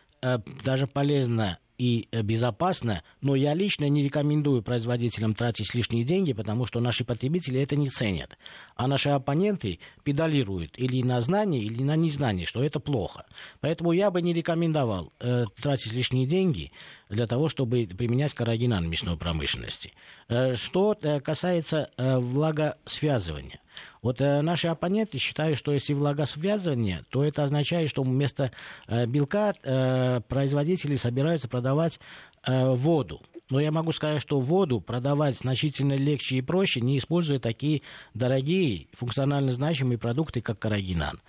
даже 0.64 0.86
полезно 0.86 1.58
и 1.78 2.08
э, 2.12 2.22
безопасно, 2.22 3.02
но 3.20 3.34
я 3.34 3.54
лично 3.54 3.88
не 3.88 4.04
рекомендую 4.04 4.62
производителям 4.62 5.34
тратить 5.34 5.74
лишние 5.74 6.04
деньги, 6.04 6.32
потому 6.32 6.66
что 6.66 6.80
наши 6.80 7.04
потребители 7.04 7.60
это 7.60 7.76
не 7.76 7.88
ценят. 7.88 8.38
А 8.76 8.86
наши 8.86 9.10
оппоненты 9.10 9.80
педалируют 10.04 10.78
или 10.78 11.02
на 11.02 11.20
знание, 11.20 11.62
или 11.62 11.82
на 11.82 11.96
незнание, 11.96 12.46
что 12.46 12.62
это 12.62 12.78
плохо. 12.78 13.26
Поэтому 13.60 13.92
я 13.92 14.10
бы 14.10 14.22
не 14.22 14.32
рекомендовал 14.32 15.12
э, 15.20 15.46
тратить 15.60 15.92
лишние 15.92 16.26
деньги 16.26 16.70
для 17.08 17.26
того, 17.26 17.48
чтобы 17.48 17.86
применять 17.86 18.34
карагинан 18.34 18.84
в 18.84 18.88
мясной 18.88 19.16
промышленности. 19.16 19.92
Э, 20.28 20.54
что 20.54 20.96
э, 21.00 21.20
касается 21.20 21.90
э, 21.96 22.18
влагосвязывания. 22.18 23.60
Вот 24.04 24.20
э, 24.20 24.42
наши 24.42 24.68
оппоненты 24.68 25.16
считают, 25.16 25.56
что 25.56 25.72
если 25.72 25.94
влагосвязывание, 25.94 27.06
то 27.08 27.24
это 27.24 27.42
означает, 27.42 27.88
что 27.88 28.02
вместо 28.02 28.50
э, 28.86 29.06
белка 29.06 29.54
э, 29.62 30.20
производители 30.28 30.96
собираются 30.96 31.48
продавать 31.48 31.98
э, 32.46 32.68
воду. 32.74 33.22
Но 33.48 33.60
я 33.60 33.72
могу 33.72 33.92
сказать, 33.92 34.20
что 34.20 34.40
воду 34.40 34.82
продавать 34.82 35.36
значительно 35.36 35.94
легче 35.94 36.36
и 36.36 36.42
проще, 36.42 36.82
не 36.82 36.98
используя 36.98 37.38
такие 37.38 37.80
дорогие, 38.12 38.88
функционально 38.92 39.52
значимые 39.52 39.96
продукты, 39.96 40.42
как 40.42 40.58
карагинан. 40.58 41.22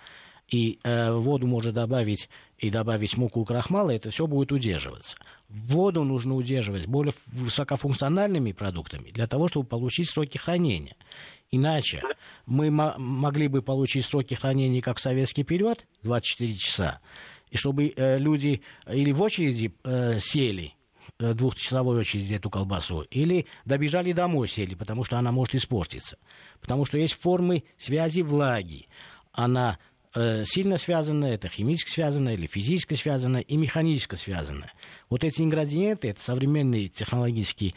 и 0.48 0.78
э, 0.84 1.12
воду 1.12 1.46
можно 1.46 1.72
добавить 1.72 2.28
и 2.58 2.70
добавить 2.70 3.16
муку 3.16 3.44
крахмала, 3.44 3.90
это 3.90 4.10
все 4.10 4.26
будет 4.26 4.52
удерживаться. 4.52 5.16
Воду 5.48 6.04
нужно 6.04 6.34
удерживать 6.34 6.86
более 6.86 7.14
высокофункциональными 7.26 8.52
продуктами 8.52 9.10
для 9.10 9.26
того, 9.26 9.48
чтобы 9.48 9.66
получить 9.66 10.10
сроки 10.10 10.38
хранения. 10.38 10.96
Иначе 11.50 12.02
мы 12.44 12.70
могли 12.70 13.48
бы 13.48 13.62
получить 13.62 14.04
сроки 14.04 14.34
хранения, 14.34 14.82
как 14.82 14.98
в 14.98 15.00
советский 15.00 15.44
период, 15.44 15.86
24 16.02 16.54
часа, 16.56 17.00
и 17.50 17.56
чтобы 17.56 17.92
э, 17.94 18.18
люди 18.18 18.62
или 18.88 19.12
в 19.12 19.22
очереди 19.22 19.72
э, 19.84 20.18
сели, 20.18 20.74
э, 21.18 21.34
двухчасовой 21.34 21.98
очереди 21.98 22.34
эту 22.34 22.50
колбасу, 22.50 23.02
или 23.02 23.46
добежали 23.64 24.12
домой 24.12 24.48
сели, 24.48 24.74
потому 24.74 25.04
что 25.04 25.18
она 25.18 25.30
может 25.30 25.54
испортиться. 25.54 26.18
Потому 26.60 26.84
что 26.84 26.98
есть 26.98 27.14
формы 27.14 27.64
связи 27.78 28.22
влаги. 28.22 28.88
Она 29.32 29.78
сильно 30.44 30.78
связана, 30.78 31.26
это 31.26 31.50
химически 31.50 31.90
связано, 31.90 32.30
или 32.30 32.46
физически 32.46 32.94
связано, 32.94 33.36
и 33.36 33.56
механически 33.58 34.14
связано. 34.14 34.72
Вот 35.10 35.24
эти 35.24 35.42
ингредиенты, 35.42 36.08
это 36.08 36.22
современные 36.22 36.88
технологические 36.88 37.74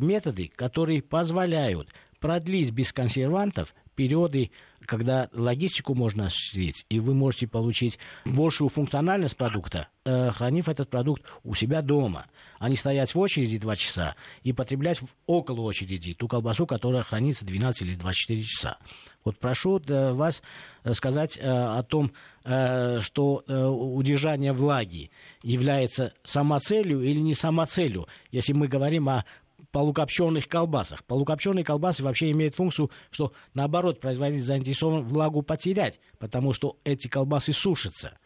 методы, 0.00 0.50
которые 0.56 1.02
позволяют 1.02 1.94
продлить 2.20 2.72
без 2.72 2.92
консервантов 2.92 3.74
периоды, 3.94 4.52
когда 4.86 5.28
логистику 5.32 5.94
можно 5.94 6.26
осуществить, 6.26 6.86
и 6.88 7.00
вы 7.00 7.14
можете 7.14 7.48
получить 7.48 7.98
большую 8.24 8.68
функциональность 8.68 9.36
продукта, 9.36 9.88
э, 10.04 10.30
хранив 10.30 10.68
этот 10.68 10.88
продукт 10.88 11.24
у 11.42 11.54
себя 11.54 11.82
дома, 11.82 12.26
а 12.60 12.68
не 12.68 12.76
стоять 12.76 13.12
в 13.12 13.18
очереди 13.18 13.58
2 13.58 13.74
часа 13.74 14.14
и 14.44 14.52
потреблять 14.52 15.00
около 15.26 15.62
очереди 15.62 16.14
ту 16.14 16.28
колбасу, 16.28 16.64
которая 16.64 17.02
хранится 17.02 17.44
12 17.44 17.82
или 17.82 17.96
24 17.96 18.42
часа. 18.44 18.78
Вот 19.24 19.36
прошу 19.40 19.80
э, 19.80 20.12
вас 20.12 20.42
э, 20.84 20.94
сказать 20.94 21.36
о 21.42 21.82
том, 21.82 22.12
что 22.44 23.44
удержание 23.46 24.54
влаги 24.54 25.10
является 25.42 26.14
самоцелью 26.24 27.02
или 27.02 27.18
не 27.18 27.34
самоцелью, 27.34 28.06
если 28.30 28.54
мы 28.54 28.68
говорим 28.68 29.10
о 29.10 29.26
полукопченых 29.72 30.48
колбасах. 30.48 31.04
Полукопченые 31.04 31.64
колбасы 31.64 32.02
вообще 32.02 32.30
имеют 32.30 32.54
функцию, 32.54 32.90
что 33.10 33.32
наоборот 33.54 34.00
производитель 34.00 34.44
заинтересован 34.44 35.02
влагу 35.02 35.42
потерять, 35.42 36.00
потому 36.18 36.52
что 36.52 36.78
эти 36.84 37.08
колбасы 37.08 37.52
сушатся. 37.52 38.18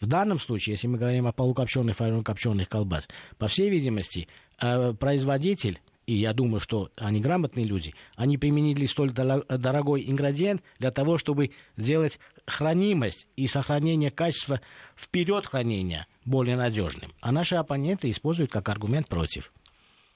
В 0.00 0.06
данном 0.06 0.38
случае, 0.38 0.74
если 0.74 0.86
мы 0.86 0.98
говорим 0.98 1.26
о 1.26 1.32
полукопченых, 1.32 1.96
фармокопченых 1.96 2.68
колбас, 2.68 3.08
по 3.38 3.46
всей 3.46 3.70
видимости, 3.70 4.28
э, 4.60 4.92
производитель, 4.92 5.80
и 6.06 6.14
я 6.14 6.34
думаю, 6.34 6.60
что 6.60 6.90
они 6.96 7.20
грамотные 7.20 7.64
люди, 7.64 7.94
они 8.14 8.36
применили 8.36 8.84
столь 8.86 9.12
дорогой 9.12 10.04
ингредиент 10.06 10.62
для 10.78 10.90
того, 10.90 11.16
чтобы 11.16 11.52
сделать 11.76 12.18
хранимость 12.46 13.26
и 13.36 13.46
сохранение 13.46 14.10
качества 14.10 14.60
вперед 14.96 15.46
хранения 15.46 16.06
более 16.24 16.56
надежным. 16.56 17.12
А 17.20 17.32
наши 17.32 17.56
оппоненты 17.56 18.10
используют 18.10 18.50
как 18.50 18.68
аргумент 18.68 19.08
против. 19.08 19.52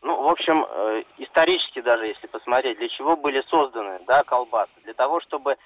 Ну, 0.03 0.23
в 0.23 0.29
общем, 0.29 0.65
э, 0.69 1.03
исторически 1.19 1.81
даже, 1.81 2.07
если 2.07 2.27
посмотреть, 2.29 2.79
для 2.79 2.89
чего 2.89 3.17
были 3.17 3.43
созданы 3.49 4.01
да, 4.07 4.23
колбасы? 4.23 4.73
Для 4.85 4.95
того, 4.95 5.21
чтобы 5.21 5.57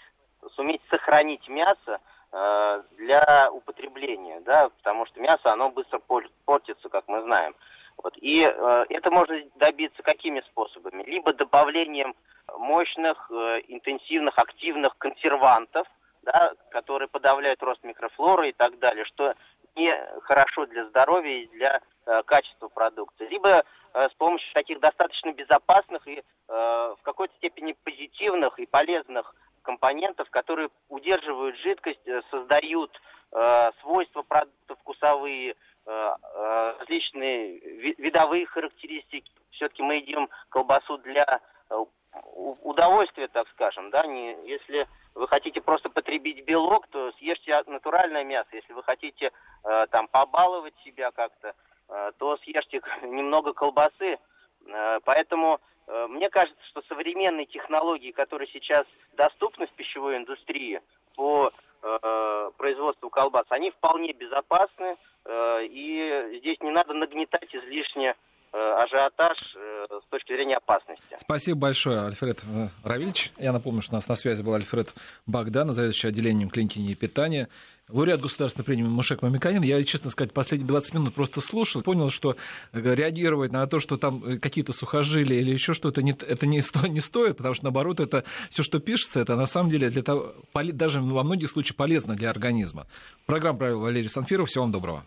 суметь 0.57 0.81
сохранить 0.91 1.47
мясо 1.49 2.01
э, 2.33 2.83
для 2.97 3.51
употребления, 3.53 4.41
да, 4.41 4.71
потому 4.71 5.07
что 5.07 5.21
мясо, 5.21 5.53
оно 5.53 5.71
быстро 5.71 6.01
портится, 6.47 6.89
как 6.89 7.05
мы 7.09 7.23
знаем. 7.23 7.55
Вот. 8.03 8.17
И 8.17 8.43
э, 8.43 8.85
это 8.89 9.11
можно 9.11 9.39
добиться 9.57 10.03
какими 10.03 10.41
способами? 10.41 11.03
Либо 11.03 11.35
добавлением 11.35 12.15
мощных, 12.57 13.31
интенсивных, 13.69 14.39
активных 14.39 14.97
консервантов, 14.99 15.87
да, 16.23 16.53
которые 16.71 17.09
подавляют 17.09 17.63
рост 17.63 17.83
микрофлоры 17.85 18.49
и 18.49 18.53
так 18.53 18.79
далее, 18.79 19.05
что 19.05 19.35
не 19.77 19.95
хорошо 20.23 20.67
для 20.67 20.87
здоровья 20.87 21.43
и 21.43 21.47
для 21.49 21.81
э, 22.07 22.23
качества 22.25 22.69
продукции. 22.69 23.27
Либо 23.29 23.65
с 23.95 24.15
помощью 24.15 24.53
таких 24.55 24.81
достаточно 24.81 25.33
безопасных 25.33 26.07
и 26.07 26.19
э, 26.19 26.23
в 26.49 26.99
какой-то 27.03 27.35
степени 27.37 27.73
позитивных 27.85 28.59
и 28.59 28.67
полезных 28.67 29.35
компонентов, 29.63 30.29
которые 30.31 30.71
удерживают 30.89 31.57
жидкость, 31.59 32.07
э, 32.07 32.23
создают 32.31 32.91
свойства 33.81 34.21
продуктов 34.21 34.79
вкусовые, 34.81 35.57
различные 35.87 37.61
видовые 37.95 38.45
характеристики. 38.45 39.33
Все-таки 39.53 39.83
мы 39.83 39.95
едим 39.95 40.29
колбасу 40.51 40.99
для 40.99 41.41
удовольствия, 42.63 43.29
так 43.29 43.49
скажем, 43.49 43.89
да, 43.89 44.07
не, 44.07 44.37
если 44.47 44.87
вы 45.15 45.27
хотите 45.29 45.63
просто 45.63 45.89
потребить 45.89 46.45
белок, 46.45 46.87
то 46.89 47.11
съешьте 47.13 47.59
натуральное 47.67 48.23
мясо. 48.23 48.51
Если 48.53 48.75
вы 48.75 48.83
хотите 48.83 49.31
э, 49.65 49.87
там 49.91 50.09
побаловать 50.09 50.75
себя 50.85 51.11
как-то, 51.11 51.49
Э, 51.49 51.72
то 52.19 52.37
съешьте 52.39 52.81
немного 53.03 53.53
колбасы. 53.53 54.19
Э, 54.67 54.99
поэтому 55.05 55.61
э, 55.87 56.07
мне 56.09 56.31
кажется, 56.31 56.63
что 56.69 56.83
современные 56.89 57.47
технологии, 57.47 58.13
которые 58.13 58.49
сейчас 58.53 58.87
доступны 59.17 59.67
в 59.67 59.73
пищевой 59.73 60.17
индустрии 60.17 60.81
по 61.17 61.53
производству 62.59 63.11
колбас, 63.11 63.45
они 63.49 63.73
вполне 63.73 64.13
безопасны, 64.13 64.97
и 65.29 66.39
здесь 66.39 66.61
не 66.61 66.71
надо 66.71 66.95
нагнетать 66.95 67.53
излишне 67.53 68.15
ажиотаж 68.53 69.37
с 69.37 70.09
точки 70.09 70.33
зрения 70.33 70.59
опасности. 70.59 71.17
Спасибо 71.19 71.59
большое, 71.59 72.03
Альфред 72.03 72.45
Равильевич. 72.85 73.33
Я 73.37 73.51
напомню, 73.53 73.83
что 73.83 73.95
у 73.95 73.97
нас 73.97 74.07
на 74.07 74.15
связи 74.15 74.45
был 74.45 74.55
Альфред 74.55 74.95
Богдан, 75.27 75.73
заведующий 75.73 76.07
отделением 76.07 76.51
клиники 76.51 76.95
питания 76.95 77.49
лауреат 77.89 78.21
государственной 78.21 78.65
премии 78.65 78.85
Мушек 78.85 79.23
Мамиканин. 79.23 79.63
Я, 79.63 79.83
честно 79.85 80.11
сказать, 80.11 80.33
последние 80.33 80.69
20 80.69 80.95
минут 80.95 81.15
просто 81.15 81.41
слушал, 81.41 81.83
понял, 81.83 82.11
что 82.11 82.37
э, 82.73 82.95
реагировать 82.95 83.53
на 83.53 83.67
то, 83.67 83.79
что 83.79 83.97
там 83.97 84.25
э, 84.25 84.39
какие-то 84.39 84.73
сухожилия 84.73 85.41
или 85.41 85.51
еще 85.51 85.75
что-то, 85.75 86.01
это 86.01 86.47
не, 86.47 86.61
сто, 86.61 86.87
не 86.87 87.01
стоит, 87.01 87.37
потому 87.37 87.55
что, 87.55 87.65
наоборот, 87.65 88.01
это 88.01 88.25
все, 88.51 88.63
что 88.63 88.79
пишется, 88.79 89.21
это 89.21 89.37
на 89.37 89.47
самом 89.47 89.71
деле 89.71 89.91
для 89.91 90.03
того, 90.03 90.35
даже 90.55 91.01
во 91.01 91.23
многих 91.23 91.51
случаях 91.51 91.77
полезно 91.77 92.15
для 92.15 92.31
организма. 92.31 92.87
Программу 93.27 93.59
провел 93.59 93.81
Валерий 93.81 94.09
Санфиров. 94.09 94.49
Всего 94.49 94.65
вам 94.65 94.73
доброго. 94.73 95.01